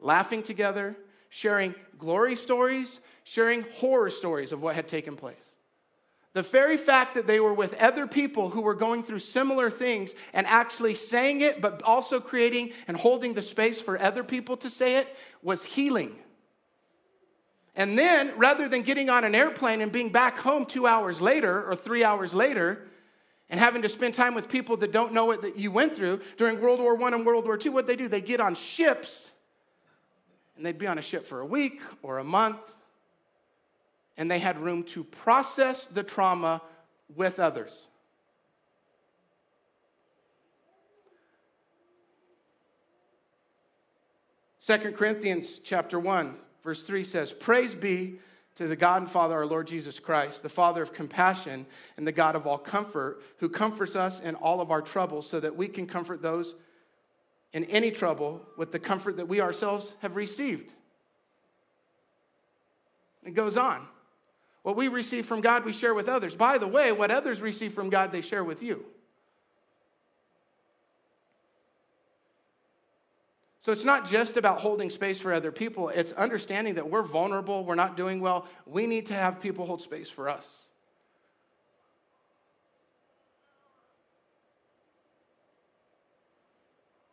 laughing 0.00 0.42
together, 0.42 0.96
sharing 1.28 1.74
glory 1.98 2.36
stories, 2.36 3.00
sharing 3.24 3.62
horror 3.76 4.10
stories 4.10 4.52
of 4.52 4.62
what 4.62 4.74
had 4.74 4.88
taken 4.88 5.16
place. 5.16 5.56
The 6.34 6.42
very 6.42 6.78
fact 6.78 7.14
that 7.14 7.26
they 7.26 7.40
were 7.40 7.52
with 7.52 7.74
other 7.74 8.06
people 8.06 8.48
who 8.48 8.62
were 8.62 8.74
going 8.74 9.02
through 9.02 9.18
similar 9.18 9.70
things 9.70 10.14
and 10.32 10.46
actually 10.46 10.94
saying 10.94 11.42
it, 11.42 11.60
but 11.60 11.82
also 11.82 12.20
creating 12.20 12.72
and 12.88 12.96
holding 12.96 13.34
the 13.34 13.42
space 13.42 13.80
for 13.80 14.00
other 14.00 14.24
people 14.24 14.56
to 14.58 14.70
say 14.70 14.96
it, 14.96 15.14
was 15.42 15.62
healing. 15.64 16.16
And 17.74 17.98
then, 17.98 18.32
rather 18.36 18.68
than 18.68 18.82
getting 18.82 19.08
on 19.08 19.24
an 19.24 19.34
airplane 19.34 19.80
and 19.80 19.90
being 19.90 20.10
back 20.10 20.38
home 20.38 20.66
two 20.66 20.86
hours 20.86 21.20
later 21.20 21.64
or 21.64 21.74
three 21.74 22.04
hours 22.04 22.34
later, 22.34 22.86
and 23.48 23.58
having 23.58 23.82
to 23.82 23.88
spend 23.88 24.14
time 24.14 24.34
with 24.34 24.48
people 24.48 24.76
that 24.78 24.92
don't 24.92 25.12
know 25.12 25.26
what 25.26 25.42
that 25.42 25.58
you 25.58 25.70
went 25.70 25.94
through 25.94 26.20
during 26.36 26.60
World 26.60 26.80
War 26.80 27.00
I 27.02 27.08
and 27.08 27.24
World 27.24 27.44
War 27.44 27.58
II, 27.62 27.70
what 27.70 27.86
they 27.86 27.96
do, 27.96 28.08
they 28.08 28.20
get 28.20 28.40
on 28.40 28.54
ships, 28.54 29.30
and 30.56 30.64
they'd 30.64 30.78
be 30.78 30.86
on 30.86 30.98
a 30.98 31.02
ship 31.02 31.26
for 31.26 31.40
a 31.40 31.46
week 31.46 31.80
or 32.02 32.18
a 32.18 32.24
month, 32.24 32.60
and 34.16 34.30
they 34.30 34.38
had 34.38 34.58
room 34.58 34.82
to 34.84 35.04
process 35.04 35.86
the 35.86 36.02
trauma 36.02 36.62
with 37.14 37.40
others. 37.40 37.88
Second 44.58 44.94
Corinthians 44.94 45.58
chapter 45.58 45.98
1 45.98 46.36
Verse 46.62 46.82
3 46.82 47.04
says, 47.04 47.32
Praise 47.32 47.74
be 47.74 48.18
to 48.54 48.66
the 48.68 48.76
God 48.76 49.02
and 49.02 49.10
Father, 49.10 49.36
our 49.36 49.46
Lord 49.46 49.66
Jesus 49.66 49.98
Christ, 49.98 50.42
the 50.42 50.48
Father 50.48 50.82
of 50.82 50.92
compassion 50.92 51.66
and 51.96 52.06
the 52.06 52.12
God 52.12 52.36
of 52.36 52.46
all 52.46 52.58
comfort, 52.58 53.22
who 53.38 53.48
comforts 53.48 53.96
us 53.96 54.20
in 54.20 54.34
all 54.36 54.60
of 54.60 54.70
our 54.70 54.82
troubles 54.82 55.28
so 55.28 55.40
that 55.40 55.56
we 55.56 55.68
can 55.68 55.86
comfort 55.86 56.22
those 56.22 56.54
in 57.52 57.64
any 57.64 57.90
trouble 57.90 58.42
with 58.56 58.72
the 58.72 58.78
comfort 58.78 59.16
that 59.16 59.28
we 59.28 59.40
ourselves 59.40 59.94
have 60.00 60.16
received. 60.16 60.72
It 63.24 63.34
goes 63.34 63.56
on. 63.56 63.86
What 64.62 64.76
we 64.76 64.88
receive 64.88 65.26
from 65.26 65.40
God, 65.40 65.64
we 65.64 65.72
share 65.72 65.94
with 65.94 66.08
others. 66.08 66.34
By 66.34 66.58
the 66.58 66.68
way, 66.68 66.92
what 66.92 67.10
others 67.10 67.40
receive 67.40 67.72
from 67.72 67.90
God, 67.90 68.12
they 68.12 68.20
share 68.20 68.44
with 68.44 68.62
you. 68.62 68.84
So 73.62 73.70
it's 73.70 73.84
not 73.84 74.04
just 74.04 74.36
about 74.36 74.60
holding 74.60 74.90
space 74.90 75.20
for 75.20 75.32
other 75.32 75.52
people, 75.52 75.88
it's 75.88 76.10
understanding 76.12 76.74
that 76.74 76.90
we're 76.90 77.02
vulnerable, 77.02 77.64
we're 77.64 77.76
not 77.76 77.96
doing 77.96 78.20
well. 78.20 78.46
We 78.66 78.88
need 78.88 79.06
to 79.06 79.14
have 79.14 79.40
people 79.40 79.66
hold 79.66 79.80
space 79.80 80.10
for 80.10 80.28
us. 80.28 80.66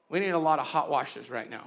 We 0.10 0.20
need 0.20 0.30
a 0.30 0.40
lot 0.40 0.58
of 0.58 0.66
hot 0.66 0.90
washes 0.90 1.30
right 1.30 1.48
now. 1.48 1.66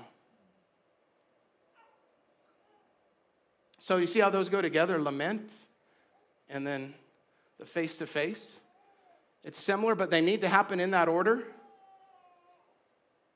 So 3.79 3.99
you 3.99 4.09
see 4.09 4.18
how 4.18 4.31
those 4.31 4.49
go 4.49 4.61
together 4.61 5.01
lament 5.01 5.55
and 6.49 6.66
then 6.66 6.95
the 7.61 7.64
face 7.64 7.99
to 7.99 8.07
face. 8.07 8.59
It's 9.45 9.61
similar, 9.61 9.95
but 9.95 10.11
they 10.11 10.21
need 10.21 10.40
to 10.40 10.49
happen 10.49 10.81
in 10.81 10.90
that 10.90 11.09
order. 11.09 11.45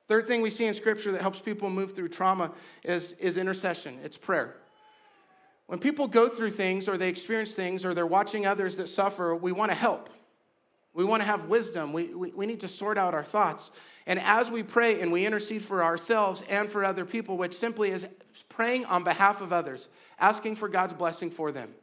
Third 0.08 0.26
thing 0.26 0.40
we 0.40 0.50
see 0.50 0.66
in 0.66 0.74
Scripture 0.74 1.12
that 1.12 1.20
helps 1.20 1.40
people 1.40 1.68
move 1.68 1.94
through 1.94 2.08
trauma 2.08 2.52
is, 2.84 3.12
is 3.14 3.36
intercession, 3.36 3.98
it's 4.04 4.16
prayer. 4.16 4.56
When 5.66 5.80
people 5.80 6.06
go 6.06 6.28
through 6.28 6.50
things 6.50 6.88
or 6.88 6.96
they 6.96 7.08
experience 7.08 7.54
things 7.54 7.84
or 7.84 7.92
they're 7.92 8.06
watching 8.06 8.46
others 8.46 8.76
that 8.76 8.88
suffer, 8.88 9.34
we 9.34 9.50
want 9.50 9.72
to 9.72 9.74
help. 9.74 10.10
We 10.94 11.04
want 11.04 11.22
to 11.22 11.26
have 11.26 11.46
wisdom. 11.46 11.92
We, 11.92 12.14
we, 12.14 12.30
we, 12.30 12.46
need 12.46 12.60
to 12.60 12.68
sort 12.68 12.96
out 12.96 13.14
our 13.14 13.24
thoughts. 13.24 13.72
And 14.06 14.20
as 14.20 14.48
we 14.48 14.62
pray 14.62 15.02
and 15.02 15.10
we 15.10 15.26
intercede 15.26 15.62
for 15.62 15.82
ourselves 15.82 16.42
and 16.48 16.70
for 16.70 16.84
other 16.84 17.04
people, 17.04 17.36
which 17.36 17.52
simply 17.52 17.90
is 17.90 18.06
praying 18.48 18.84
on 18.84 19.02
behalf 19.02 19.40
of 19.40 19.52
others, 19.52 19.88
asking 20.20 20.54
for 20.54 20.68
God's 20.68 20.92
blessing 20.92 21.30
for 21.30 21.50
them. 21.50 21.74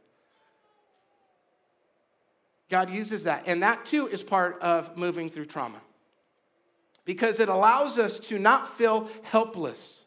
God 2.69 2.89
uses 2.89 3.25
that. 3.25 3.43
And 3.45 3.62
that 3.62 3.86
too 3.86 4.07
is 4.07 4.23
part 4.23 4.59
of 4.62 4.95
moving 4.97 5.29
through 5.29 5.45
trauma 5.45 5.81
because 7.05 7.39
it 7.39 7.49
allows 7.49 7.99
us 7.99 8.19
to 8.19 8.39
not 8.39 8.67
feel 8.67 9.09
helpless. 9.23 10.05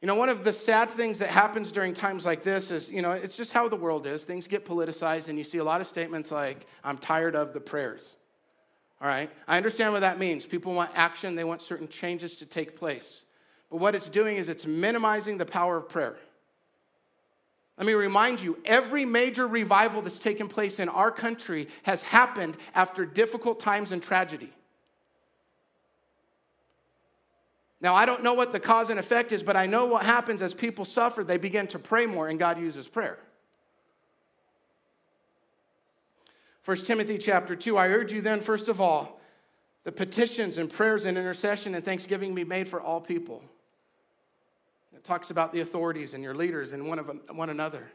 You 0.00 0.08
know, 0.08 0.14
one 0.16 0.28
of 0.28 0.44
the 0.44 0.52
sad 0.52 0.90
things 0.90 1.18
that 1.20 1.30
happens 1.30 1.72
during 1.72 1.94
times 1.94 2.26
like 2.26 2.42
this 2.42 2.70
is, 2.70 2.90
you 2.90 3.00
know, 3.00 3.12
it's 3.12 3.36
just 3.36 3.52
how 3.52 3.68
the 3.68 3.76
world 3.76 4.06
is. 4.06 4.24
Things 4.24 4.46
get 4.46 4.66
politicized, 4.66 5.28
and 5.28 5.38
you 5.38 5.44
see 5.44 5.58
a 5.58 5.64
lot 5.64 5.80
of 5.80 5.86
statements 5.86 6.30
like, 6.30 6.66
I'm 6.84 6.98
tired 6.98 7.34
of 7.34 7.54
the 7.54 7.60
prayers. 7.60 8.16
All 9.00 9.08
right? 9.08 9.30
I 9.48 9.56
understand 9.56 9.92
what 9.94 10.00
that 10.00 10.18
means. 10.18 10.44
People 10.44 10.74
want 10.74 10.90
action, 10.94 11.34
they 11.36 11.44
want 11.44 11.62
certain 11.62 11.88
changes 11.88 12.36
to 12.36 12.46
take 12.46 12.78
place. 12.78 13.24
But 13.70 13.78
what 13.78 13.94
it's 13.94 14.10
doing 14.10 14.36
is 14.36 14.50
it's 14.50 14.66
minimizing 14.66 15.38
the 15.38 15.46
power 15.46 15.78
of 15.78 15.88
prayer. 15.88 16.16
Let 17.76 17.86
me 17.86 17.94
remind 17.94 18.40
you 18.40 18.58
every 18.64 19.04
major 19.04 19.48
revival 19.48 20.00
that's 20.00 20.18
taken 20.18 20.48
place 20.48 20.78
in 20.78 20.88
our 20.88 21.10
country 21.10 21.68
has 21.82 22.02
happened 22.02 22.56
after 22.74 23.04
difficult 23.04 23.58
times 23.58 23.90
and 23.90 24.02
tragedy. 24.02 24.52
Now, 27.80 27.94
I 27.94 28.06
don't 28.06 28.22
know 28.22 28.32
what 28.32 28.52
the 28.52 28.60
cause 28.60 28.90
and 28.90 28.98
effect 28.98 29.32
is, 29.32 29.42
but 29.42 29.56
I 29.56 29.66
know 29.66 29.86
what 29.86 30.06
happens 30.06 30.40
as 30.40 30.54
people 30.54 30.84
suffer, 30.84 31.24
they 31.24 31.36
begin 31.36 31.66
to 31.68 31.78
pray 31.78 32.06
more, 32.06 32.28
and 32.28 32.38
God 32.38 32.58
uses 32.58 32.86
prayer. 32.86 33.18
1 36.64 36.76
Timothy 36.78 37.18
chapter 37.18 37.54
2 37.54 37.76
I 37.76 37.88
urge 37.88 38.12
you 38.12 38.22
then, 38.22 38.40
first 38.40 38.68
of 38.68 38.80
all, 38.80 39.20
the 39.82 39.92
petitions 39.92 40.56
and 40.56 40.72
prayers 40.72 41.04
and 41.04 41.18
intercession 41.18 41.74
and 41.74 41.84
thanksgiving 41.84 42.34
be 42.34 42.44
made 42.44 42.66
for 42.68 42.80
all 42.80 43.00
people 43.00 43.42
talks 45.04 45.30
about 45.30 45.52
the 45.52 45.60
authorities 45.60 46.14
and 46.14 46.22
your 46.22 46.34
leaders 46.34 46.72
and 46.72 46.88
one, 46.88 46.98
of, 46.98 47.10
one 47.32 47.50
another. 47.50 47.86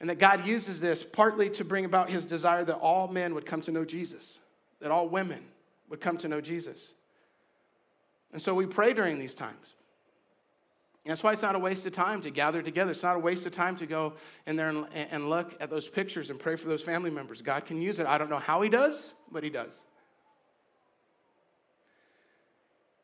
And 0.00 0.08
that 0.10 0.18
God 0.18 0.46
uses 0.46 0.80
this 0.80 1.02
partly 1.02 1.50
to 1.50 1.64
bring 1.64 1.84
about 1.84 2.08
his 2.08 2.24
desire 2.24 2.64
that 2.64 2.76
all 2.76 3.08
men 3.08 3.34
would 3.34 3.46
come 3.46 3.62
to 3.62 3.72
know 3.72 3.84
Jesus, 3.84 4.38
that 4.80 4.92
all 4.92 5.08
women 5.08 5.42
would 5.88 6.00
come 6.00 6.16
to 6.18 6.28
know 6.28 6.40
Jesus. 6.40 6.92
And 8.32 8.40
so 8.40 8.54
we 8.54 8.66
pray 8.66 8.92
during 8.92 9.18
these 9.18 9.34
times. 9.34 9.74
And 11.04 11.10
that's 11.10 11.22
why 11.22 11.32
it's 11.32 11.42
not 11.42 11.54
a 11.54 11.58
waste 11.58 11.86
of 11.86 11.92
time 11.92 12.20
to 12.20 12.30
gather 12.30 12.60
together. 12.60 12.90
It's 12.90 13.02
not 13.02 13.16
a 13.16 13.18
waste 13.18 13.46
of 13.46 13.52
time 13.52 13.74
to 13.76 13.86
go 13.86 14.12
in 14.46 14.56
there 14.56 14.68
and, 14.68 14.86
and 14.92 15.30
look 15.30 15.56
at 15.58 15.70
those 15.70 15.88
pictures 15.88 16.28
and 16.28 16.38
pray 16.38 16.54
for 16.54 16.68
those 16.68 16.82
family 16.82 17.10
members. 17.10 17.40
God 17.40 17.64
can 17.64 17.80
use 17.80 17.98
it. 17.98 18.06
I 18.06 18.18
don't 18.18 18.28
know 18.28 18.38
how 18.38 18.60
he 18.60 18.68
does, 18.68 19.14
but 19.32 19.42
he 19.42 19.48
does. 19.48 19.86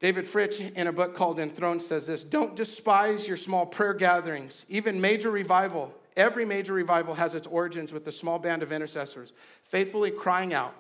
David 0.01 0.27
Fritch, 0.27 0.61
in 0.75 0.87
a 0.87 0.93
book 0.93 1.15
called 1.15 1.39
Enthroned, 1.39 1.81
says 1.81 2.07
this 2.07 2.25
Don't 2.25 2.57
despise 2.57 3.27
your 3.27 3.37
small 3.37 3.65
prayer 3.67 3.95
gatherings. 3.95 4.67
Even 4.69 5.01
major 5.01 5.31
revival, 5.31 5.93
every 6.17 6.45
major 6.45 6.73
revival 6.73 7.15
has 7.15 7.35
its 7.35 7.47
origins 7.47 7.93
with 7.93 8.07
a 8.09 8.13
small 8.13 8.39
band 8.39 8.63
of 8.63 8.73
intercessors 8.73 9.33
faithfully 9.63 10.11
crying 10.11 10.53
out. 10.53 10.75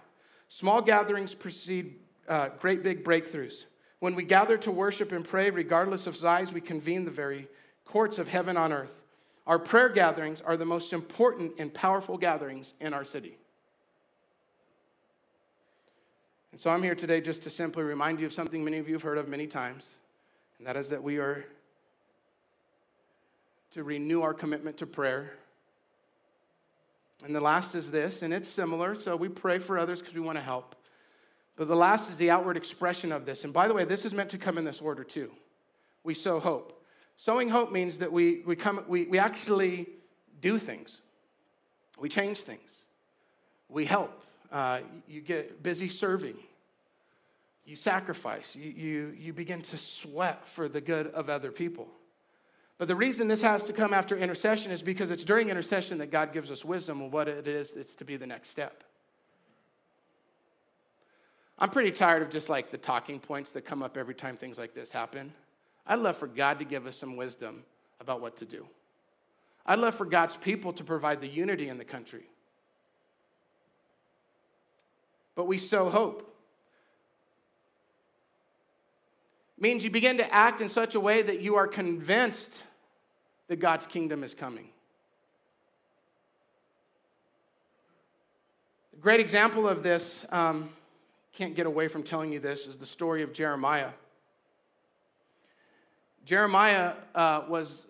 Small 0.48 0.82
gatherings 0.82 1.34
precede 1.34 1.96
uh, 2.28 2.48
great 2.60 2.82
big 2.82 3.04
breakthroughs. 3.04 3.64
When 4.00 4.14
we 4.14 4.24
gather 4.24 4.58
to 4.58 4.70
worship 4.70 5.12
and 5.12 5.26
pray, 5.26 5.50
regardless 5.50 6.06
of 6.06 6.16
size, 6.16 6.52
we 6.52 6.60
convene 6.60 7.04
the 7.04 7.10
very 7.10 7.48
courts 7.84 8.18
of 8.18 8.28
heaven 8.28 8.56
on 8.56 8.72
earth. 8.72 9.02
Our 9.46 9.58
prayer 9.58 9.88
gatherings 9.88 10.40
are 10.40 10.56
the 10.56 10.64
most 10.64 10.92
important 10.92 11.54
and 11.58 11.72
powerful 11.72 12.18
gatherings 12.18 12.74
in 12.80 12.94
our 12.94 13.04
city. 13.04 13.36
And 16.54 16.60
so 16.60 16.70
I'm 16.70 16.84
here 16.84 16.94
today 16.94 17.20
just 17.20 17.42
to 17.42 17.50
simply 17.50 17.82
remind 17.82 18.20
you 18.20 18.26
of 18.26 18.32
something 18.32 18.62
many 18.62 18.78
of 18.78 18.86
you 18.86 18.94
have 18.94 19.02
heard 19.02 19.18
of 19.18 19.26
many 19.26 19.48
times, 19.48 19.98
and 20.58 20.66
that 20.68 20.76
is 20.76 20.88
that 20.90 21.02
we 21.02 21.16
are 21.16 21.44
to 23.72 23.82
renew 23.82 24.22
our 24.22 24.32
commitment 24.32 24.76
to 24.76 24.86
prayer. 24.86 25.32
And 27.24 27.34
the 27.34 27.40
last 27.40 27.74
is 27.74 27.90
this, 27.90 28.22
and 28.22 28.32
it's 28.32 28.48
similar, 28.48 28.94
so 28.94 29.16
we 29.16 29.28
pray 29.28 29.58
for 29.58 29.76
others 29.76 29.98
because 29.98 30.14
we 30.14 30.20
want 30.20 30.38
to 30.38 30.44
help. 30.44 30.76
But 31.56 31.66
the 31.66 31.74
last 31.74 32.08
is 32.08 32.18
the 32.18 32.30
outward 32.30 32.56
expression 32.56 33.10
of 33.10 33.26
this. 33.26 33.42
And 33.42 33.52
by 33.52 33.66
the 33.66 33.74
way, 33.74 33.84
this 33.84 34.04
is 34.04 34.12
meant 34.12 34.30
to 34.30 34.38
come 34.38 34.56
in 34.56 34.64
this 34.64 34.80
order 34.80 35.02
too. 35.02 35.32
We 36.04 36.14
sow 36.14 36.38
hope. 36.38 36.84
Sowing 37.16 37.48
hope 37.48 37.72
means 37.72 37.98
that 37.98 38.12
we, 38.12 38.42
we, 38.46 38.54
come, 38.54 38.84
we, 38.86 39.06
we 39.06 39.18
actually 39.18 39.88
do 40.40 40.58
things, 40.58 41.00
we 41.98 42.08
change 42.08 42.38
things, 42.42 42.84
we 43.68 43.86
help. 43.86 44.20
Uh, 44.54 44.78
you 45.08 45.20
get 45.20 45.64
busy 45.64 45.88
serving. 45.88 46.36
You 47.66 47.74
sacrifice. 47.74 48.54
You, 48.54 48.70
you, 48.70 49.16
you 49.18 49.32
begin 49.32 49.60
to 49.62 49.76
sweat 49.76 50.46
for 50.46 50.68
the 50.68 50.80
good 50.80 51.08
of 51.08 51.28
other 51.28 51.50
people. 51.50 51.88
But 52.78 52.86
the 52.86 52.94
reason 52.94 53.26
this 53.26 53.42
has 53.42 53.64
to 53.64 53.72
come 53.72 53.92
after 53.92 54.16
intercession 54.16 54.70
is 54.70 54.80
because 54.80 55.10
it's 55.10 55.24
during 55.24 55.48
intercession 55.48 55.98
that 55.98 56.12
God 56.12 56.32
gives 56.32 56.52
us 56.52 56.64
wisdom 56.64 57.02
of 57.02 57.12
what 57.12 57.26
it 57.26 57.48
is 57.48 57.74
it's 57.74 57.96
to 57.96 58.04
be 58.04 58.16
the 58.16 58.28
next 58.28 58.50
step. 58.50 58.84
I'm 61.58 61.70
pretty 61.70 61.90
tired 61.90 62.22
of 62.22 62.30
just 62.30 62.48
like 62.48 62.70
the 62.70 62.78
talking 62.78 63.18
points 63.18 63.50
that 63.52 63.62
come 63.62 63.82
up 63.82 63.96
every 63.96 64.14
time 64.14 64.36
things 64.36 64.56
like 64.56 64.72
this 64.72 64.92
happen. 64.92 65.32
I'd 65.84 65.98
love 65.98 66.16
for 66.16 66.28
God 66.28 66.60
to 66.60 66.64
give 66.64 66.86
us 66.86 66.94
some 66.94 67.16
wisdom 67.16 67.64
about 68.00 68.20
what 68.20 68.36
to 68.36 68.44
do. 68.44 68.68
I'd 69.66 69.80
love 69.80 69.96
for 69.96 70.04
God's 70.04 70.36
people 70.36 70.72
to 70.74 70.84
provide 70.84 71.20
the 71.20 71.28
unity 71.28 71.68
in 71.68 71.76
the 71.76 71.84
country 71.84 72.28
but 75.34 75.46
we 75.46 75.58
sow 75.58 75.90
hope. 75.90 76.30
Means 79.58 79.84
you 79.84 79.90
begin 79.90 80.18
to 80.18 80.34
act 80.34 80.60
in 80.60 80.68
such 80.68 80.94
a 80.94 81.00
way 81.00 81.22
that 81.22 81.40
you 81.40 81.54
are 81.56 81.66
convinced 81.66 82.62
that 83.48 83.56
God's 83.56 83.86
kingdom 83.86 84.24
is 84.24 84.34
coming. 84.34 84.68
A 88.92 89.00
great 89.00 89.20
example 89.20 89.68
of 89.68 89.82
this, 89.82 90.26
um, 90.30 90.70
can't 91.32 91.54
get 91.54 91.66
away 91.66 91.88
from 91.88 92.02
telling 92.02 92.32
you 92.32 92.40
this, 92.40 92.66
is 92.66 92.76
the 92.76 92.86
story 92.86 93.22
of 93.22 93.32
Jeremiah. 93.32 93.90
Jeremiah 96.24 96.94
uh, 97.14 97.42
was 97.48 97.86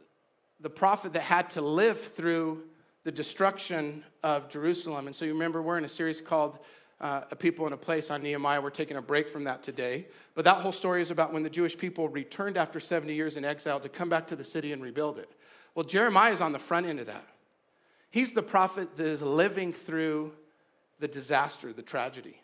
the 0.61 0.70
prophet 0.70 1.12
that 1.12 1.22
had 1.22 1.50
to 1.50 1.61
live 1.61 2.00
through 2.00 2.62
the 3.04 3.12
destruction 3.12 4.02
of 4.22 4.48
Jerusalem. 4.48 5.07
And 5.07 5.14
so 5.14 5.24
you 5.24 5.33
remember, 5.33 5.62
we're 5.62 5.78
in 5.78 5.85
a 5.85 5.88
series 5.88 6.20
called 6.20 6.59
uh, 7.05 7.21
people 7.38 7.67
in 7.67 7.75
a 7.75 7.77
place 7.77 8.11
on 8.11 8.23
Nehemiah. 8.23 8.62
We're 8.62 8.71
taking 8.71 8.97
a 8.97 9.03
break 9.03 9.29
from 9.29 9.45
that 9.45 9.62
today. 9.62 10.07
But 10.35 10.47
that 10.47 10.62
whole 10.62 10.73
story 10.73 11.03
is 11.03 11.11
about 11.11 11.35
when 11.35 11.43
the 11.43 11.51
Jewish 11.51 11.77
people 11.77 12.09
returned 12.09 12.57
after 12.57 12.81
70 12.81 13.12
years 13.14 13.37
in 13.37 13.45
exile 13.45 13.79
to 13.81 13.90
come 13.90 14.09
back 14.09 14.27
to 14.29 14.37
the 14.37 14.43
city 14.43 14.73
and 14.73 14.83
rebuild 14.83 15.19
it. 15.19 15.31
Well, 15.75 15.85
Jeremiah 15.85 16.33
is 16.33 16.40
on 16.40 16.53
the 16.53 16.59
front 16.59 16.87
end 16.87 17.01
of 17.01 17.07
that. 17.07 17.27
He's 18.11 18.33
the 18.33 18.43
prophet 18.43 18.97
that 18.97 19.07
is 19.07 19.21
living 19.21 19.75
through 19.75 20.33
the 20.99 21.07
disaster, 21.07 21.75
the 21.75 21.83
tragedy. 21.83 22.40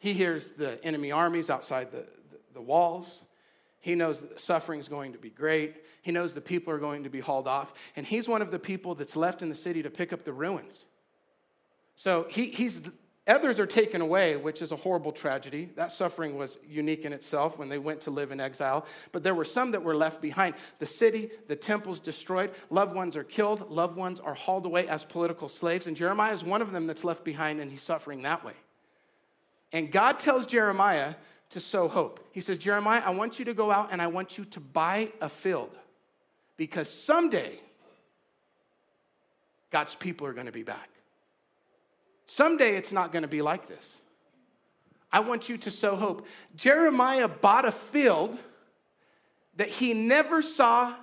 He 0.00 0.14
hears 0.14 0.50
the 0.50 0.84
enemy 0.84 1.12
armies 1.12 1.48
outside 1.48 1.92
the, 1.92 1.98
the, 2.30 2.38
the 2.54 2.60
walls. 2.60 3.24
He 3.78 3.94
knows 3.94 4.20
that 4.20 4.34
the 4.34 4.40
suffering 4.40 4.80
is 4.80 4.88
going 4.88 5.12
to 5.12 5.18
be 5.18 5.30
great. 5.30 5.76
He 6.02 6.10
knows 6.10 6.34
the 6.34 6.40
people 6.40 6.72
are 6.72 6.78
going 6.78 7.04
to 7.04 7.10
be 7.10 7.20
hauled 7.20 7.46
off. 7.46 7.72
And 7.94 8.04
he's 8.04 8.26
one 8.26 8.42
of 8.42 8.50
the 8.50 8.58
people 8.58 8.96
that's 8.96 9.14
left 9.14 9.42
in 9.42 9.48
the 9.48 9.54
city 9.54 9.84
to 9.84 9.90
pick 9.90 10.12
up 10.12 10.24
the 10.24 10.32
ruins. 10.32 10.84
So 11.94 12.26
he, 12.28 12.46
he's 12.46 12.82
Others 13.26 13.58
are 13.58 13.66
taken 13.66 14.00
away, 14.00 14.36
which 14.36 14.62
is 14.62 14.70
a 14.70 14.76
horrible 14.76 15.10
tragedy. 15.10 15.68
That 15.74 15.90
suffering 15.90 16.36
was 16.36 16.58
unique 16.68 17.04
in 17.04 17.12
itself 17.12 17.58
when 17.58 17.68
they 17.68 17.78
went 17.78 18.00
to 18.02 18.12
live 18.12 18.30
in 18.30 18.38
exile. 18.38 18.86
But 19.10 19.24
there 19.24 19.34
were 19.34 19.44
some 19.44 19.72
that 19.72 19.82
were 19.82 19.96
left 19.96 20.22
behind. 20.22 20.54
The 20.78 20.86
city, 20.86 21.30
the 21.48 21.56
temples 21.56 21.98
destroyed, 21.98 22.52
loved 22.70 22.94
ones 22.94 23.16
are 23.16 23.24
killed, 23.24 23.68
loved 23.68 23.96
ones 23.96 24.20
are 24.20 24.34
hauled 24.34 24.64
away 24.64 24.86
as 24.86 25.04
political 25.04 25.48
slaves. 25.48 25.88
And 25.88 25.96
Jeremiah 25.96 26.32
is 26.32 26.44
one 26.44 26.62
of 26.62 26.70
them 26.70 26.86
that's 26.86 27.02
left 27.02 27.24
behind, 27.24 27.60
and 27.60 27.68
he's 27.68 27.82
suffering 27.82 28.22
that 28.22 28.44
way. 28.44 28.54
And 29.72 29.90
God 29.90 30.20
tells 30.20 30.46
Jeremiah 30.46 31.16
to 31.50 31.60
sow 31.60 31.88
hope. 31.88 32.24
He 32.30 32.40
says, 32.40 32.58
Jeremiah, 32.58 33.02
I 33.04 33.10
want 33.10 33.40
you 33.40 33.44
to 33.46 33.54
go 33.54 33.72
out 33.72 33.88
and 33.92 34.00
I 34.00 34.06
want 34.06 34.38
you 34.38 34.44
to 34.44 34.60
buy 34.60 35.10
a 35.20 35.28
field 35.28 35.76
because 36.56 36.88
someday 36.88 37.58
God's 39.70 39.94
people 39.94 40.26
are 40.26 40.32
going 40.32 40.46
to 40.46 40.52
be 40.52 40.62
back. 40.62 40.88
Someday 42.26 42.76
it's 42.76 42.92
not 42.92 43.12
going 43.12 43.22
to 43.22 43.28
be 43.28 43.42
like 43.42 43.68
this. 43.68 43.98
I 45.12 45.20
want 45.20 45.48
you 45.48 45.56
to 45.58 45.70
sow 45.70 45.96
hope. 45.96 46.26
Jeremiah 46.56 47.28
bought 47.28 47.64
a 47.64 47.72
field 47.72 48.38
that 49.56 49.68
he 49.68 49.94
never 49.94 50.42
saw 50.42 50.94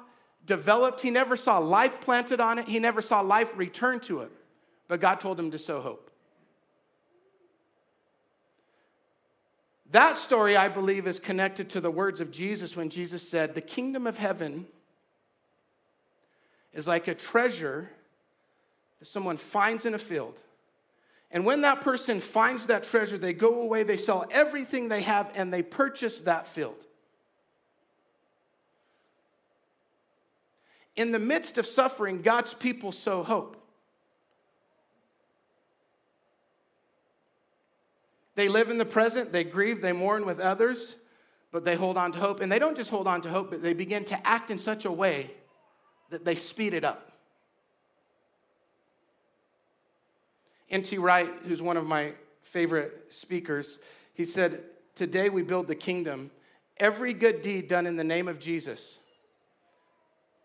developed, 0.45 1.01
he 1.01 1.09
never 1.09 1.36
saw 1.36 1.57
life 1.57 2.01
planted 2.01 2.39
on 2.39 2.59
it, 2.59 2.67
he 2.67 2.79
never 2.79 3.01
saw 3.01 3.21
life 3.21 3.57
return 3.57 3.99
to 4.01 4.21
it. 4.21 4.31
But 4.88 4.99
God 4.99 5.19
told 5.19 5.39
him 5.39 5.51
to 5.51 5.57
sow 5.57 5.81
hope. 5.81 6.12
That 9.91 10.17
story, 10.17 10.57
I 10.57 10.69
believe, 10.69 11.07
is 11.07 11.19
connected 11.19 11.69
to 11.71 11.81
the 11.81 11.91
words 11.91 12.19
of 12.19 12.31
Jesus 12.31 12.75
when 12.75 12.89
Jesus 12.89 13.27
said, 13.27 13.53
The 13.53 13.62
kingdom 13.62 14.07
of 14.07 14.17
heaven 14.17 14.65
is 16.73 16.88
like 16.88 17.07
a 17.07 17.15
treasure 17.15 17.89
that 18.99 19.05
someone 19.05 19.38
finds 19.38 19.86
in 19.86 19.93
a 19.93 19.99
field 19.99 20.41
and 21.34 21.48
when 21.48 21.62
that 21.62 21.82
person 21.82 22.22
finds 22.22 22.67
that 22.67 22.84
treasure, 22.84 23.17
they 23.17 23.34
go 23.34 23.62
away, 23.62 23.82
they 23.82 23.98
sell 23.98 24.28
everything 24.30 24.88
they 24.88 25.02
have, 25.02 25.32
and 25.34 25.52
they 25.52 25.63
purchase 25.63 26.19
that 26.22 26.48
field. 26.48 26.86
In 30.96 31.12
the 31.12 31.17
midst 31.17 31.58
of 31.58 31.65
suffering, 31.65 32.22
God's 32.22 32.54
people 32.54 32.91
sow 32.91 33.24
hope. 33.24 33.58
They 38.36 38.48
live 38.48 38.69
in 38.69 38.78
the 38.78 38.86
present, 38.86 39.32
they 39.32 39.43
grieve, 39.43 39.82
they 39.82 39.91
mourn 39.91 40.28
with 40.28 40.39
others, 40.39 40.96
but 41.52 41.65
they 41.65 41.76
hold 41.76 41.98
on 41.98 42.12
to 42.12 42.19
hope. 42.19 42.41
And 42.41 42.52
they 42.52 42.60
don't 42.60 42.78
just 42.78 42.91
hold 42.91 43.08
on 43.08 43.22
to 43.22 43.30
hope, 43.30 43.50
but 43.50 43.63
they 43.63 43.74
begin 43.74 44.06
to 44.06 44.28
act 44.28 44.52
in 44.52 44.60
such 44.60 44.86
a 44.86 44.91
way 44.91 45.32
that 46.12 46.26
they 46.26 46.36
speed 46.36 46.76
it 46.76 46.84
up. 46.84 47.12
N.T. 50.73 50.97
Wright, 50.97 51.29
who's 51.45 51.62
one 51.62 51.77
of 51.77 51.86
my 51.86 52.13
favorite 52.41 53.05
speakers, 53.09 53.79
he 54.15 54.25
said, 54.25 54.63
Today 54.95 55.29
we 55.29 55.43
build 55.43 55.67
the 55.67 55.75
kingdom. 55.75 56.31
Every 56.77 57.13
good 57.13 57.43
deed 57.43 57.67
done 57.67 57.86
in 57.86 57.95
the 57.95 58.03
name 58.03 58.27
of 58.27 58.39
Jesus 58.39 58.97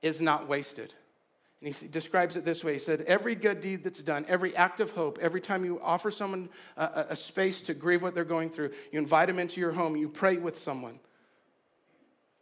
is 0.02 0.20
not 0.20 0.46
wasted. 0.46 0.92
And 1.62 1.74
he 1.74 1.88
describes 1.88 2.36
it 2.36 2.44
this 2.44 2.62
way 2.62 2.74
He 2.74 2.78
said, 2.78 3.00
Every 3.02 3.34
good 3.34 3.62
deed 3.62 3.82
that's 3.82 4.02
done, 4.02 4.26
every 4.28 4.54
act 4.54 4.80
of 4.80 4.90
hope, 4.90 5.18
every 5.22 5.40
time 5.40 5.64
you 5.64 5.80
offer 5.82 6.10
someone 6.10 6.50
a, 6.76 7.06
a, 7.08 7.16
space 7.16 7.62
to 7.62 7.72
grieve 7.72 8.02
what 8.02 8.14
they're 8.14 8.22
going 8.22 8.50
through, 8.50 8.72
you 8.92 8.98
invite 8.98 9.28
them 9.28 9.38
into 9.38 9.62
your 9.62 9.72
home, 9.72 9.96
you 9.96 10.10
pray 10.10 10.36
with 10.36 10.58
someone, 10.58 11.00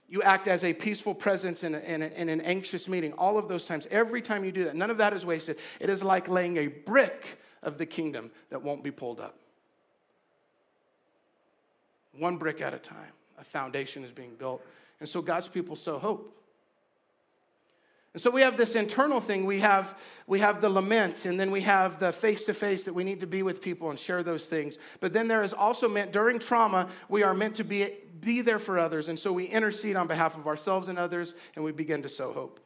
you 0.09 0.22
act 0.25 0.49
as 0.49 0.64
a 0.64 0.72
peaceful 0.72 1.14
presence 1.14 1.62
in, 1.62 1.77
a, 1.77 1.79
in, 1.79 2.03
a, 2.03 2.07
in 2.07 2.29
an 2.31 2.40
anxious 2.40 2.88
meeting, 2.88 3.12
all 3.12 3.38
of 3.38 3.46
those 3.46 3.64
times, 3.64 3.87
every 3.92 4.20
time 4.20 4.44
you 4.44 4.51
do 4.51 4.64
that, 4.64 4.75
none 4.75 4.90
of 4.90 4.99
that 4.99 5.12
is 5.12 5.25
wasted. 5.25 5.57
It 5.79 5.88
is 5.88 6.03
like 6.03 6.29
laying 6.29 6.57
a 6.57 6.66
brick 6.66 7.38
of 7.67 7.77
the 7.77 7.85
kingdom 7.85 8.31
that 8.49 8.63
won't 8.63 8.83
be 8.83 8.91
pulled 8.91 9.21
up. 9.21 9.39
One 12.19 12.39
brick 12.39 12.63
at 12.63 12.73
a 12.73 12.79
time, 12.79 13.13
a 13.39 13.45
foundation 13.45 14.05
is 14.05 14.13
being 14.13 14.37
built. 14.37 14.65
And 15.01 15.09
so 15.09 15.21
God's 15.21 15.49
people 15.49 15.77
sow 15.77 15.99
hope. 15.99 16.33
And 18.15 18.23
so 18.23 18.31
we 18.31 18.41
have 18.41 18.57
this 18.57 18.77
internal 18.77 19.21
thing. 19.21 19.45
We 19.45 19.61
have, 19.61 19.99
we 20.27 20.39
have 20.39 20.63
the 20.63 20.71
lament, 20.71 21.27
and 21.27 21.39
then 21.39 21.51
we 21.51 21.61
have 21.61 21.99
the 21.99 22.13
face 22.13 22.45
to 22.45 22.55
face 22.55 22.85
that 22.85 22.95
we 22.95 23.05
need 23.05 23.21
to 23.21 23.27
be 23.27 23.43
with 23.43 23.61
people 23.61 23.91
and 23.91 23.99
share 23.99 24.23
those 24.23 24.47
things. 24.47 24.79
But 25.01 25.13
then 25.13 25.29
there 25.29 25.43
is 25.43 25.53
also 25.53 25.87
meant, 25.87 26.13
during 26.13 26.39
trauma, 26.39 26.89
we 27.11 27.23
are 27.23 27.35
meant 27.35 27.57
to 27.57 27.65
be, 27.65 27.93
be 28.21 28.41
there 28.41 28.59
for 28.59 28.79
others. 28.79 29.09
And 29.09 29.19
so 29.19 29.35
we 29.35 29.45
intercede 29.45 29.97
on 29.97 30.07
behalf 30.07 30.35
of 30.35 30.47
ourselves 30.47 30.89
and 30.89 30.99
others, 30.99 31.35
and 31.57 31.65
we 31.65 31.73
begin 31.73 32.01
to 32.05 32.09
sow 32.09 32.33
hope. 32.33 32.59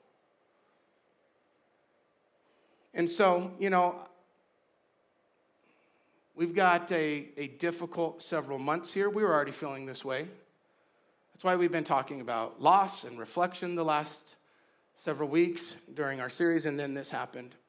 And 2.95 3.11
so, 3.11 3.51
you 3.59 3.71
know, 3.71 3.97
We've 6.41 6.55
got 6.55 6.91
a, 6.91 7.29
a 7.37 7.49
difficult 7.49 8.23
several 8.23 8.59
months 8.59 8.95
here. 8.95 9.11
We 9.11 9.23
were 9.23 9.35
already 9.35 9.51
feeling 9.51 9.85
this 9.85 10.07
way. 10.07 10.27
That's 11.35 11.45
why 11.45 11.55
we've 11.55 11.71
been 11.71 11.85
talking 11.85 12.23
about 12.23 12.63
loss 12.63 13.05
and 13.05 13.19
reflection 13.19 13.75
the 13.75 13.85
last 13.85 14.37
several 14.95 15.29
weeks 15.29 15.77
during 15.93 16.19
our 16.19 16.31
series, 16.31 16.65
and 16.65 16.79
then 16.79 16.95
this 16.95 17.11
happened. 17.11 17.55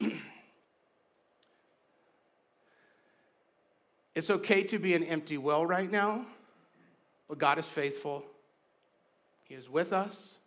it's 4.14 4.30
okay 4.30 4.62
to 4.62 4.78
be 4.78 4.94
an 4.94 5.04
empty 5.04 5.36
well 5.36 5.66
right 5.66 5.90
now, 5.90 6.24
but 7.28 7.36
God 7.36 7.58
is 7.58 7.68
faithful. 7.68 8.24
He 9.44 9.54
is 9.54 9.68
with 9.68 9.92
us, 9.92 10.38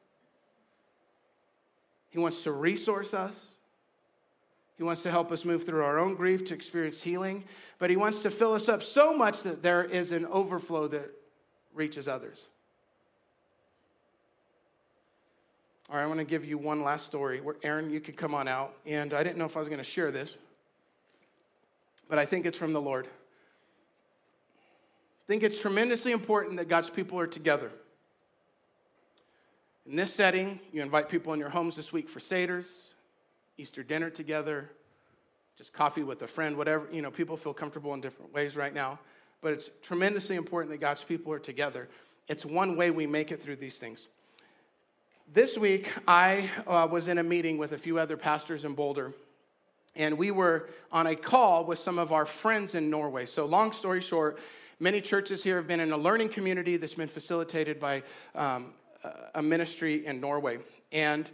He 2.10 2.18
wants 2.18 2.42
to 2.42 2.52
resource 2.52 3.14
us. 3.14 3.55
He 4.78 4.84
wants 4.84 5.04
to 5.04 5.12
help 5.12 5.32
us 5.32 5.46
move 5.46 5.66
through 5.66 5.84
our 5.84 6.00
own 6.00 6.16
grief 6.16 6.44
to 6.46 6.54
experience 6.54 7.02
healing, 7.02 7.46
but 7.80 7.90
He 7.90 7.96
wants 7.96 8.22
to 8.24 8.32
fill 8.32 8.54
us 8.54 8.68
up 8.68 8.84
so 8.84 9.16
much 9.16 9.44
that 9.44 9.64
there 9.64 9.84
is 9.84 10.12
an 10.12 10.26
overflow 10.26 10.88
that 10.88 11.12
reaches 11.74 12.08
others. 12.08 12.46
All 15.90 15.98
right, 15.98 16.04
I 16.04 16.08
want 16.08 16.20
to 16.20 16.26
give 16.26 16.44
you 16.44 16.58
one 16.58 16.84
last 16.84 17.06
story. 17.06 17.42
Where 17.42 17.56
Aaron, 17.62 17.92
you 17.92 18.02
could 18.02 18.18
come 18.18 18.34
on 18.34 18.48
out. 18.48 18.76
And 18.86 19.14
I 19.14 19.24
didn't 19.24 19.38
know 19.38 19.46
if 19.46 19.56
I 19.56 19.60
was 19.60 19.70
going 19.70 19.78
to 19.78 19.84
share 19.84 20.12
this, 20.12 20.36
but 22.10 22.18
I 22.18 22.26
think 22.26 22.46
it's 22.46 22.58
from 22.58 22.74
the 22.74 22.82
Lord. 22.82 23.06
I 23.06 25.28
think 25.28 25.44
it's 25.44 25.62
tremendously 25.62 26.12
important 26.12 26.58
that 26.58 26.68
God's 26.68 26.90
people 26.90 27.20
are 27.20 27.28
together. 27.28 27.72
In 29.86 29.96
this 29.96 30.12
setting, 30.12 30.60
you 30.72 30.82
invite 30.82 31.08
people 31.08 31.34
in 31.34 31.40
your 31.40 31.50
homes 31.50 31.76
this 31.76 31.94
week 31.94 32.10
for 32.10 32.20
Seder's. 32.20 32.95
Easter 33.58 33.84
dinner 33.84 34.10
together, 34.10 34.70
just 35.58 35.72
coffee 35.72 36.04
with 36.04 36.22
a 36.22 36.28
friend, 36.28 36.58
whatever. 36.58 36.88
You 36.92 37.02
know, 37.02 37.12
people 37.12 37.38
feel 37.38 37.54
comfortable 37.54 37.94
in 37.94 38.02
different 38.02 38.34
ways 38.34 38.58
right 38.58 38.74
now, 38.74 39.00
but 39.42 39.54
it's 39.54 39.70
tremendously 39.82 40.36
important 40.36 40.72
that 40.72 40.82
God's 40.82 41.04
people 41.04 41.32
are 41.32 41.40
together. 41.40 41.88
It's 42.28 42.46
one 42.46 42.76
way 42.76 42.92
we 42.92 43.06
make 43.06 43.32
it 43.32 43.42
through 43.42 43.58
these 43.58 43.78
things. 43.78 44.08
This 45.34 45.58
week, 45.58 45.92
I 46.08 46.50
uh, 46.68 46.88
was 46.92 47.08
in 47.08 47.18
a 47.18 47.24
meeting 47.24 47.58
with 47.58 47.72
a 47.72 47.78
few 47.78 47.98
other 47.98 48.18
pastors 48.18 48.66
in 48.66 48.74
Boulder, 48.74 49.14
and 49.96 50.18
we 50.18 50.32
were 50.32 50.70
on 50.92 51.08
a 51.08 51.16
call 51.16 51.66
with 51.66 51.80
some 51.80 51.98
of 51.98 52.12
our 52.12 52.26
friends 52.26 52.76
in 52.76 52.90
Norway. 52.90 53.26
So, 53.26 53.46
long 53.46 53.72
story 53.72 54.02
short, 54.02 54.38
many 54.80 55.02
churches 55.02 55.44
here 55.44 55.56
have 55.56 55.68
been 55.68 55.80
in 55.80 55.92
a 55.92 55.98
learning 55.98 56.30
community 56.30 56.78
that's 56.78 56.94
been 56.94 57.08
facilitated 57.08 57.80
by 57.80 58.04
um, 58.36 58.74
a 59.34 59.42
ministry 59.42 60.06
in 60.06 60.20
Norway. 60.20 60.60
And 60.92 61.30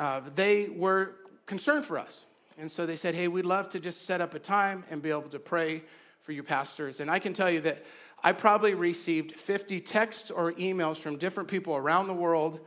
uh, 0.00 0.22
they 0.34 0.70
were 0.70 1.16
concerned 1.44 1.84
for 1.84 1.98
us. 1.98 2.24
And 2.58 2.72
so 2.72 2.86
they 2.86 2.96
said, 2.96 3.14
hey, 3.14 3.28
we'd 3.28 3.44
love 3.44 3.68
to 3.68 3.78
just 3.78 4.06
set 4.06 4.22
up 4.22 4.34
a 4.34 4.38
time 4.38 4.82
and 4.90 5.02
be 5.02 5.10
able 5.10 5.28
to 5.28 5.38
pray 5.38 5.82
for 6.22 6.32
you 6.32 6.42
pastors. 6.42 7.00
And 7.00 7.10
I 7.10 7.18
can 7.18 7.34
tell 7.34 7.50
you 7.50 7.60
that 7.60 7.84
I 8.24 8.32
probably 8.32 8.72
received 8.74 9.38
50 9.38 9.78
texts 9.80 10.30
or 10.30 10.52
emails 10.52 10.96
from 10.96 11.18
different 11.18 11.50
people 11.50 11.76
around 11.76 12.06
the 12.06 12.14
world 12.14 12.60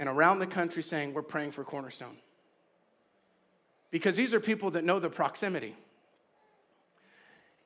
and 0.00 0.08
around 0.08 0.40
the 0.40 0.48
country 0.48 0.82
saying, 0.82 1.14
we're 1.14 1.22
praying 1.22 1.52
for 1.52 1.62
Cornerstone. 1.62 2.16
Because 3.92 4.16
these 4.16 4.34
are 4.34 4.40
people 4.40 4.72
that 4.72 4.82
know 4.82 4.98
the 4.98 5.10
proximity. 5.10 5.76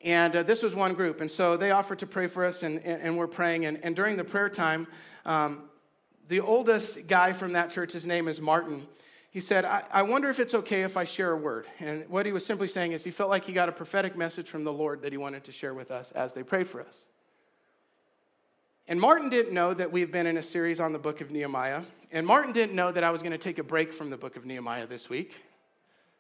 And 0.03 0.37
uh, 0.37 0.43
this 0.43 0.63
was 0.63 0.75
one 0.75 0.93
group. 0.93 1.23
And 1.23 1.31
so 1.31 1.57
they 1.57 1.71
offered 1.71 2.01
to 2.01 2.07
pray 2.07 2.27
for 2.27 2.45
us, 2.45 2.63
and, 2.63 2.79
and, 2.81 3.01
and 3.01 3.17
we're 3.17 3.27
praying. 3.27 3.65
And, 3.65 3.83
and, 3.83 3.97
during 3.97 4.19
the 4.19 4.25
prayer 4.25 4.51
time, 4.51 4.87
um, 5.25 5.63
the 6.29 6.41
oldest 6.41 7.07
guy 7.07 7.33
from 7.33 7.55
that 7.55 7.71
church, 7.71 7.93
his 7.93 8.05
name 8.05 8.29
is 8.29 8.39
Martin 8.39 8.87
he 9.35 9.41
said, 9.41 9.65
I, 9.65 9.83
I, 9.91 10.03
wonder 10.03 10.31
if 10.31 10.39
it's 10.39 10.55
okay 10.55 10.83
if 10.83 10.97
I 10.97 11.03
share 11.03 11.33
a 11.33 11.37
word. 11.37 11.67
And 11.81 12.09
what 12.09 12.25
he 12.25 12.31
was 12.31 12.47
simply 12.47 12.69
saying 12.69 12.93
is 12.93 13.03
he 13.03 13.11
felt 13.11 13.31
like 13.31 13.45
he 13.45 13.53
got 13.53 13.69
a 13.69 13.73
prophetic 13.73 14.17
message 14.17 14.47
from 14.47 14.63
the 14.63 14.73
Lord 14.73 15.03
that 15.03 15.11
he 15.11 15.19
wanted 15.19 15.43
to 15.43 15.51
share 15.51 15.75
with 15.75 15.91
us 15.91 16.13
as 16.13 16.35
they 16.35 16.45
prayed 16.45 16.69
for 16.69 16.81
us. 16.81 16.95
And 18.87 19.01
Martin 19.01 19.31
didn't 19.31 19.53
know 19.53 19.75
that 19.75 19.91
we've 19.91 20.13
been 20.13 20.29
in 20.29 20.37
a 20.37 20.43
series 20.43 20.79
on 20.79 20.93
the 20.93 21.01
book 21.01 21.21
of 21.21 21.33
Nehemiah. 21.33 21.83
And 22.13 22.25
Martin 22.25 22.53
didn't 22.53 22.77
know 22.77 22.93
that 22.93 23.03
I 23.03 23.11
was 23.11 23.23
going 23.23 23.33
to 23.33 23.39
take 23.39 23.59
a 23.59 23.65
break 23.65 23.93
from 23.93 24.09
the 24.09 24.17
book 24.17 24.37
of 24.37 24.47
Nehemiah 24.47 24.87
this 24.87 25.11
week 25.11 25.35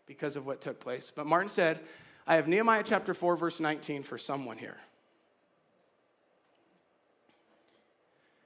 because 0.07 0.35
of 0.35 0.45
what 0.45 0.61
took 0.61 0.81
place. 0.81 1.12
But 1.15 1.25
Martin 1.25 1.49
said, 1.49 1.79
I 2.27 2.35
have 2.35 2.49
Nehemiah 2.49 2.83
chapter 2.85 3.15
4, 3.15 3.37
verse 3.37 3.61
19 3.61 4.03
for 4.03 4.19
someone 4.19 4.59
here. 4.59 4.77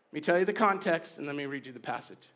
Let 0.09 0.12
me 0.12 0.21
tell 0.21 0.39
you 0.39 0.45
the 0.45 0.53
context 0.53 1.16
and 1.16 1.27
let 1.27 1.37
me 1.37 1.47
read 1.47 1.66
you 1.66 1.73
the 1.73 1.81
passage. 1.81 2.29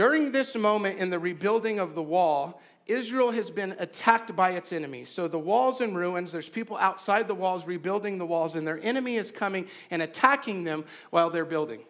During 0.00 0.32
this 0.32 0.56
moment 0.56 0.98
in 0.98 1.10
the 1.10 1.18
rebuilding 1.18 1.78
of 1.78 1.94
the 1.94 2.02
wall, 2.02 2.62
Israel 2.86 3.30
has 3.32 3.50
been 3.50 3.76
attacked 3.78 4.34
by 4.34 4.52
its 4.52 4.72
enemies. 4.72 5.10
So 5.10 5.28
the 5.28 5.38
walls 5.38 5.82
in 5.82 5.94
ruins, 5.94 6.32
there's 6.32 6.48
people 6.48 6.78
outside 6.78 7.28
the 7.28 7.34
walls 7.34 7.66
rebuilding 7.66 8.16
the 8.16 8.24
walls, 8.24 8.54
and 8.54 8.66
their 8.66 8.80
enemy 8.82 9.18
is 9.18 9.30
coming 9.30 9.68
and 9.90 10.00
attacking 10.00 10.64
them 10.64 10.86
while 11.10 11.28
they're 11.28 11.44
building. 11.44 11.82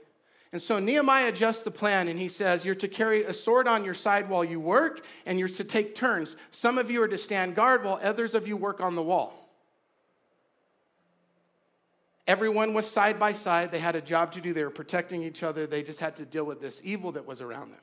And 0.50 0.60
so 0.60 0.80
Nehemiah 0.80 1.28
adjusts 1.28 1.62
the 1.62 1.70
plan 1.70 2.08
and 2.08 2.18
he 2.18 2.26
says, 2.26 2.64
You're 2.64 2.74
to 2.74 2.88
carry 2.88 3.22
a 3.22 3.32
sword 3.32 3.68
on 3.68 3.84
your 3.84 3.94
side 3.94 4.28
while 4.28 4.42
you 4.42 4.58
work, 4.58 5.04
and 5.24 5.38
you're 5.38 5.46
to 5.46 5.62
take 5.62 5.94
turns. 5.94 6.34
Some 6.50 6.78
of 6.78 6.90
you 6.90 7.00
are 7.04 7.08
to 7.08 7.16
stand 7.16 7.54
guard 7.54 7.84
while 7.84 8.00
others 8.02 8.34
of 8.34 8.48
you 8.48 8.56
work 8.56 8.80
on 8.80 8.96
the 8.96 9.04
wall. 9.04 9.48
Everyone 12.26 12.74
was 12.74 12.90
side 12.90 13.20
by 13.20 13.30
side. 13.30 13.70
They 13.70 13.78
had 13.78 13.94
a 13.94 14.02
job 14.02 14.32
to 14.32 14.40
do. 14.40 14.52
They 14.52 14.64
were 14.64 14.70
protecting 14.70 15.22
each 15.22 15.44
other. 15.44 15.64
They 15.64 15.84
just 15.84 16.00
had 16.00 16.16
to 16.16 16.26
deal 16.26 16.44
with 16.44 16.60
this 16.60 16.80
evil 16.82 17.12
that 17.12 17.24
was 17.24 17.40
around 17.40 17.70
them. 17.70 17.78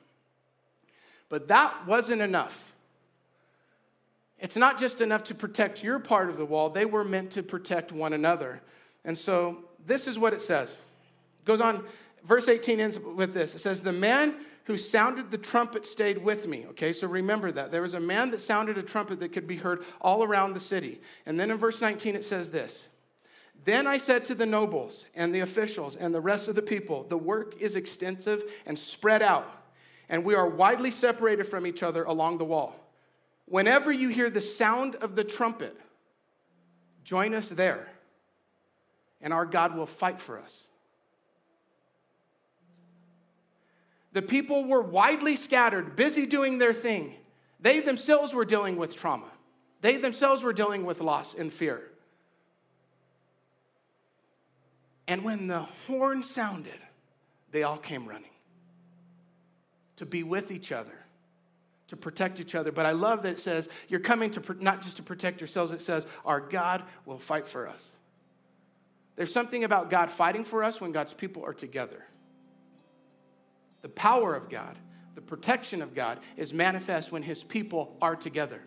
But 1.28 1.48
that 1.48 1.86
wasn't 1.86 2.22
enough. 2.22 2.72
It's 4.38 4.56
not 4.56 4.78
just 4.78 5.00
enough 5.00 5.24
to 5.24 5.34
protect 5.34 5.82
your 5.82 5.98
part 5.98 6.28
of 6.30 6.36
the 6.36 6.44
wall, 6.44 6.70
they 6.70 6.84
were 6.84 7.04
meant 7.04 7.32
to 7.32 7.42
protect 7.42 7.92
one 7.92 8.12
another. 8.12 8.60
And 9.04 9.16
so 9.16 9.64
this 9.84 10.06
is 10.06 10.18
what 10.18 10.32
it 10.32 10.42
says. 10.42 10.70
It 10.70 11.44
goes 11.44 11.60
on, 11.60 11.84
verse 12.24 12.48
18 12.48 12.78
ends 12.80 12.98
with 13.00 13.34
this. 13.34 13.54
It 13.54 13.60
says, 13.60 13.82
The 13.82 13.92
man 13.92 14.34
who 14.64 14.76
sounded 14.76 15.30
the 15.30 15.38
trumpet 15.38 15.86
stayed 15.86 16.18
with 16.18 16.46
me. 16.46 16.66
Okay, 16.70 16.92
so 16.92 17.08
remember 17.08 17.50
that. 17.50 17.72
There 17.72 17.82
was 17.82 17.94
a 17.94 18.00
man 18.00 18.30
that 18.30 18.40
sounded 18.40 18.76
a 18.76 18.82
trumpet 18.82 19.18
that 19.20 19.32
could 19.32 19.46
be 19.46 19.56
heard 19.56 19.82
all 20.00 20.22
around 20.22 20.52
the 20.52 20.60
city. 20.60 21.00
And 21.26 21.40
then 21.40 21.50
in 21.50 21.56
verse 21.56 21.80
19 21.80 22.14
it 22.14 22.24
says 22.24 22.50
this. 22.50 22.90
Then 23.64 23.86
I 23.86 23.96
said 23.96 24.24
to 24.26 24.34
the 24.34 24.46
nobles 24.46 25.04
and 25.14 25.34
the 25.34 25.40
officials 25.40 25.96
and 25.96 26.14
the 26.14 26.20
rest 26.20 26.48
of 26.48 26.54
the 26.54 26.62
people, 26.62 27.04
The 27.04 27.18
work 27.18 27.60
is 27.60 27.76
extensive 27.76 28.44
and 28.66 28.78
spread 28.78 29.22
out, 29.22 29.50
and 30.08 30.24
we 30.24 30.34
are 30.34 30.48
widely 30.48 30.90
separated 30.90 31.44
from 31.44 31.66
each 31.66 31.82
other 31.82 32.04
along 32.04 32.38
the 32.38 32.44
wall. 32.44 32.74
Whenever 33.46 33.92
you 33.92 34.08
hear 34.08 34.30
the 34.30 34.40
sound 34.40 34.94
of 34.96 35.16
the 35.16 35.24
trumpet, 35.24 35.78
join 37.04 37.34
us 37.34 37.48
there, 37.48 37.88
and 39.20 39.32
our 39.32 39.46
God 39.46 39.76
will 39.76 39.86
fight 39.86 40.20
for 40.20 40.38
us. 40.38 40.68
The 44.12 44.22
people 44.22 44.64
were 44.64 44.82
widely 44.82 45.36
scattered, 45.36 45.94
busy 45.94 46.26
doing 46.26 46.58
their 46.58 46.72
thing. 46.72 47.14
They 47.60 47.80
themselves 47.80 48.34
were 48.34 48.44
dealing 48.44 48.76
with 48.76 48.96
trauma, 48.96 49.30
they 49.80 49.96
themselves 49.96 50.42
were 50.42 50.52
dealing 50.52 50.84
with 50.84 51.00
loss 51.00 51.34
and 51.34 51.52
fear. 51.52 51.82
And 55.06 55.24
when 55.24 55.46
the 55.46 55.60
horn 55.86 56.22
sounded, 56.22 56.78
they 57.50 57.62
all 57.62 57.78
came 57.78 58.06
running 58.06 58.28
to 59.98 60.06
be 60.06 60.22
with 60.22 60.50
each 60.50 60.72
other 60.72 60.98
to 61.88 61.96
protect 61.96 62.38
each 62.38 62.54
other. 62.54 62.70
But 62.70 62.86
I 62.86 62.92
love 62.92 63.22
that 63.22 63.30
it 63.30 63.40
says, 63.40 63.68
you're 63.88 64.00
coming 64.00 64.30
to 64.32 64.56
not 64.62 64.82
just 64.82 64.96
to 64.98 65.02
protect 65.02 65.40
yourselves, 65.40 65.72
it 65.72 65.82
says, 65.82 66.06
our 66.24 66.40
God 66.40 66.84
will 67.04 67.18
fight 67.18 67.48
for 67.48 67.66
us. 67.66 67.92
There's 69.16 69.32
something 69.32 69.64
about 69.64 69.90
God 69.90 70.10
fighting 70.10 70.44
for 70.44 70.62
us 70.62 70.80
when 70.80 70.92
God's 70.92 71.14
people 71.14 71.44
are 71.44 71.54
together. 71.54 72.04
The 73.82 73.88
power 73.88 74.34
of 74.34 74.48
God, 74.48 74.76
the 75.14 75.20
protection 75.20 75.82
of 75.82 75.94
God 75.94 76.20
is 76.36 76.52
manifest 76.52 77.10
when 77.10 77.22
his 77.22 77.42
people 77.42 77.96
are 78.00 78.14
together. 78.14 78.62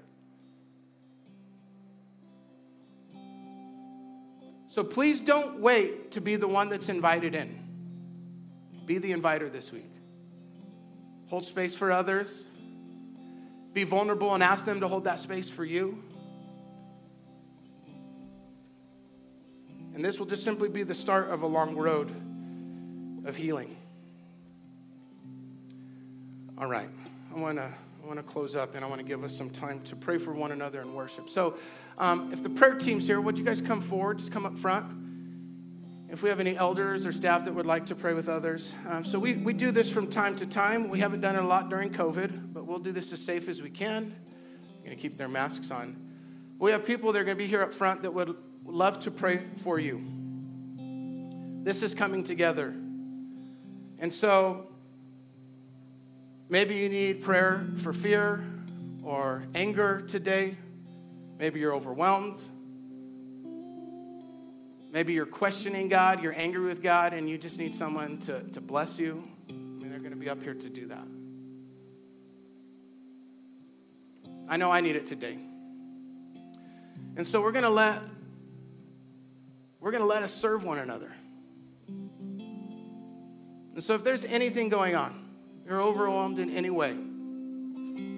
So 4.67 4.83
please 4.83 5.21
don't 5.21 5.59
wait 5.59 6.11
to 6.11 6.21
be 6.21 6.37
the 6.37 6.47
one 6.47 6.69
that's 6.69 6.89
invited 6.89 7.35
in. 7.35 7.59
Be 8.85 8.97
the 8.97 9.11
inviter 9.11 9.49
this 9.49 9.71
week. 9.71 9.91
Hold 11.31 11.45
space 11.45 11.73
for 11.73 11.91
others 11.91 12.47
be 13.73 13.85
vulnerable 13.85 14.33
and 14.33 14.43
ask 14.43 14.65
them 14.65 14.81
to 14.81 14.87
hold 14.89 15.05
that 15.05 15.17
space 15.17 15.49
for 15.49 15.63
you. 15.63 15.97
And 19.93 20.03
this 20.03 20.19
will 20.19 20.25
just 20.25 20.43
simply 20.43 20.67
be 20.67 20.83
the 20.83 20.93
start 20.93 21.29
of 21.29 21.43
a 21.43 21.47
long 21.47 21.75
road 21.77 22.11
of 23.25 23.37
healing. 23.37 23.77
All 26.57 26.67
right, 26.67 26.89
I 27.33 27.39
want 27.39 27.57
to 27.57 27.63
I 28.03 28.05
want 28.05 28.19
to 28.19 28.23
close 28.23 28.57
up 28.57 28.75
and 28.75 28.83
I 28.83 28.89
want 28.89 28.99
to 28.99 29.07
give 29.07 29.23
us 29.23 29.33
some 29.33 29.49
time 29.49 29.79
to 29.83 29.95
pray 29.95 30.17
for 30.17 30.33
one 30.33 30.51
another 30.51 30.81
and 30.81 30.93
worship. 30.93 31.29
So, 31.29 31.55
um, 31.97 32.33
if 32.33 32.43
the 32.43 32.49
prayer 32.49 32.75
team's 32.75 33.07
here, 33.07 33.21
would 33.21 33.39
you 33.39 33.45
guys 33.45 33.61
come 33.61 33.79
forward? 33.79 34.17
Just 34.17 34.33
come 34.33 34.45
up 34.45 34.57
front. 34.57 35.00
If 36.11 36.21
we 36.21 36.27
have 36.27 36.41
any 36.41 36.57
elders 36.57 37.05
or 37.05 37.13
staff 37.13 37.45
that 37.45 37.55
would 37.55 37.65
like 37.65 37.85
to 37.85 37.95
pray 37.95 38.13
with 38.13 38.27
others. 38.27 38.73
Um, 38.85 39.05
so, 39.05 39.17
we, 39.17 39.35
we 39.35 39.53
do 39.53 39.71
this 39.71 39.89
from 39.89 40.07
time 40.07 40.35
to 40.35 40.45
time. 40.45 40.89
We 40.89 40.99
haven't 40.99 41.21
done 41.21 41.37
it 41.37 41.41
a 41.41 41.47
lot 41.47 41.69
during 41.69 41.89
COVID, 41.89 42.51
but 42.51 42.65
we'll 42.65 42.79
do 42.79 42.91
this 42.91 43.13
as 43.13 43.21
safe 43.21 43.47
as 43.47 43.61
we 43.61 43.69
can. 43.69 44.13
We're 44.79 44.85
going 44.87 44.97
to 44.97 45.01
keep 45.01 45.17
their 45.17 45.29
masks 45.29 45.71
on. 45.71 45.95
We 46.59 46.71
have 46.71 46.83
people 46.83 47.13
that 47.13 47.21
are 47.21 47.23
going 47.23 47.37
to 47.37 47.41
be 47.41 47.47
here 47.47 47.63
up 47.63 47.73
front 47.73 48.01
that 48.01 48.13
would 48.13 48.35
love 48.65 48.99
to 48.99 49.11
pray 49.11 49.45
for 49.63 49.79
you. 49.79 50.03
This 51.63 51.81
is 51.81 51.95
coming 51.95 52.25
together. 52.25 52.75
And 53.97 54.11
so 54.11 54.67
maybe 56.49 56.75
you 56.75 56.89
need 56.89 57.21
prayer 57.21 57.65
for 57.77 57.93
fear 57.93 58.43
or 59.01 59.43
anger 59.55 60.01
today. 60.01 60.57
Maybe 61.39 61.61
you're 61.61 61.73
overwhelmed. 61.73 62.37
Maybe 64.91 65.13
you're 65.13 65.25
questioning 65.25 65.87
God, 65.87 66.21
you're 66.21 66.37
angry 66.37 66.65
with 66.65 66.83
God, 66.83 67.13
and 67.13 67.29
you 67.29 67.37
just 67.37 67.57
need 67.57 67.73
someone 67.73 68.17
to, 68.19 68.43
to 68.49 68.59
bless 68.59 68.99
you. 68.99 69.23
I 69.49 69.53
mean, 69.53 69.89
they're 69.89 69.99
going 69.99 70.11
to 70.11 70.17
be 70.17 70.29
up 70.29 70.43
here 70.43 70.53
to 70.53 70.69
do 70.69 70.87
that. 70.87 71.07
I 74.49 74.57
know 74.57 74.69
I 74.69 74.81
need 74.81 74.97
it 74.97 75.05
today. 75.05 75.37
And 77.15 77.25
so 77.25 77.41
we're 77.41 77.53
going 77.53 77.63
to 77.63 77.69
let 77.69 78.01
we're 79.79 79.91
going 79.91 80.03
to 80.03 80.07
let 80.07 80.21
us 80.23 80.33
serve 80.33 80.63
one 80.63 80.77
another. 80.77 81.11
And 81.87 83.83
so 83.83 83.95
if 83.95 84.03
there's 84.03 84.25
anything 84.25 84.69
going 84.69 84.95
on, 84.95 85.29
you're 85.65 85.81
overwhelmed 85.81 86.37
in 86.37 86.51
any 86.51 86.69
way, 86.69 86.95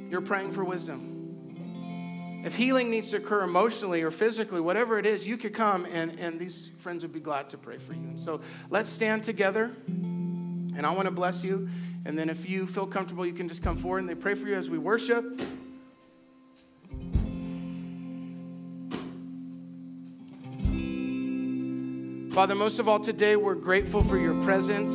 you're 0.09 0.21
praying 0.21 0.51
for 0.51 0.63
wisdom. 0.63 1.12
If 2.44 2.56
healing 2.56 2.89
needs 2.89 3.10
to 3.12 3.18
occur 3.18 3.44
emotionally 3.44 4.02
or 4.02 4.12
physically, 4.12 4.60
whatever 4.60 5.00
it 5.00 5.06
is, 5.06 5.26
you 5.26 5.38
could 5.38 5.54
come 5.54 5.86
and, 5.86 6.20
and 6.20 6.38
these 6.38 6.72
friends 6.78 7.04
would 7.04 7.14
be 7.14 7.22
glad 7.22 7.50
to 7.52 7.58
pray 7.58 7.78
for 7.78 7.94
you. 7.94 8.02
And 8.02 8.20
so 8.20 8.41
let's 8.70 8.89
stand 8.89 9.24
together. 9.24 9.72
And 9.88 10.86
I 10.86 10.91
want 10.91 11.06
to 11.06 11.12
bless 11.12 11.41
you. 11.41 11.70
And 12.06 12.20
then 12.20 12.30
if 12.30 12.50
you 12.50 12.68
feel 12.68 12.86
comfortable, 12.86 13.26
you 13.26 13.32
can 13.32 13.48
just 13.48 13.64
come 13.64 13.78
forward 13.78 14.00
and 14.00 14.10
they 14.10 14.16
pray 14.16 14.34
for 14.34 14.50
you 14.50 14.56
as 14.56 14.70
we 14.70 14.78
worship. 14.78 15.41
Father, 22.34 22.56
most 22.56 22.80
of 22.80 22.89
all 22.89 23.00
today, 23.00 23.38
we're 23.38 23.56
grateful 23.56 24.04
for 24.04 24.18
your 24.18 24.41
presence. 24.41 24.91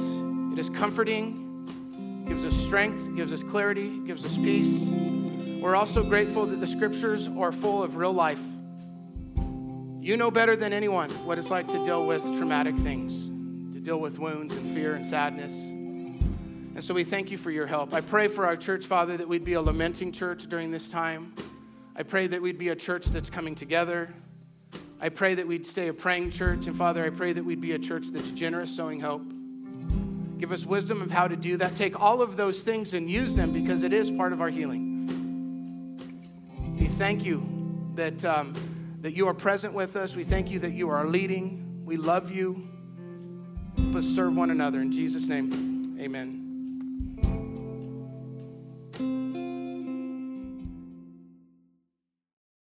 It 0.53 0.59
is 0.59 0.69
comforting, 0.69 2.25
gives 2.27 2.45
us 2.45 2.53
strength, 2.55 3.15
gives 3.17 3.33
us 3.33 3.43
clarity, 3.43 4.01
gives 4.01 4.25
us 4.25 4.37
peace. 4.37 5.08
We're 5.61 5.77
also 5.77 6.03
grateful 6.03 6.47
that 6.47 6.61
the 6.61 6.67
scriptures 6.67 7.29
are 7.29 7.53
full 7.53 7.83
of 7.83 7.97
real 7.97 8.13
life. 8.13 8.43
You 10.01 10.17
know 10.17 10.31
better 10.31 10.57
than 10.57 10.73
anyone 10.73 11.11
what 11.27 11.39
it's 11.39 11.51
like 11.51 11.69
to 11.69 11.85
deal 11.85 12.07
with 12.07 12.23
traumatic 12.37 12.77
things, 12.77 13.29
to 13.75 13.81
deal 13.81 13.99
with 13.99 14.19
wounds 14.19 14.55
and 14.55 14.73
fear 14.75 14.95
and 14.95 15.05
sadness. 15.05 15.53
And 15.53 16.83
so 16.83 16.95
we 16.95 17.05
thank 17.05 17.31
you 17.31 17.37
for 17.37 17.51
your 17.51 17.67
help. 17.67 17.93
I 17.93 18.01
pray 18.01 18.29
for 18.29 18.47
our 18.47 18.57
church, 18.57 18.87
Father, 18.87 19.17
that 19.17 19.29
we'd 19.29 19.45
be 19.45 19.55
a 19.55 19.61
lamenting 19.61 20.13
church 20.13 20.47
during 20.47 20.71
this 20.71 20.89
time. 20.89 21.35
I 21.97 22.05
pray 22.05 22.29
that 22.29 22.41
we'd 22.41 22.59
be 22.59 22.69
a 22.69 22.77
church 22.77 23.07
that's 23.07 23.29
coming 23.29 23.57
together, 23.57 24.15
I 25.01 25.11
pray 25.11 25.35
that 25.35 25.47
we'd 25.47 25.65
stay 25.65 25.89
a 25.89 25.93
praying 25.93 26.33
church. 26.33 26.67
And 26.67 26.77
Father, 26.77 27.05
I 27.05 27.11
pray 27.11 27.33
that 27.33 27.45
we'd 27.45 27.61
be 27.61 27.73
a 27.73 27.79
church 27.79 28.09
that's 28.09 28.31
generous, 28.33 28.75
sowing 28.75 29.01
hope. 29.01 29.23
Give 30.39 30.53
us 30.53 30.67
wisdom 30.67 31.03
of 31.03 31.11
how 31.11 31.29
to 31.29 31.37
do 31.37 31.57
that. 31.57 31.75
Take 31.75 32.01
all 32.01 32.21
of 32.21 32.37
those 32.37 32.63
things 32.63 32.95
and 32.95 33.09
use 33.09 33.35
them 33.35 33.53
because 33.53 33.83
it 33.83 33.93
is 33.93 34.11
part 34.11 34.33
of 34.33 34.41
our 34.41 34.51
healing. 34.51 34.88
We 36.79 36.87
thank 36.87 37.25
you 37.25 37.91
that, 37.95 38.25
um, 38.25 38.55
that 39.01 39.13
you 39.13 39.27
are 39.29 39.35
present 39.35 39.75
with 39.75 39.97
us. 39.97 40.15
We 40.15 40.25
thank 40.25 40.51
you 40.51 40.61
that 40.61 40.73
you 40.73 40.91
are 40.91 41.07
leading. 41.07 41.85
We 41.85 41.97
love 41.97 42.31
you. 42.31 42.69
Help 43.77 43.97
us 43.97 44.07
serve 44.07 44.37
one 44.37 44.51
another. 44.51 44.81
In 44.81 44.93
Jesus' 44.93 45.27
name, 45.27 45.97
amen. 46.01 46.48